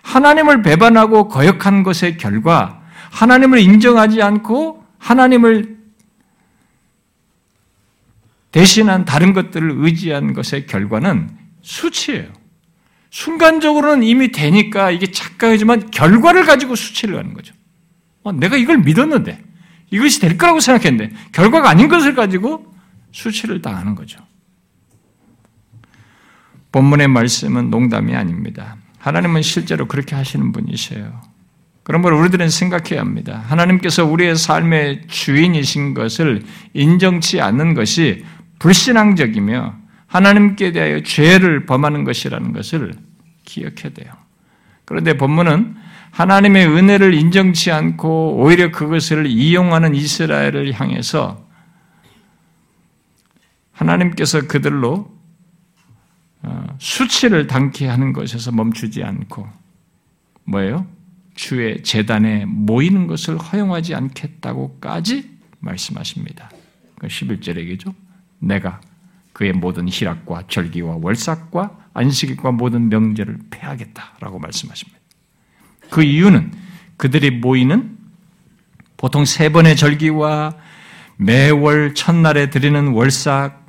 하나님을 0.03 0.61
배반하고 0.61 1.27
거역한 1.27 1.83
것의 1.83 2.17
결과, 2.17 2.81
하나님을 3.11 3.59
인정하지 3.59 4.21
않고 4.21 4.85
하나님을 4.99 5.77
대신한 8.51 9.05
다른 9.05 9.33
것들을 9.33 9.75
의지한 9.77 10.33
것의 10.33 10.65
결과는 10.65 11.29
수치예요. 11.61 12.31
순간적으로는 13.09 14.03
이미 14.03 14.31
되니까 14.31 14.91
이게 14.91 15.11
착각이지만 15.11 15.91
결과를 15.91 16.45
가지고 16.45 16.75
수치를 16.75 17.17
하는 17.17 17.33
거죠. 17.33 17.53
어, 18.23 18.31
내가 18.31 18.55
이걸 18.55 18.79
믿었는데 18.79 19.48
이것이 19.91 20.19
될 20.19 20.37
거라고 20.37 20.59
생각했는데 20.59 21.15
결과가 21.31 21.69
아닌 21.69 21.87
것을 21.87 22.13
가지고 22.15 22.73
수치를 23.11 23.61
당하는 23.61 23.95
거죠. 23.95 24.19
본문의 26.71 27.07
말씀은 27.07 27.69
농담이 27.69 28.15
아닙니다. 28.15 28.77
하나님은 28.99 29.41
실제로 29.41 29.87
그렇게 29.87 30.15
하시는 30.15 30.51
분이세요. 30.51 31.21
그러므로 31.83 32.19
우리들은 32.19 32.49
생각해야 32.49 33.01
합니다. 33.01 33.43
하나님께서 33.47 34.05
우리의 34.05 34.35
삶의 34.35 35.07
주인이신 35.07 35.95
것을 35.95 36.43
인정치 36.75 37.41
않는 37.41 37.73
것이 37.73 38.23
불신앙적이며 38.59 39.75
하나님께 40.05 40.71
대하여 40.71 41.01
죄를 41.01 41.65
범하는 41.65 42.03
것이라는 42.03 42.53
것을 42.53 42.93
기억해야 43.45 43.93
돼요. 43.95 44.13
그런데 44.85 45.17
본문은 45.17 45.77
하나님의 46.11 46.67
은혜를 46.67 47.13
인정치 47.13 47.71
않고 47.71 48.37
오히려 48.37 48.71
그것을 48.71 49.27
이용하는 49.27 49.95
이스라엘을 49.95 50.73
향해서 50.73 51.47
하나님께서 53.71 54.47
그들로 54.47 55.17
어, 56.41 56.65
수치를 56.79 57.47
당케 57.47 57.87
하는 57.87 58.13
것에서 58.13 58.51
멈추지 58.51 59.03
않고 59.03 59.47
뭐예요? 60.45 60.87
주의 61.35 61.81
재단에 61.83 62.45
모이는 62.45 63.07
것을 63.07 63.37
허용하지 63.37 63.95
않겠다고까지 63.95 65.37
말씀하십니다. 65.59 66.49
11절에 67.01 67.83
그. 67.83 67.93
내가 68.39 68.81
그의 69.31 69.53
모든 69.53 69.87
희락과 69.87 70.43
절기와 70.49 70.97
월삭과 71.01 71.91
안식일과 71.93 72.51
모든 72.51 72.89
명제를 72.89 73.39
폐하겠다라고 73.49 74.39
말씀하십니다. 74.39 74.98
그 75.89 76.03
이유는 76.03 76.51
그들이 76.97 77.31
모이는 77.31 77.97
보통 78.97 79.25
세 79.25 79.49
번의 79.49 79.75
절기와 79.75 80.55
매월 81.17 81.93
첫날에 81.95 82.49
드리는 82.49 82.87
월삭 82.89 83.67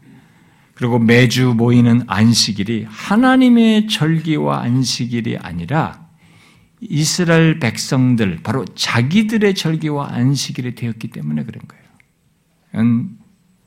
그리고 0.74 0.98
매주 0.98 1.54
모이는 1.56 2.04
안식일이 2.06 2.86
하나님의 2.88 3.86
절기와 3.88 4.62
안식일이 4.62 5.36
아니라 5.36 6.08
이스라엘 6.80 7.58
백성들 7.58 8.40
바로 8.42 8.64
자기들의 8.64 9.54
절기와 9.54 10.12
안식일이 10.12 10.74
되었기 10.74 11.08
때문에 11.08 11.44
그런 11.44 11.62
거예요. 11.68 11.84
이건 12.72 13.18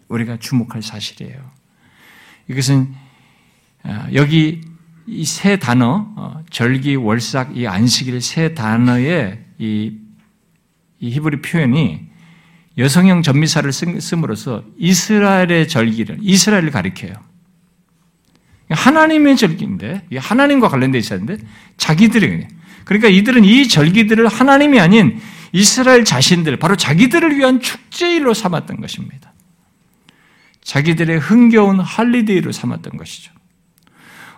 우리가 0.07 0.37
주목할 0.37 0.81
사실이에요. 0.81 1.51
이것은 2.49 2.93
아, 3.83 4.07
여기 4.13 4.61
이 5.07 5.25
세 5.25 5.57
단어 5.57 6.07
어, 6.15 6.43
절기, 6.49 6.95
월삭, 6.95 7.57
이 7.57 7.67
안식일 7.67 8.21
세 8.21 8.53
단어의 8.53 9.39
이, 9.59 9.97
이 10.99 11.09
히브리 11.11 11.41
표현이 11.41 12.01
여성형 12.77 13.21
전미사를 13.21 13.71
씀으로써 13.71 14.63
이스라엘의 14.77 15.67
절기를 15.67 16.19
이스라엘을 16.21 16.71
가리켜요. 16.71 17.13
하나님의 18.69 19.35
절기인데 19.37 20.07
하나님과 20.15 20.69
관련돼 20.69 20.97
있었는데 20.97 21.37
자기들이 21.77 22.47
그러니까 22.85 23.09
이들은 23.09 23.45
이 23.45 23.67
절기들을 23.67 24.27
하나님이 24.27 24.79
아닌 24.79 25.19
이스라엘 25.51 26.03
자신들 26.03 26.57
바로 26.57 26.75
자기들을 26.75 27.37
위한 27.37 27.61
축제일로 27.61 28.33
삼았던 28.33 28.81
것입니다. 28.81 29.33
자기들의 30.63 31.19
흥겨운 31.19 31.79
holiday로 31.79 32.51
삼았던 32.51 32.97
것이죠. 32.97 33.32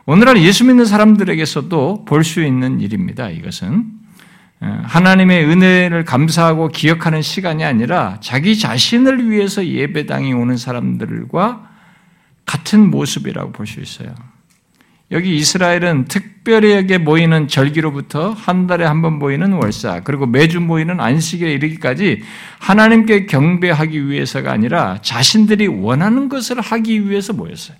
오늘날 0.05 0.37
예수 0.41 0.65
믿는 0.65 0.85
사람들에게서도 0.85 2.05
볼 2.05 2.23
수 2.23 2.43
있는 2.43 2.79
일입니다. 2.79 3.29
이것은 3.29 3.85
어, 4.61 4.79
하나님의 4.83 5.45
은혜를 5.45 6.05
감사하고 6.05 6.69
기억하는 6.69 7.21
시간이 7.21 7.63
아니라 7.63 8.17
자기 8.21 8.57
자신을 8.57 9.29
위해서 9.29 9.65
예배당에 9.65 10.31
오는 10.33 10.57
사람들과 10.57 11.69
같은 12.45 12.89
모습이라고 12.89 13.51
볼 13.51 13.65
수 13.67 13.81
있어요. 13.81 14.13
여기 15.11 15.35
이스라엘은 15.35 16.05
특별하게 16.05 16.97
모이는 16.97 17.47
절기로부터 17.47 18.31
한 18.31 18.65
달에 18.65 18.85
한 18.85 19.01
번 19.03 19.19
모이는 19.19 19.53
월사, 19.53 20.01
그리고 20.03 20.25
매주 20.25 20.59
모이는 20.61 20.99
안식일에 20.99 21.53
이르기까지 21.53 22.23
하나님께 22.59 23.25
경배하기 23.27 24.07
위해서가 24.09 24.51
아니라 24.51 24.97
자신들이 25.01 25.67
원하는 25.67 26.27
것을 26.27 26.59
하기 26.59 27.07
위해서 27.09 27.33
모였어요. 27.33 27.77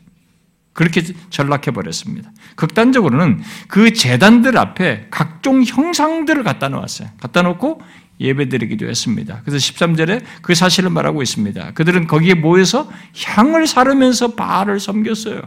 그렇게 0.76 1.02
전락해 1.30 1.72
버렸습니다. 1.72 2.30
극단적으로는 2.56 3.42
그 3.70 3.94
재단들 3.94 4.58
앞에 4.58 5.08
각종 5.10 5.64
형상들을 5.64 6.44
갖다 6.44 6.68
놓았어요. 6.68 7.10
갖다 7.20 7.42
놓고 7.44 7.82
예배드리기도 8.20 8.86
했습니다. 8.86 9.42
그래서 9.46 9.58
13절에 9.58 10.22
그 10.42 10.54
사실을 10.54 10.90
말하고 10.90 11.22
있습니다. 11.22 11.72
그들은 11.72 12.08
거기에 12.08 12.34
모여서 12.34 12.92
향을 13.26 13.68
사르면서 13.68 14.36
바알을 14.36 14.82
섬겼어요. 14.82 15.42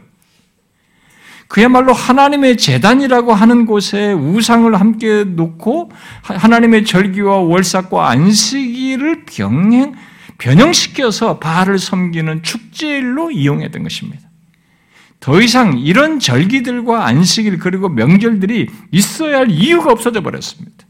그야말로 1.46 1.92
하나님의 1.92 2.56
재단이라고 2.56 3.34
하는 3.34 3.66
곳에 3.66 4.14
우상을 4.14 4.74
함께 4.80 5.24
놓고 5.24 5.92
하나님의 6.22 6.86
절기와 6.86 7.36
월삭과 7.36 8.08
안식일을 8.08 9.26
병행, 9.26 9.94
변형시켜서 10.38 11.38
바알을 11.38 11.78
섬기는 11.78 12.42
축제일로 12.42 13.30
이용했던 13.30 13.82
것입니다. 13.82 14.27
더 15.20 15.40
이상 15.40 15.78
이런 15.78 16.20
절기들과 16.20 17.06
안식일 17.06 17.58
그리고 17.58 17.88
명절들이 17.88 18.68
있어야 18.92 19.38
할 19.38 19.50
이유가 19.50 19.90
없어져 19.92 20.20
버렸습니다. 20.20 20.86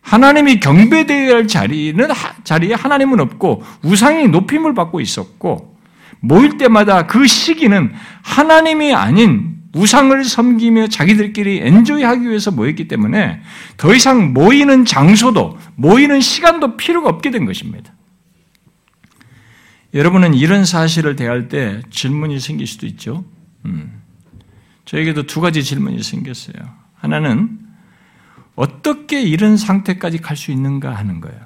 하나님이 0.00 0.60
경배되어야 0.60 1.34
할 1.34 1.48
자리는 1.48 2.08
자리에 2.44 2.74
하나님은 2.74 3.18
없고 3.18 3.64
우상이 3.82 4.28
높임을 4.28 4.74
받고 4.74 5.00
있었고 5.00 5.76
모일 6.20 6.58
때마다 6.58 7.06
그 7.06 7.26
시기는 7.26 7.92
하나님이 8.22 8.94
아닌 8.94 9.56
우상을 9.74 10.24
섬기며 10.24 10.88
자기들끼리 10.88 11.60
엔조이하기 11.62 12.28
위해서 12.28 12.50
모였기 12.50 12.88
때문에 12.88 13.42
더 13.76 13.94
이상 13.94 14.32
모이는 14.32 14.84
장소도 14.84 15.58
모이는 15.74 16.20
시간도 16.20 16.76
필요가 16.76 17.10
없게 17.10 17.30
된 17.30 17.44
것입니다. 17.44 17.92
여러분은 19.96 20.34
이런 20.34 20.64
사실을 20.64 21.16
대할 21.16 21.48
때 21.48 21.80
질문이 21.90 22.38
생길 22.38 22.66
수도 22.66 22.86
있죠. 22.86 23.24
음. 23.64 24.02
저에게도 24.84 25.24
두 25.26 25.40
가지 25.40 25.64
질문이 25.64 26.02
생겼어요. 26.02 26.54
하나는 26.94 27.58
어떻게 28.54 29.22
이런 29.22 29.56
상태까지 29.56 30.18
갈 30.18 30.36
수 30.36 30.52
있는가 30.52 30.94
하는 30.94 31.20
거예요. 31.20 31.40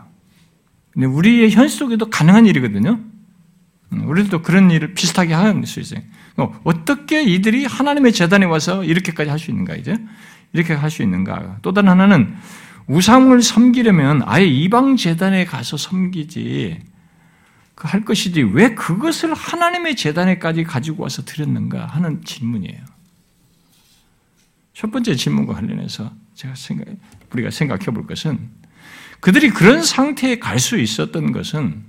근데 0.93 1.07
우리의 1.07 1.51
현실 1.53 1.79
속에도 1.79 2.11
가능한 2.11 2.47
일이거든요. 2.47 2.99
음, 3.93 4.09
우리도 4.09 4.43
그런 4.43 4.71
일을 4.71 4.95
비슷하게 4.95 5.33
할수 5.33 5.81
있어요. 5.81 6.01
어, 6.37 6.61
어떻게 6.65 7.23
이들이 7.23 7.67
하나님의 7.67 8.13
재단에 8.13 8.47
와서 8.47 8.83
이렇게까지 8.85 9.31
할 9.31 9.39
수 9.39 9.51
있는가, 9.51 9.77
이제? 9.77 9.97
이렇게 10.53 10.75
할 10.75 10.91
수 10.91 11.03
있는가. 11.03 11.59
또 11.63 11.73
다른 11.73 11.89
하나는 11.89 12.35
우상을 12.89 13.41
섬기려면 13.41 14.23
아예 14.27 14.45
이방 14.45 14.97
재단에 14.97 15.45
가서 15.45 15.77
섬기지, 15.77 16.79
그 16.81 16.90
할 17.89 18.05
것이지, 18.05 18.43
왜 18.43 18.75
그것을 18.75 19.35
하나님의 19.35 19.97
재단에까지 19.97 20.65
가지고 20.65 21.05
와서 21.05 21.25
드렸는가 21.25 21.87
하는 21.87 22.23
질문이에요. 22.25 22.85
첫 24.75 24.91
번째 24.91 25.15
질문과 25.15 25.55
관련해서 25.55 26.13
제가 26.35 26.55
생각, 26.55 26.87
우리가 27.33 27.51
생각해 27.51 27.87
볼 27.87 28.07
것은 28.07 28.51
그들이 29.21 29.51
그런 29.51 29.83
상태에 29.83 30.39
갈 30.39 30.59
수 30.59 30.79
있었던 30.79 31.33
것은 31.33 31.85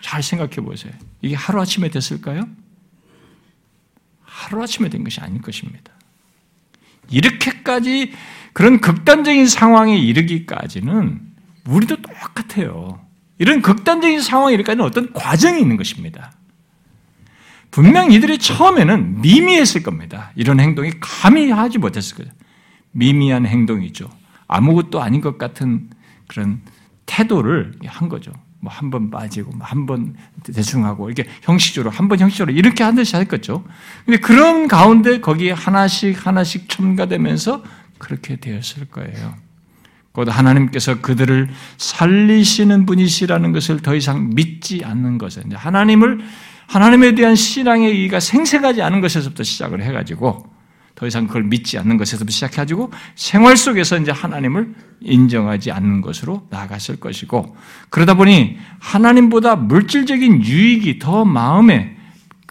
잘 0.00 0.22
생각해 0.22 0.56
보세요. 0.56 0.92
이게 1.20 1.34
하루아침에 1.36 1.88
됐을까요? 1.90 2.48
하루아침에 4.22 4.88
된 4.88 5.04
것이 5.04 5.20
아닐 5.20 5.40
것입니다. 5.40 5.92
이렇게까지 7.08 8.12
그런 8.52 8.80
극단적인 8.80 9.46
상황에 9.46 9.96
이르기까지는 9.98 11.20
우리도 11.66 12.02
똑같아요. 12.02 13.04
이런 13.42 13.60
극단적인 13.60 14.20
상황에 14.22 14.54
이르기까지는 14.54 14.84
어떤 14.84 15.12
과정이 15.12 15.60
있는 15.60 15.76
것입니다. 15.76 16.30
분명 17.72 18.12
이들이 18.12 18.38
처음에는 18.38 19.20
미미했을 19.20 19.82
겁니다. 19.82 20.30
이런 20.36 20.60
행동이 20.60 20.92
감히 21.00 21.50
하지 21.50 21.78
못했을 21.78 22.18
거예요. 22.18 22.30
미미한 22.92 23.44
행동이죠. 23.44 24.08
아무것도 24.46 25.02
아닌 25.02 25.20
것 25.20 25.38
같은 25.38 25.90
그런 26.28 26.60
태도를 27.06 27.72
한 27.86 28.08
거죠. 28.08 28.30
뭐 28.60 28.72
한 28.72 28.90
번 28.90 29.10
빠지고 29.10 29.50
뭐 29.56 29.66
한번 29.66 30.14
대충 30.44 30.84
하고 30.84 31.10
이렇게 31.10 31.28
형식적으로 31.42 31.90
한 31.90 32.06
번 32.06 32.20
형식적으로 32.20 32.56
이렇게 32.56 32.84
하듯이 32.84 33.16
했겠죠. 33.16 33.64
근데 34.06 34.20
그런 34.20 34.68
가운데 34.68 35.18
거기에 35.18 35.50
하나씩 35.50 36.24
하나씩 36.24 36.68
첨가되면서 36.68 37.64
그렇게 37.98 38.36
되었을 38.36 38.84
거예요. 38.88 39.34
곧 40.12 40.28
하나님께서 40.28 41.00
그들을 41.00 41.48
살리시는 41.78 42.86
분이시라는 42.86 43.52
것을 43.52 43.80
더 43.80 43.94
이상 43.94 44.30
믿지 44.34 44.82
않는 44.84 45.18
것은 45.18 45.52
하나님을 45.52 46.20
하나님에 46.66 47.14
대한 47.14 47.34
신앙의 47.34 48.04
이가 48.04 48.20
생생하지 48.20 48.82
않은 48.82 49.00
것에서부터 49.00 49.42
시작을 49.42 49.82
해가지고 49.82 50.46
더 50.94 51.06
이상 51.06 51.26
그걸 51.26 51.44
믿지 51.44 51.78
않는 51.78 51.96
것에서부터 51.96 52.30
시작해가지고 52.30 52.92
생활 53.14 53.56
속에서 53.56 53.98
이제 53.98 54.12
하나님을 54.12 54.74
인정하지 55.00 55.72
않는 55.72 56.02
것으로 56.02 56.46
나아갔을 56.50 56.96
것이고 56.96 57.56
그러다 57.90 58.14
보니 58.14 58.58
하나님보다 58.78 59.56
물질적인 59.56 60.44
유익이 60.44 60.98
더 60.98 61.24
마음에 61.24 61.96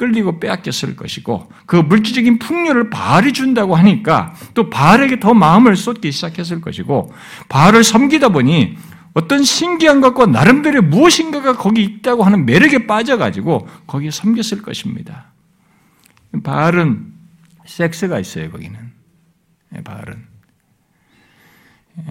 끌리고 0.02 0.40
빼앗겼을 0.40 0.96
것이고 0.96 1.52
그 1.68 1.76
물질적인 1.76 2.40
풍요를 2.40 2.90
바알이 2.90 3.34
준다고 3.34 3.76
하니까 3.76 4.34
또 4.56 4.68
바알에게 4.72 5.20
더 5.20 5.36
마음을 5.36 5.76
쏟기 5.76 6.12
시작했을 6.12 6.60
것이고 6.60 7.14
바알을 7.50 7.84
섬기다 7.84 8.30
보니 8.30 8.78
어떤 9.14 9.44
신기한 9.44 10.02
것과 10.02 10.26
나름대로 10.26 10.82
무엇인가가 10.82 11.56
거기 11.56 11.84
있다고 11.84 12.24
하는 12.24 12.48
매력에 12.48 12.88
빠져가지고 12.88 13.68
거기에 13.86 14.10
섬겼을 14.10 14.64
것입니다. 14.64 15.34
바알은 16.42 17.14
섹스가 17.68 18.20
있어요, 18.20 18.50
거기는. 18.50 18.80
예, 19.76 19.82
바알은. 19.84 20.26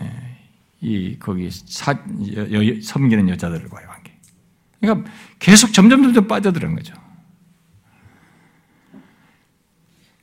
예, 0.00 0.36
이, 0.80 1.16
거기 1.18 1.50
사, 1.50 1.92
여, 2.36 2.68
여, 2.68 2.80
섬기는 2.82 3.28
여자들과의 3.30 3.86
관계. 3.88 4.12
그러니까 4.78 5.10
계속 5.40 5.72
점점 5.72 6.02
점점 6.04 6.28
빠져드는 6.28 6.76
거죠. 6.76 6.99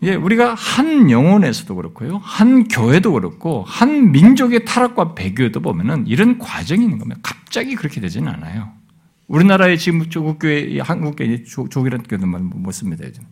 예, 0.04 0.14
우리가 0.14 0.54
한 0.54 1.10
영혼에서도 1.10 1.74
그렇고요, 1.76 2.18
한 2.24 2.68
교회도 2.68 3.14
그렇고, 3.14 3.64
한 3.64 4.12
민족의 4.12 4.64
타락과 4.66 5.16
배교도 5.16 5.62
보면은 5.62 6.06
이런 6.06 6.38
과정이 6.38 6.84
있는 6.84 7.00
겁니다. 7.00 7.20
갑자기 7.24 7.76
그렇게 7.76 8.00
되지는 8.00 8.32
않아요. 8.34 8.74
우리나라의 9.28 9.80
지금 9.80 10.08
조국교회, 10.10 10.80
한국교회, 10.80 11.44
조기란 11.44 12.04
교회만 12.04 12.52
못 12.54 12.72
씁니다. 12.72 13.06
요즘. 13.06 13.24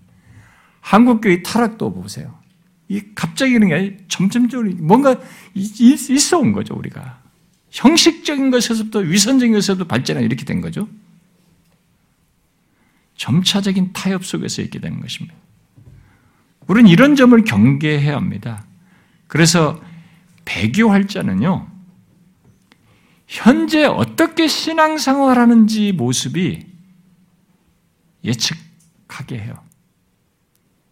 한국교회 0.82 1.44
타락도 1.44 1.94
보세요. 1.94 2.38
이 2.88 3.02
갑자기 3.14 3.54
이런 3.54 3.70
게 3.70 3.98
점점적으로 4.08 4.72
뭔가 4.78 5.20
있어 5.54 6.40
온 6.40 6.52
거죠, 6.52 6.76
우리가. 6.76 7.22
형식적인 7.70 8.52
것에서부터 8.52 9.00
위선적인 9.00 9.54
것에서부터 9.54 9.88
발전이 9.88 10.24
이렇게 10.26 10.46
된 10.46 10.62
거죠. 10.62 10.88
점차적인 13.18 13.94
타협 13.94 14.26
속에서 14.26 14.62
있게 14.62 14.80
되는 14.80 15.00
것입니다. 15.00 15.36
우리는 16.68 16.90
이런 16.90 17.16
점을 17.16 17.40
경계해야 17.44 18.16
합니다. 18.16 18.66
그래서 19.28 19.80
배교할 20.46 21.08
자는요, 21.08 21.68
현재 23.28 23.86
어떻게 23.86 24.48
신앙생활하는지 24.48 25.94
모습이 25.94 26.66
예측하게 28.24 29.40
해요. 29.40 29.54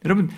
여러분, 0.05 0.29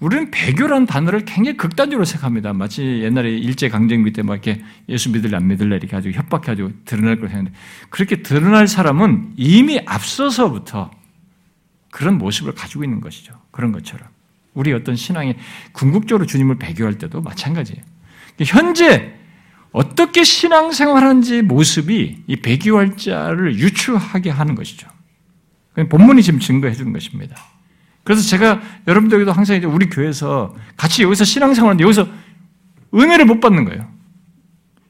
우리는 0.00 0.30
배교라는 0.30 0.86
단어를 0.86 1.24
굉장히 1.24 1.56
극단적으로 1.56 2.04
생각합니다. 2.04 2.52
마치 2.52 2.82
옛날에 3.02 3.30
일제강점기 3.36 4.12
때 4.12 4.22
막 4.22 4.34
이렇게 4.34 4.62
예수 4.88 5.10
믿을래 5.10 5.36
안 5.36 5.48
믿을래 5.48 5.76
이렇게 5.76 5.88
가지고 5.88 6.14
협박해가지고 6.16 6.70
드러날 6.84 7.16
걸 7.18 7.28
생각하는데 7.28 7.58
그렇게 7.90 8.22
드러날 8.22 8.68
사람은 8.68 9.34
이미 9.36 9.80
앞서서부터 9.84 10.90
그런 11.90 12.16
모습을 12.18 12.54
가지고 12.54 12.84
있는 12.84 13.00
것이죠. 13.00 13.34
그런 13.50 13.72
것처럼. 13.72 14.08
우리 14.58 14.72
어떤 14.72 14.96
신앙이 14.96 15.36
궁극적으로 15.70 16.26
주님을 16.26 16.58
배교할 16.58 16.98
때도 16.98 17.22
마찬가지예요. 17.22 17.80
현재 18.44 19.14
어떻게 19.70 20.24
신앙생활하는지 20.24 21.42
모습이 21.42 22.24
이 22.26 22.36
배교할 22.36 22.96
자를 22.96 23.56
유추하게 23.56 24.30
하는 24.30 24.56
것이죠. 24.56 24.88
본문이 25.88 26.24
지금 26.24 26.40
증거해 26.40 26.74
주는 26.74 26.92
것입니다. 26.92 27.36
그래서 28.02 28.22
제가 28.22 28.60
여러분들에게도 28.88 29.30
항상 29.30 29.56
이제 29.56 29.66
우리 29.66 29.88
교회에서 29.88 30.56
같이 30.76 31.04
여기서 31.04 31.24
신앙생활하는데 31.24 31.84
여기서 31.84 32.08
은혜를 32.92 33.26
못 33.26 33.38
받는 33.38 33.64
거예요. 33.64 33.88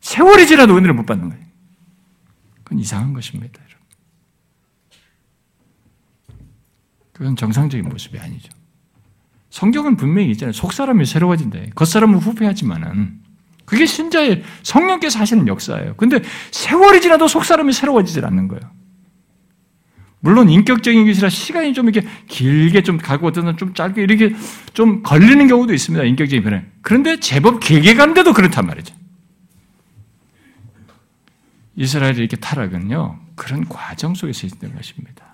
세월이 0.01 0.47
지나도 0.47 0.79
은혜를 0.79 0.95
못 0.95 1.05
받는 1.05 1.29
거예요. 1.29 1.45
그건 2.65 2.79
이상한 2.79 3.13
것입니다. 3.13 3.61
그건 7.13 7.37
정상적인 7.37 7.87
모습이 7.87 8.19
아니죠. 8.19 8.58
성경은 9.51 9.97
분명히 9.97 10.31
있잖아요. 10.33 10.53
속사람이 10.53 11.05
새로워진다. 11.05 11.59
겉사람은 11.75 12.19
후패하지만은 12.19 13.21
그게 13.65 13.87
신자의 13.87 14.43
성령께서 14.63 15.19
하시는 15.19 15.47
역사예요. 15.47 15.95
근데 15.97 16.21
세월이 16.51 17.01
지나도 17.01 17.29
속사람이 17.29 17.73
새로워지질 17.73 18.25
않는 18.25 18.49
거예요. 18.49 18.63
물론 20.21 20.49
인격적인 20.49 21.07
것이라 21.07 21.29
시간이 21.29 21.75
좀 21.75 21.89
이렇게 21.89 22.07
길게 22.27 22.83
좀 22.83 22.99
가고 22.99 23.29
어떤 23.29 23.57
좀 23.57 23.73
짧게 23.75 24.03
이렇게 24.03 24.35
좀 24.73 25.03
걸리는 25.03 25.47
경우도 25.47 25.73
있습니다. 25.73 26.05
인격적인 26.05 26.43
변화. 26.43 26.63
그런데 26.83 27.21
제법 27.21 27.61
길게 27.61 27.95
가는데도 27.95 28.33
그렇단 28.33 28.67
말이죠. 28.67 28.95
이스라엘이 31.77 32.19
이렇게 32.19 32.37
타락은요, 32.37 33.21
그런 33.37 33.69
과정 33.69 34.15
속에서 34.15 34.49
있는 34.49 34.75
것입니다. 34.75 35.28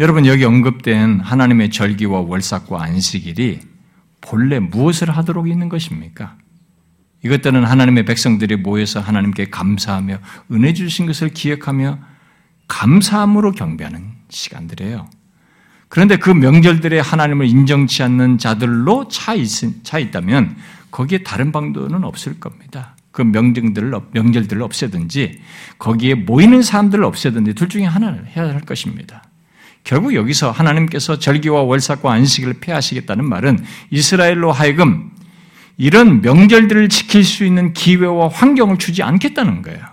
여러분, 0.00 0.26
여기 0.26 0.44
언급된 0.44 1.20
하나님의 1.20 1.70
절기와 1.70 2.22
월삭과 2.22 2.82
안식일이 2.82 3.60
본래 4.20 4.58
무엇을 4.58 5.08
하도록 5.16 5.48
있는 5.48 5.68
것입니까? 5.68 6.36
이것들은 7.24 7.64
하나님의 7.64 8.04
백성들이 8.04 8.56
모여서 8.56 8.98
하나님께 8.98 9.50
감사하며 9.50 10.18
은혜 10.50 10.72
주신 10.72 11.06
것을 11.06 11.28
기억하며 11.28 12.00
감사함으로 12.66 13.52
경배하는 13.52 14.10
시간들이에요. 14.30 15.08
그런데 15.88 16.16
그 16.16 16.30
명절들에 16.30 16.98
하나님을 16.98 17.46
인정치 17.46 18.02
않는 18.02 18.38
자들로 18.38 19.06
차, 19.06 19.34
있, 19.34 19.46
차 19.84 20.00
있다면 20.00 20.56
거기에 20.90 21.18
다른 21.18 21.52
방도는 21.52 22.02
없을 22.02 22.40
겁니다. 22.40 22.96
그 23.12 23.22
명등들을, 23.22 23.92
명절들을 24.10 24.60
없애든지 24.60 25.40
거기에 25.78 26.16
모이는 26.16 26.62
사람들을 26.62 27.04
없애든지 27.04 27.54
둘 27.54 27.68
중에 27.68 27.84
하나를 27.84 28.26
해야 28.26 28.46
할 28.46 28.60
것입니다. 28.62 29.22
결국 29.84 30.14
여기서 30.14 30.50
하나님께서 30.50 31.18
절기와 31.18 31.62
월삭과 31.62 32.10
안식을 32.10 32.54
폐하시겠다는 32.54 33.24
말은 33.26 33.62
이스라엘로 33.90 34.50
하여금 34.50 35.12
이런 35.76 36.22
명절들을 36.22 36.88
지킬 36.88 37.22
수 37.22 37.44
있는 37.44 37.74
기회와 37.74 38.28
환경을 38.28 38.78
주지 38.78 39.02
않겠다는 39.02 39.60
거예요. 39.62 39.86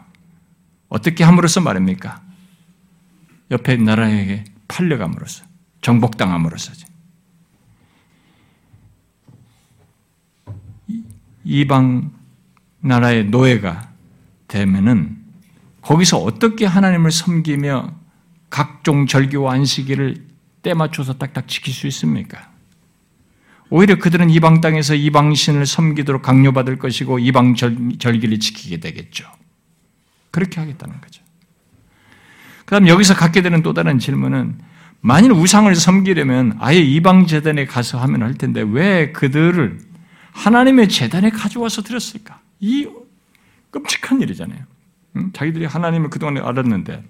어떻게 0.88 1.24
함으로써 1.24 1.60
말입니까? 1.60 2.22
옆에 3.52 3.76
나라에게 3.76 4.46
팔려감으로써 4.70 5.44
정복당함으로써 5.82 6.72
이방 11.44 12.12
나라의 12.80 13.26
노예가 13.26 13.90
되면은 14.48 15.18
거기서 15.82 16.18
어떻게 16.18 16.66
하나님을 16.66 17.12
섬기며 17.12 18.01
각종 18.52 19.08
절기와 19.08 19.54
안식일을 19.54 20.28
때 20.62 20.76
맞춰서 20.76 21.18
딱딱 21.18 21.48
지킬 21.48 21.74
수 21.74 21.88
있습니까? 21.88 22.52
오히려 23.72 23.98
그들은 23.98 24.30
이방 24.30 24.62
땅에서 24.62 24.94
이방 24.94 25.34
신을 25.34 25.66
섬기도록 25.66 26.22
강요받을 26.22 26.78
것이고 26.78 27.18
이방 27.20 27.56
절기를 27.56 28.40
지키게 28.40 28.78
되겠죠. 28.78 29.26
그렇게 30.30 30.60
하겠다는 30.60 31.02
거죠. 31.02 31.24
그 32.66 32.76
다음 32.76 32.88
여기서 32.88 33.16
갖게 33.16 33.42
되는 33.42 33.64
또 33.64 33.74
다른 33.74 33.98
질문은 33.98 34.60
만일 35.00 35.32
우상을 35.32 35.74
섬기려면 35.74 36.58
아예 36.60 36.80
이방 36.80 37.28
재단에 37.28 37.66
가서 37.66 38.00
하면 38.02 38.22
할 38.22 38.34
텐데 38.36 38.62
왜 38.62 39.12
그들을 39.14 39.80
하나님의 40.34 40.90
재단에 40.90 41.30
가져와서 41.30 41.82
드렸을까? 41.82 42.42
이 42.60 42.88
끔찍한 43.72 44.22
일이잖아요. 44.22 44.60
응? 45.16 45.32
자기들이 45.34 45.66
하나님을 45.66 46.10
그동안 46.10 46.38
알았는데 46.38 47.04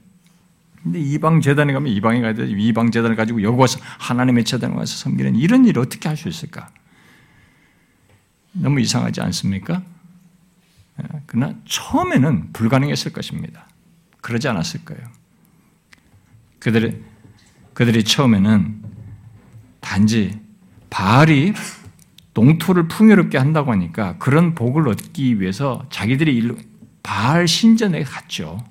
근데 0.83 0.99
이방 0.99 1.41
재단에 1.41 1.73
가면 1.73 1.91
이방에 1.91 2.21
가야 2.21 2.33
돼. 2.33 2.47
이방 2.47 2.91
재단을 2.91 3.15
가지고 3.15 3.43
여기 3.43 3.59
와서 3.59 3.79
하나님의 3.99 4.43
재단에 4.45 4.73
와서 4.75 4.97
섬기는 4.97 5.35
이런 5.35 5.65
일을 5.65 5.81
어떻게 5.81 6.07
할 6.09 6.17
수 6.17 6.27
있을까? 6.27 6.69
너무 8.53 8.79
이상하지 8.81 9.21
않습니까? 9.21 9.83
예, 11.01 11.07
그러나 11.25 11.55
처음에는 11.65 12.51
불가능했을 12.53 13.13
것입니다. 13.13 13.67
그러지 14.21 14.47
않았을 14.49 14.83
거예요. 14.85 15.03
그들의 16.59 16.99
그들이 17.73 18.03
처음에는 18.03 18.81
단지 19.79 20.39
바알이 20.89 21.53
농토를 22.33 22.87
풍요롭게 22.87 23.37
한다고 23.37 23.71
하니까 23.71 24.17
그런 24.17 24.53
복을 24.55 24.87
얻기 24.89 25.39
위해서 25.39 25.85
자기들이 25.89 26.51
바알 27.03 27.47
신전에 27.47 28.03
갔죠. 28.03 28.63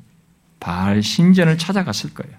바알 0.61 1.03
신전을 1.03 1.59
찾아갔을 1.59 2.15
거예요. 2.15 2.37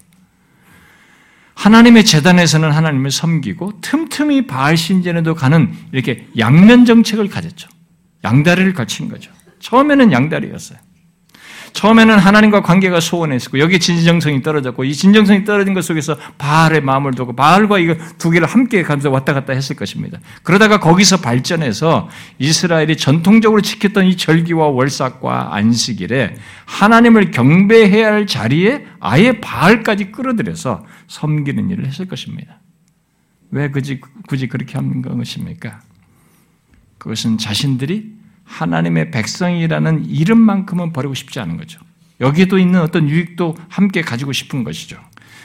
하나님의 1.56 2.06
재단에서는 2.06 2.72
하나님을 2.72 3.12
섬기고 3.12 3.82
틈틈이 3.82 4.48
바알 4.48 4.78
신전에도 4.78 5.36
가는 5.36 5.74
이렇게 5.92 6.28
양면 6.38 6.86
정책을 6.86 7.28
가졌죠. 7.28 7.70
양다리를 8.24 8.74
걸친 8.74 9.10
거죠. 9.10 9.32
처음에는 9.60 10.12
양다리였어요. 10.12 10.80
처음에는 11.74 12.20
하나님과 12.20 12.62
관계가 12.62 13.00
소원했고 13.00 13.60
여기 13.60 13.80
진정성이 13.80 14.42
떨어졌고 14.42 14.84
이 14.84 14.94
진정성이 14.94 15.46
떨어진 15.46 15.74
것 15.74 15.84
속에서 15.84 16.18
바알의 16.38 16.82
마음을 16.82 17.14
두고 17.14 17.34
바알과 17.34 17.80
이거 17.80 17.96
두 18.18 18.30
개를 18.30 18.48
함께 18.48 18.84
가면서 18.84 19.10
왔다 19.10 19.34
갔다 19.34 19.54
했을 19.54 19.76
것입니다. 19.76 20.20
그러다가 20.44 20.80
거기서 20.80 21.22
발전해서 21.22 22.10
이스라엘이 22.40 22.98
전통적으로 22.98 23.62
지켰던 23.62 24.06
이 24.06 24.18
절기와 24.18 24.68
월삭과 24.68 25.56
안식일에 25.56 26.36
하나님을 26.66 27.32
경배해야 27.32 28.14
할 28.14 28.28
자리에 28.28 28.86
아예 29.00 29.40
바알까지 29.40 30.12
끌어들여서 30.12 30.86
섬기는 31.08 31.70
일을 31.70 31.86
했을 31.88 32.08
것입니다. 32.08 32.60
왜 33.52 33.70
굳이, 33.70 34.00
굳이 34.28 34.48
그렇게 34.48 34.76
하는 34.76 35.02
것입니까? 35.02 35.82
그것은 36.98 37.38
자신들이 37.38 38.21
하나님의 38.52 39.12
백성이라는 39.12 40.06
이름만큼은 40.06 40.94
버리고 40.94 41.14
싶지 41.14 41.40
않은 41.40 41.58
거죠. 41.58 41.80
여기에도 42.20 42.60
있는 42.60 42.82
어떤 42.82 43.10
유익도 43.10 43.56
함께 43.70 44.02
가지고 44.02 44.34
싶은 44.34 44.64
것이죠. 44.64 45.00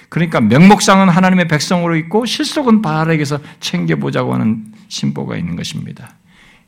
그러니까 0.08 0.40
명목상은 0.40 1.08
하나님의 1.08 1.48
백성으로 1.48 1.96
있고 1.96 2.26
실속은 2.26 2.82
바알에게서 2.82 3.40
챙겨보자고 3.60 4.34
하는 4.34 4.66
심보가 4.88 5.36
있는 5.36 5.56
것입니다. 5.56 6.10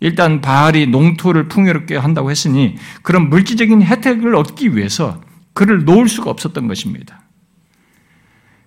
일단 0.01 0.41
바알이 0.41 0.87
농토를 0.87 1.49
풍요롭게 1.49 1.97
한다고 1.97 2.31
했으니 2.31 2.77
그런 3.03 3.29
물질적인 3.29 3.83
혜택을 3.83 4.35
얻기 4.35 4.77
위해서 4.77 5.21
그를 5.53 5.85
놓을 5.85 6.09
수가 6.09 6.31
없었던 6.31 6.69
것입니다. 6.69 7.23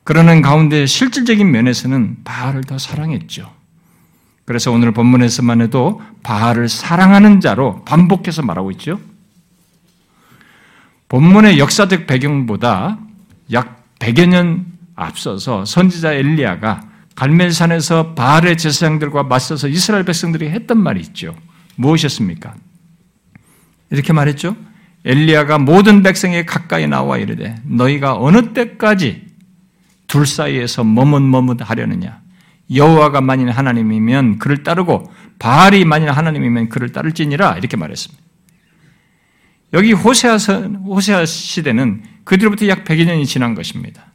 그러는 0.04 0.42
가운데 0.42 0.86
실질적인 0.86 1.50
면에서는 1.52 2.18
바알을 2.24 2.64
더 2.66 2.78
사랑했죠. 2.78 3.61
그래서 4.52 4.70
오늘 4.70 4.92
본문에서만 4.92 5.62
해도 5.62 6.02
바알을 6.24 6.68
사랑하는 6.68 7.40
자로 7.40 7.86
반복해서 7.86 8.42
말하고 8.42 8.70
있죠. 8.72 9.00
본문의 11.08 11.58
역사적 11.58 12.06
배경보다 12.06 13.00
약 13.54 13.86
100여 14.00 14.28
년 14.28 14.66
앞서서 14.94 15.64
선지자 15.64 16.16
엘리야가 16.16 16.82
갈멜산에서 17.16 18.14
바알의 18.14 18.58
제사장들과 18.58 19.24
맞서서 19.24 19.70
이스라엘 19.70 20.04
백성들이 20.04 20.50
했던 20.50 20.84
말이 20.84 21.00
있죠. 21.00 21.34
무엇이었습니까? 21.78 22.54
이렇게 23.90 24.12
말했죠. 24.12 24.58
엘리야가 25.06 25.60
모든 25.60 26.04
백성에 26.04 26.44
가까이 26.44 26.88
나와 26.88 27.18
이르되 27.18 27.56
너희가 27.64 28.18
어느 28.18 28.52
때까지 28.52 29.28
둘 30.08 30.26
사이에서 30.26 30.84
머뭇머뭇 30.84 31.62
하려느냐 31.62 32.21
여호와가 32.74 33.22
만일 33.22 33.50
하나님이면 33.50 34.40
그를 34.40 34.64
따르고 34.64 35.12
바알이 35.40 35.86
만일 35.86 36.12
하나님이면 36.12 36.70
그를 36.70 36.92
따를지니라 36.92 37.58
이렇게 37.58 37.78
말했습니다. 37.78 38.22
여기 39.74 39.94
호세아, 39.94 40.38
호세아 40.86 41.26
시대는 41.26 42.04
그 42.24 42.38
뒤로부터 42.38 42.68
약 42.68 42.84
100여 42.84 43.06
년이 43.06 43.26
지난 43.26 43.56
것입니다. 43.56 44.06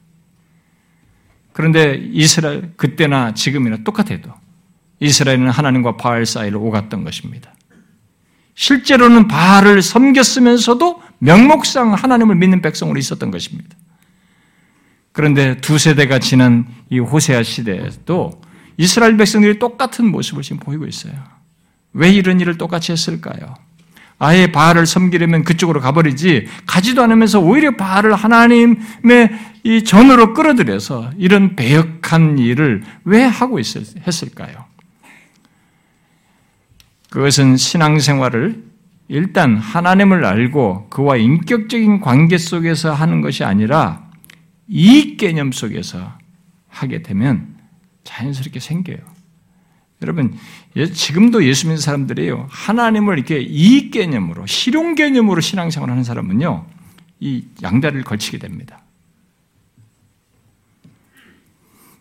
그런데 1.52 1.94
이스라엘 2.12 2.72
그때나 2.76 3.32
지금이나 3.32 3.78
똑같아도 3.82 4.34
이스라엘은 5.00 5.48
하나님과 5.48 5.96
바알 5.96 6.26
사이를 6.26 6.58
오갔던 6.58 7.04
것입니다. 7.04 7.54
실제로는 8.54 9.28
바알을 9.28 9.82
섬겼으면서도 9.82 11.02
명목상 11.18 11.94
하나님을 11.94 12.36
믿는 12.36 12.62
백성으로 12.62 12.98
있었던 12.98 13.30
것입니다. 13.30 13.76
그런데 15.12 15.56
두 15.60 15.78
세대가 15.78 16.18
지난 16.18 16.66
이 16.90 16.98
호세아 16.98 17.42
시대에도 17.42 18.42
이스라엘 18.76 19.16
백성들이 19.16 19.58
똑같은 19.58 20.10
모습을 20.10 20.42
지금 20.42 20.58
보이고 20.58 20.86
있어요. 20.86 21.14
왜 21.92 22.10
이런 22.10 22.40
일을 22.40 22.58
똑같이 22.58 22.92
했을까요? 22.92 23.54
아예 24.18 24.50
바알을 24.50 24.86
섬기려면 24.86 25.44
그쪽으로 25.44 25.80
가버리지 25.80 26.46
가지도 26.66 27.02
않으면서 27.02 27.40
오히려 27.40 27.76
바알을 27.76 28.14
하나님의 28.14 29.30
이 29.62 29.84
전으로 29.84 30.32
끌어들여서 30.32 31.12
이런 31.18 31.54
배역한 31.54 32.38
일을 32.38 32.82
왜 33.04 33.22
하고 33.22 33.58
있, 33.58 33.66
했을까요? 34.06 34.64
그것은 37.10 37.56
신앙생활을 37.56 38.64
일단 39.08 39.56
하나님을 39.56 40.24
알고 40.24 40.88
그와 40.88 41.16
인격적인 41.16 42.00
관계 42.00 42.38
속에서 42.38 42.92
하는 42.92 43.20
것이 43.20 43.44
아니라 43.44 44.06
이익 44.68 45.16
개념 45.16 45.52
속에서 45.52 46.12
하게 46.68 47.02
되면 47.02 47.55
자연스럽게 48.06 48.60
생겨요. 48.60 48.98
여러분, 50.02 50.38
예, 50.76 50.90
지금도 50.90 51.44
예수 51.44 51.66
믿는 51.66 51.80
사람들이요, 51.80 52.48
하나님을 52.50 53.18
이렇게 53.18 53.40
이익 53.40 53.90
개념으로, 53.90 54.46
실용 54.46 54.94
개념으로 54.94 55.40
신앙생활 55.40 55.90
하는 55.90 56.04
사람은요, 56.04 56.66
이 57.20 57.44
양다리를 57.62 58.04
걸치게 58.04 58.38
됩니다. 58.38 58.80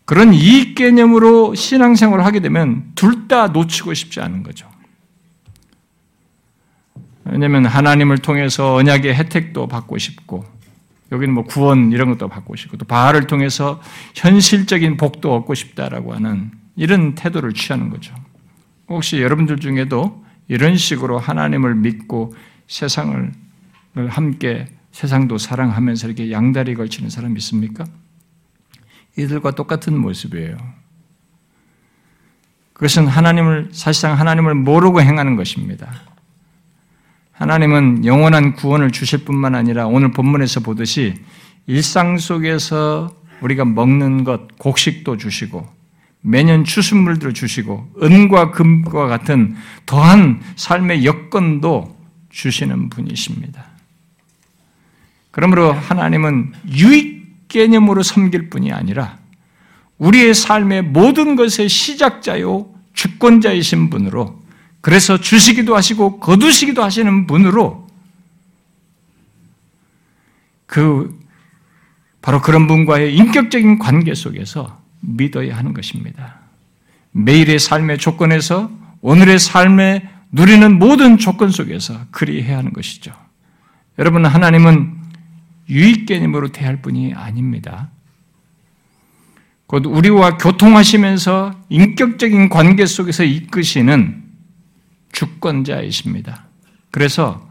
그런 0.03 0.33
이익 0.33 0.75
개념으로 0.75 1.55
신앙생활을 1.55 2.25
하게 2.25 2.39
되면 2.39 2.91
둘 2.95 3.27
다 3.27 3.47
놓치고 3.47 3.95
싶지 3.95 4.21
않은 4.21 4.43
거죠. 4.43 4.69
왜냐하면 7.23 7.65
하나님을 7.65 8.19
통해서 8.19 8.75
언약의 8.75 9.15
혜택도 9.15 9.67
받고 9.67 9.97
싶고, 9.97 10.45
여기는 11.11 11.33
뭐 11.33 11.43
구원 11.43 11.91
이런 11.91 12.09
것도 12.09 12.27
받고 12.27 12.55
싶고 12.55 12.77
또 12.77 12.85
바알을 12.85 13.27
통해서 13.27 13.81
현실적인 14.15 14.97
복도 14.97 15.35
얻고 15.35 15.53
싶다라고 15.53 16.13
하는 16.13 16.51
이런 16.75 17.15
태도를 17.15 17.53
취하는 17.53 17.89
거죠. 17.89 18.13
혹시 18.87 19.21
여러분들 19.21 19.59
중에도 19.59 20.23
이런 20.47 20.77
식으로 20.77 21.17
하나님을 21.19 21.75
믿고 21.75 22.35
세상을 22.67 23.31
함께 24.09 24.67
세상도 24.91 25.37
사랑하면서 25.37 26.07
이렇게 26.07 26.31
양다리 26.31 26.75
걸치는 26.75 27.09
사람 27.09 27.35
있습니까? 27.37 27.85
이들과 29.17 29.51
똑같은 29.51 29.97
모습이에요. 29.97 30.57
그것은 32.73 33.07
하나님을 33.07 33.69
사실상 33.71 34.19
하나님을 34.19 34.53
모르고 34.55 35.01
행하는 35.01 35.35
것입니다. 35.37 36.01
하나님은 37.35 38.05
영원한 38.05 38.53
구원을 38.53 38.91
주실 38.91 39.25
뿐만 39.25 39.55
아니라 39.55 39.87
오늘 39.87 40.11
본문에서 40.11 40.61
보듯이 40.61 41.15
일상 41.67 42.17
속에서 42.17 43.13
우리가 43.41 43.65
먹는 43.65 44.23
것, 44.23 44.57
곡식도 44.57 45.17
주시고 45.17 45.67
매년 46.21 46.63
추수물들을 46.63 47.33
주시고 47.33 47.91
은과 48.01 48.51
금과 48.51 49.07
같은 49.07 49.55
더한 49.85 50.41
삶의 50.55 51.05
여건도 51.05 51.95
주시는 52.29 52.89
분이십니다. 52.89 53.65
그러므로 55.31 55.73
하나님은 55.73 56.53
유익 56.69 57.47
개념으로 57.49 58.01
섬길 58.01 58.49
뿐이 58.49 58.71
아니라 58.71 59.17
우리의 59.97 60.33
삶의 60.33 60.83
모든 60.83 61.35
것의 61.35 61.67
시작자요 61.67 62.69
주권자이신 62.93 63.89
분으로 63.89 64.44
그래서 64.85 65.19
주시기도 65.19 65.75
하시고 65.75 66.19
거두시기도 66.19 66.83
하시는 66.83 67.25
분으로 67.25 67.87
그 70.67 71.19
바로 72.21 72.39
그런 72.39 72.67
분과의 72.67 73.15
인격적인 73.15 73.79
관계 73.79 74.13
속에서 74.13 74.79
믿어야 74.99 75.57
하는 75.57 75.73
것입니다. 75.73 76.35
매일의 77.13 77.57
삶의 77.57 77.97
조건에서 77.97 78.69
오늘의 79.01 79.39
삶에 79.39 80.07
누리는 80.31 80.77
모든 80.77 81.17
조건 81.17 81.49
속에서 81.49 82.05
그리해야 82.11 82.59
하는 82.59 82.71
것이죠. 82.71 83.11
여러분 83.97 84.23
하나님은 84.23 84.97
유익 85.67 86.05
개념으로 86.05 86.49
대할 86.49 86.83
뿐이 86.83 87.15
아닙니다. 87.15 87.89
곧 89.65 89.87
우리와 89.87 90.37
교통하시면서 90.37 91.59
인격적인 91.69 92.49
관계 92.49 92.85
속에서 92.85 93.23
이끄시는 93.23 94.24
주권자이십니다. 95.15 96.45
그래서 96.91 97.49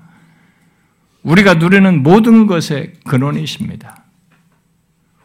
우리가 1.23 1.55
누리는 1.55 2.03
모든 2.03 2.47
것의 2.47 2.93
근원이십니다. 3.05 4.05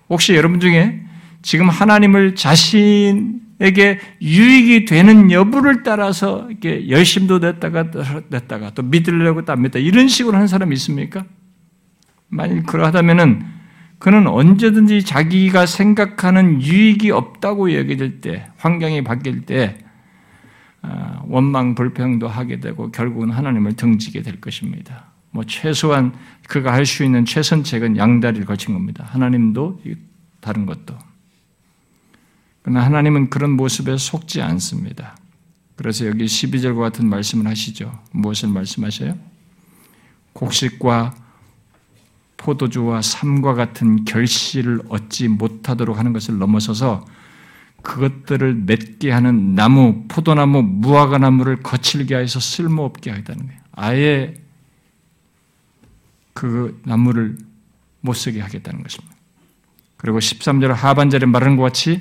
혹시 0.09 0.33
여러분 0.33 0.59
중에 0.59 1.03
지금 1.41 1.69
하나님을 1.69 2.35
자신에게 2.35 3.99
유익이 4.21 4.85
되는 4.85 5.31
여부를 5.31 5.83
따라서 5.83 6.47
이렇게 6.49 6.89
열심도 6.89 7.39
냈다가 7.39 7.91
냈다가 8.29 8.71
또 8.71 8.81
믿으려고 8.83 9.43
또 9.45 9.53
안 9.53 9.61
믿다 9.61 9.79
이런 9.79 10.07
식으로 10.07 10.35
하는 10.35 10.47
사람 10.47 10.73
있습니까? 10.73 11.25
만일 12.29 12.63
그러하다면은 12.63 13.45
그는 13.99 14.27
언제든지 14.27 15.03
자기가 15.03 15.65
생각하는 15.65 16.61
유익이 16.61 17.11
없다고 17.11 17.73
여겨질 17.73 18.21
때, 18.21 18.47
환경이 18.57 19.03
바뀔 19.03 19.41
때 19.41 19.77
아, 19.83 19.88
원망 21.27 21.75
불평도 21.75 22.27
하게 22.27 22.59
되고 22.59 22.91
결국은 22.91 23.31
하나님을 23.31 23.73
등지게 23.73 24.21
될 24.21 24.39
것입니다. 24.41 25.05
뭐 25.31 25.43
최소한 25.43 26.13
그가 26.47 26.73
할 26.73 26.85
수 26.85 27.03
있는 27.03 27.25
최선책은 27.25 27.97
양다리를 27.97 28.45
거친 28.45 28.73
겁니다. 28.73 29.05
하나님도 29.09 29.81
다른 30.39 30.65
것도. 30.65 30.97
그러나 32.61 32.83
하나님은 32.85 33.29
그런 33.29 33.51
모습에 33.51 33.97
속지 33.97 34.41
않습니다. 34.41 35.15
그래서 35.75 36.05
여기 36.07 36.25
12절과 36.25 36.79
같은 36.79 37.07
말씀을 37.07 37.47
하시죠. 37.47 37.97
무엇을 38.11 38.49
말씀하셔요? 38.49 39.17
곡식과 40.33 41.15
포도주와 42.37 43.01
삶과 43.01 43.53
같은 43.53 44.05
결실을 44.05 44.81
얻지 44.89 45.27
못하도록 45.27 45.97
하는 45.97 46.13
것을 46.13 46.37
넘어서서 46.37 47.05
그것들을 47.81 48.55
맺게 48.65 49.11
하는 49.11 49.55
나무, 49.55 50.05
포도나무, 50.07 50.61
무화과나무를 50.63 51.57
거칠게 51.57 52.15
해서 52.15 52.39
쓸모없게 52.39 53.09
하겠다는 53.09 53.47
거예요. 53.47 53.61
아예 53.71 54.35
그 56.33 56.79
나무를 56.85 57.37
못 58.01 58.13
쓰게 58.13 58.39
하겠다는 58.41 58.83
것입니다. 58.83 59.15
그리고 59.97 60.19
13절 60.19 60.67
하반절에 60.69 61.25
말하는 61.25 61.57
것 61.57 61.63
같이 61.63 61.99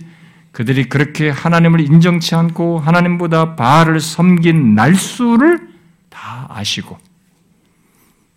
그들이 0.53 0.89
그렇게 0.89 1.31
하나님을 1.31 1.81
인정치 1.81 2.35
않고 2.35 2.79
하나님보다 2.79 3.57
바알을 3.57 4.01
섬긴 4.01 4.75
날수를 4.75 5.69
다 6.09 6.47
아시고 6.49 6.99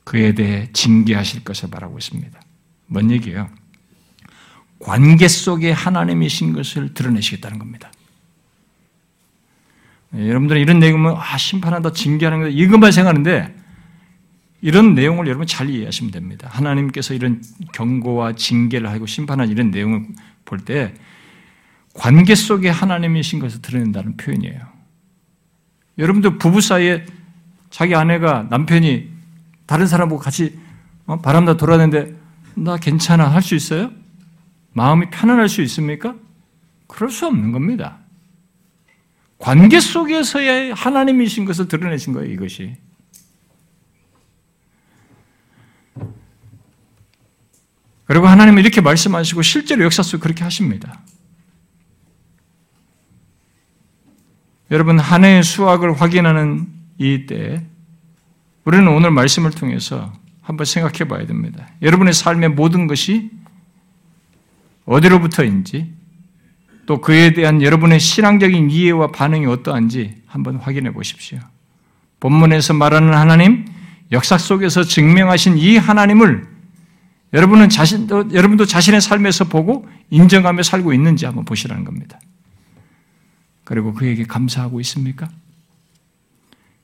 그에 0.03 0.33
대해 0.33 0.67
징계하실 0.73 1.43
것을 1.43 1.69
말하고 1.69 1.97
있습니다. 1.97 2.39
뭔 2.87 3.11
얘기예요? 3.11 3.49
관계 4.81 5.27
속에 5.27 5.71
하나님이신 5.71 6.53
것을 6.53 6.93
드러내시겠다는 6.93 7.59
겁니다. 7.59 7.91
네, 10.09 10.27
여러분들은 10.27 10.61
이런 10.61 10.79
내용을 10.79 11.15
아, 11.17 11.37
심판한다, 11.37 11.93
징계하는 11.93 12.41
거 12.41 12.47
이것만 12.47 12.91
생각하는데 12.91 13.55
이런 14.61 14.93
내용을 14.93 15.27
여러분 15.27 15.47
잘 15.47 15.69
이해하시면 15.69 16.11
됩니다. 16.11 16.49
하나님께서 16.51 17.13
이런 17.13 17.41
경고와 17.73 18.33
징계를 18.33 18.89
하고 18.89 19.05
심판하는 19.05 19.51
이런 19.51 19.71
내용을 19.71 20.07
볼 20.45 20.59
때 20.65 20.93
관계 21.93 22.35
속에 22.35 22.69
하나님이신 22.69 23.39
것을 23.39 23.61
드러낸다는 23.61 24.17
표현이에요. 24.17 24.59
여러분들 25.97 26.37
부부 26.37 26.61
사이에 26.61 27.05
자기 27.69 27.95
아내가 27.95 28.47
남편이 28.49 29.09
다른 29.65 29.87
사람하고 29.87 30.19
같이 30.19 30.57
어, 31.05 31.19
바람다 31.19 31.57
돌아다니는데 31.57 32.15
나 32.55 32.77
괜찮아 32.77 33.27
할 33.33 33.41
수 33.41 33.55
있어요? 33.55 33.91
마음이 34.73 35.09
편안할 35.09 35.49
수 35.49 35.61
있습니까? 35.61 36.15
그럴 36.87 37.09
수 37.09 37.27
없는 37.27 37.51
겁니다. 37.51 37.99
관계 39.37 39.79
속에서의 39.79 40.73
하나님이신 40.73 41.45
것을 41.45 41.67
드러내신 41.67 42.13
거예요, 42.13 42.31
이것이. 42.31 42.77
그리고 48.05 48.27
하나님은 48.27 48.61
이렇게 48.61 48.81
말씀하시고 48.81 49.41
실제로 49.41 49.83
역사 49.83 50.03
속에 50.03 50.21
그렇게 50.21 50.43
하십니다. 50.43 51.01
여러분, 54.69 54.99
한 54.99 55.23
해의 55.25 55.43
수확을 55.43 55.99
확인하는 55.99 56.67
이 56.97 57.25
때, 57.25 57.65
우리는 58.63 58.87
오늘 58.87 59.11
말씀을 59.11 59.51
통해서 59.51 60.13
한번 60.41 60.65
생각해 60.65 61.07
봐야 61.07 61.25
됩니다. 61.25 61.67
여러분의 61.81 62.13
삶의 62.13 62.49
모든 62.49 62.87
것이 62.87 63.31
어디로부터인지 64.85 65.93
또 66.85 66.99
그에 66.99 67.33
대한 67.33 67.61
여러분의 67.61 67.99
신앙적인 67.99 68.69
이해와 68.69 69.11
반응이 69.11 69.45
어떠한지 69.45 70.15
한번 70.25 70.57
확인해 70.57 70.91
보십시오. 70.91 71.39
본문에서 72.19 72.73
말하는 72.73 73.13
하나님, 73.13 73.65
역사 74.11 74.37
속에서 74.37 74.83
증명하신 74.83 75.57
이 75.57 75.77
하나님을 75.77 76.47
여러분은 77.33 77.69
자신도, 77.69 78.33
여러분도 78.33 78.65
자신의 78.65 79.01
삶에서 79.01 79.45
보고 79.45 79.87
인정하며 80.09 80.63
살고 80.63 80.93
있는지 80.93 81.25
한번 81.25 81.45
보시라는 81.45 81.85
겁니다. 81.85 82.19
그리고 83.63 83.93
그에게 83.93 84.25
감사하고 84.25 84.81
있습니까? 84.81 85.29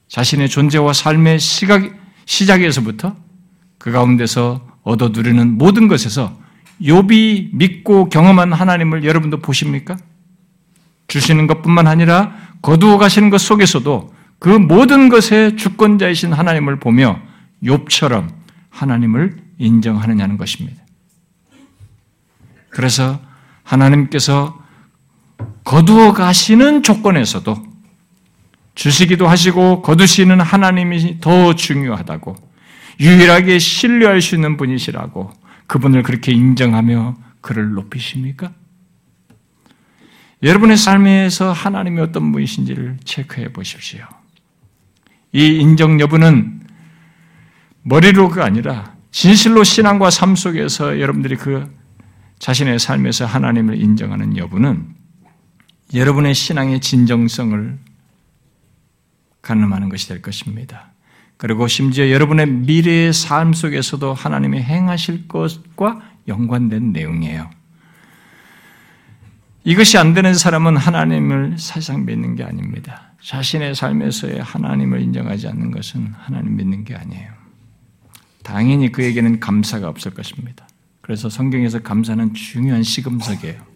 자신의 0.07 0.47
존재와 0.47 0.93
삶의 0.93 1.39
시각, 1.39 1.83
시작에서부터 2.25 3.17
그 3.77 3.91
가운데서 3.91 4.65
얻어 4.83 5.09
누리는 5.09 5.57
모든 5.57 5.89
것에서 5.89 6.39
욥이 6.81 7.49
믿고 7.53 8.09
경험한 8.09 8.53
하나님을 8.53 9.03
여러분도 9.03 9.39
보십니까? 9.39 9.97
주시는 11.07 11.47
것뿐만 11.47 11.87
아니라 11.87 12.35
거두어 12.61 12.97
가시는 12.97 13.29
것 13.29 13.39
속에서도 13.41 14.13
그 14.39 14.49
모든 14.49 15.09
것의 15.09 15.57
주권자이신 15.57 16.33
하나님을 16.33 16.79
보며 16.79 17.19
욥처럼 17.63 18.29
하나님을 18.69 19.37
인정하느냐는 19.57 20.37
것입니다. 20.37 20.83
그래서 22.69 23.19
하나님께서 23.63 24.59
거두어 25.63 26.13
가시는 26.13 26.83
조건에서도 26.83 27.65
주시기도 28.75 29.27
하시고 29.27 29.81
거두시는 29.81 30.39
하나님이 30.39 31.19
더 31.19 31.55
중요하다고 31.55 32.35
유일하게 32.99 33.57
신뢰할 33.59 34.21
수 34.21 34.35
있는 34.35 34.57
분이시라고 34.57 35.31
그분을 35.67 36.03
그렇게 36.03 36.31
인정하며 36.31 37.15
그를 37.41 37.73
높이십니까? 37.73 38.51
여러분의 40.43 40.77
삶에서 40.77 41.51
하나님이 41.51 42.01
어떤 42.01 42.31
분이신지를 42.31 42.97
체크해 43.03 43.53
보십시오. 43.53 44.05
이 45.33 45.45
인정 45.45 45.99
여부는 45.99 46.61
머리로가 47.83 48.43
아니라 48.43 48.95
진실로 49.11 49.63
신앙과 49.63 50.09
삶 50.09 50.35
속에서 50.35 50.99
여러분들이 50.99 51.35
그 51.37 51.73
자신의 52.39 52.79
삶에서 52.79 53.25
하나님을 53.25 53.81
인정하는 53.81 54.37
여부는 54.37 54.95
여러분의 55.93 56.33
신앙의 56.33 56.81
진정성을 56.81 57.79
가늠하는 59.41 59.89
것이 59.89 60.07
될 60.07 60.21
것입니다. 60.21 60.91
그리고 61.37 61.67
심지어 61.67 62.09
여러분의 62.09 62.47
미래의 62.47 63.13
삶 63.13 63.53
속에서도 63.53 64.13
하나님이 64.13 64.59
행하실 64.61 65.27
것과 65.27 66.01
연관된 66.27 66.91
내용이에요. 66.91 67.49
이것이 69.63 69.97
안 69.97 70.13
되는 70.13 70.33
사람은 70.33 70.77
하나님을 70.77 71.57
사실상 71.59 72.05
믿는 72.05 72.35
게 72.35 72.43
아닙니다. 72.43 73.11
자신의 73.21 73.75
삶에서의 73.75 74.41
하나님을 74.41 75.01
인정하지 75.01 75.47
않는 75.49 75.71
것은 75.71 76.13
하나님 76.17 76.55
믿는 76.55 76.85
게 76.85 76.95
아니에요. 76.95 77.31
당연히 78.43 78.91
그에게는 78.91 79.39
감사가 79.41 79.89
없을 79.89 80.13
것입니다. 80.13 80.67
그래서 81.01 81.29
성경에서 81.29 81.79
감사는 81.79 82.33
중요한 82.33 82.81
시금석이에요. 82.81 83.66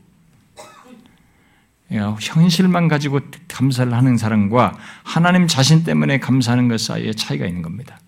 현실만 1.92 2.88
가지고 2.88 3.20
감사를 3.48 3.94
하는 3.94 4.18
사람과 4.18 4.78
하나님 5.04 5.48
자신 5.48 5.84
때문에 5.84 6.20
감사하는 6.20 6.68
것 6.68 6.80
사이에 6.80 7.12
차이가 7.12 7.46
있는 7.46 7.62
겁니다. 7.62 8.00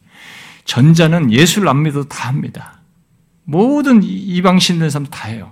전자는 0.66 1.32
예수를 1.32 1.68
안 1.68 1.84
믿어도 1.84 2.08
다 2.08 2.30
합니다. 2.30 2.80
모든 3.44 4.02
이방신 4.04 4.80
된 4.80 4.90
사람 4.90 5.06
다 5.08 5.28
해요. 5.28 5.52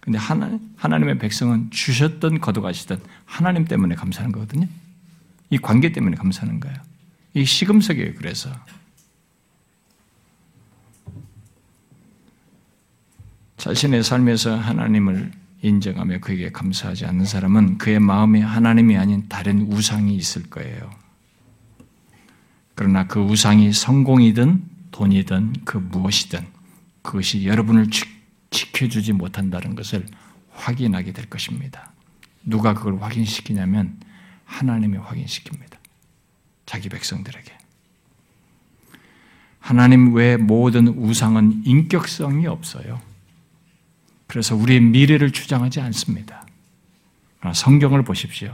근데 0.00 0.18
하나, 0.18 0.58
하나님의 0.76 1.18
백성은 1.18 1.70
주셨던 1.70 2.40
거둬가시던 2.40 3.00
하나님 3.24 3.64
때문에 3.64 3.94
감사하는 3.94 4.30
거거든요. 4.32 4.68
이 5.50 5.58
관계 5.58 5.92
때문에 5.92 6.16
감사하는 6.16 6.60
거예요. 6.60 6.76
이 7.34 7.44
시금석이에요, 7.44 8.14
그래서. 8.16 8.50
자신의 13.56 14.04
삶에서 14.04 14.56
하나님을 14.56 15.32
인정하며 15.62 16.20
그에게 16.20 16.50
감사하지 16.52 17.06
않는 17.06 17.24
사람은 17.24 17.78
그의 17.78 17.98
마음에 18.00 18.40
하나님이 18.40 18.96
아닌 18.96 19.28
다른 19.28 19.62
우상이 19.72 20.14
있을 20.14 20.44
거예요. 20.50 20.90
그러나 22.74 23.06
그 23.06 23.20
우상이 23.20 23.72
성공이든 23.72 24.64
돈이든 24.92 25.54
그 25.64 25.78
무엇이든 25.78 26.46
그것이 27.02 27.46
여러분을 27.46 27.88
지켜주지 28.50 29.12
못한다는 29.12 29.74
것을 29.74 30.06
확인하게 30.50 31.12
될 31.12 31.26
것입니다. 31.26 31.92
누가 32.44 32.74
그걸 32.74 33.00
확인시키냐면 33.00 33.98
하나님이 34.44 34.98
확인시킵니다. 34.98 35.76
자기 36.64 36.88
백성들에게. 36.88 37.52
하나님 39.58 40.14
외 40.14 40.36
모든 40.36 40.88
우상은 40.88 41.62
인격성이 41.64 42.46
없어요. 42.46 43.00
그래서 44.26 44.56
우리의 44.56 44.80
미래를 44.80 45.30
주장하지 45.32 45.80
않습니다. 45.80 46.46
성경을 47.54 48.02
보십시오. 48.02 48.52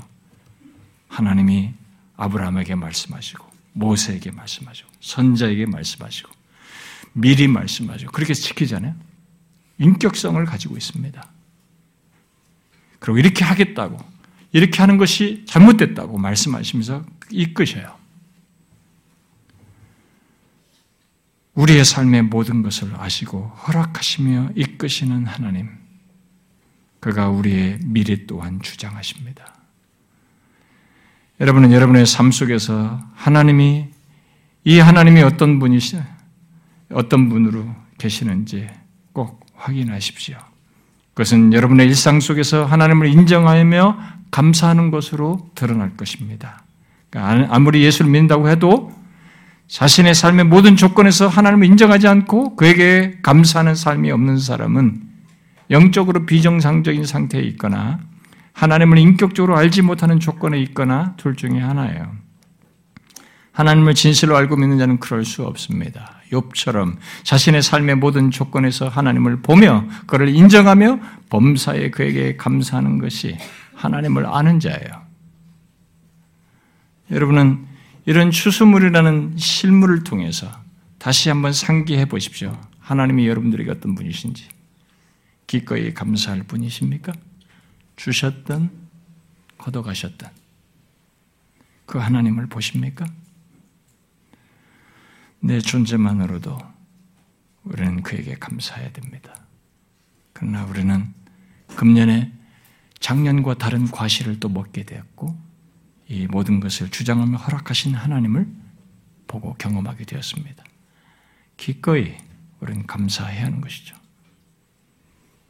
하나님이 1.08 1.72
아브라함에게 2.16 2.74
말씀하시고 2.74 3.50
모세에게 3.72 4.30
말씀하시고 4.30 4.88
선자에게 5.00 5.66
말씀하시고 5.66 6.30
미리 7.14 7.48
말씀하시고 7.48 8.12
그렇게 8.12 8.34
지키잖아요. 8.34 8.94
인격성을 9.78 10.44
가지고 10.44 10.76
있습니다. 10.76 11.26
그리고 12.98 13.18
이렇게 13.18 13.44
하겠다고, 13.44 13.98
이렇게 14.52 14.78
하는 14.78 14.96
것이 14.96 15.44
잘못됐다고 15.46 16.18
말씀하시면서 16.18 17.04
이끄셔요. 17.30 17.98
우리의 21.54 21.84
삶의 21.84 22.22
모든 22.22 22.62
것을 22.62 22.92
아시고 22.96 23.52
허락하시며 23.66 24.50
이끄시는 24.56 25.26
하나님, 25.26 25.68
그가 27.00 27.28
우리의 27.28 27.80
미래 27.84 28.26
또한 28.26 28.60
주장하십니다. 28.62 29.44
여러분은 31.40 31.72
여러분의 31.72 32.06
삶 32.06 32.30
속에서 32.30 33.00
하나님이 33.14 33.88
이 34.64 34.78
하나님이 34.78 35.22
어떤 35.22 35.58
분이시 35.58 35.98
어떤 36.92 37.28
분으로 37.28 37.66
계시는지 37.98 38.68
꼭 39.12 39.44
확인하십시오. 39.54 40.38
그것은 41.14 41.52
여러분의 41.52 41.86
일상 41.86 42.20
속에서 42.20 42.64
하나님을 42.64 43.08
인정하며 43.08 43.98
감사하는 44.30 44.90
것으로 44.90 45.50
드러날 45.54 45.96
것입니다. 45.96 46.64
그러니까 47.10 47.54
아무리 47.54 47.82
예수를 47.82 48.10
믿는다고 48.10 48.48
해도 48.48 48.92
자신의 49.72 50.14
삶의 50.14 50.44
모든 50.44 50.76
조건에서 50.76 51.28
하나님을 51.28 51.66
인정하지 51.66 52.06
않고 52.06 52.56
그에게 52.56 53.16
감사하는 53.22 53.74
삶이 53.74 54.10
없는 54.10 54.36
사람은 54.36 55.00
영적으로 55.70 56.26
비정상적인 56.26 57.06
상태에 57.06 57.40
있거나 57.40 57.98
하나님을 58.52 58.98
인격적으로 58.98 59.56
알지 59.56 59.80
못하는 59.80 60.20
조건에 60.20 60.60
있거나 60.60 61.14
둘 61.16 61.36
중에 61.36 61.58
하나예요. 61.58 62.12
하나님을 63.52 63.94
진실로 63.94 64.36
알고 64.36 64.56
믿는 64.56 64.76
자는 64.76 65.00
그럴 65.00 65.24
수 65.24 65.42
없습니다. 65.44 66.20
욥처럼 66.30 66.96
자신의 67.22 67.62
삶의 67.62 67.94
모든 67.94 68.30
조건에서 68.30 68.88
하나님을 68.88 69.40
보며 69.40 69.86
그를 70.06 70.28
인정하며 70.28 71.00
범사에 71.30 71.90
그에게 71.92 72.36
감사하는 72.36 72.98
것이 72.98 73.38
하나님을 73.74 74.26
아는 74.26 74.60
자예요. 74.60 75.00
여러분은 77.10 77.71
이런 78.04 78.30
추수물이라는 78.30 79.36
실물을 79.36 80.04
통해서 80.04 80.50
다시 80.98 81.28
한번 81.28 81.52
상기해 81.52 82.06
보십시오. 82.06 82.58
하나님이 82.80 83.26
여러분들에게 83.28 83.70
어떤 83.70 83.94
분이신지. 83.94 84.48
기꺼이 85.46 85.94
감사할 85.94 86.44
분이십니까? 86.44 87.12
주셨던, 87.96 88.70
걷어가셨던 89.58 90.30
그 91.86 91.98
하나님을 91.98 92.46
보십니까? 92.46 93.06
내 95.40 95.60
존재만으로도 95.60 96.58
우리는 97.64 98.02
그에게 98.02 98.34
감사해야 98.34 98.92
됩니다. 98.92 99.34
그러나 100.32 100.64
우리는 100.64 101.12
금년에 101.76 102.32
작년과 102.98 103.54
다른 103.54 103.90
과실을 103.90 104.40
또 104.40 104.48
먹게 104.48 104.84
되었고 104.84 105.51
이 106.12 106.26
모든 106.26 106.60
것을 106.60 106.90
주장하며 106.90 107.38
허락하신 107.38 107.94
하나님을 107.94 108.46
보고 109.26 109.54
경험하게 109.54 110.04
되었습니다. 110.04 110.62
기꺼이 111.56 112.14
우리는 112.60 112.86
감사해야 112.86 113.46
하는 113.46 113.62
것이죠. 113.62 113.96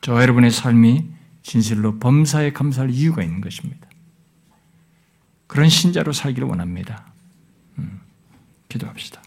저 0.00 0.20
여러분의 0.20 0.52
삶이 0.52 1.08
진실로 1.42 1.98
범사에 1.98 2.52
감사할 2.52 2.90
이유가 2.90 3.22
있는 3.24 3.40
것입니다. 3.40 3.88
그런 5.48 5.68
신자로 5.68 6.12
살기를 6.12 6.46
원합니다. 6.46 7.12
음, 7.78 8.00
기도합시다. 8.68 9.21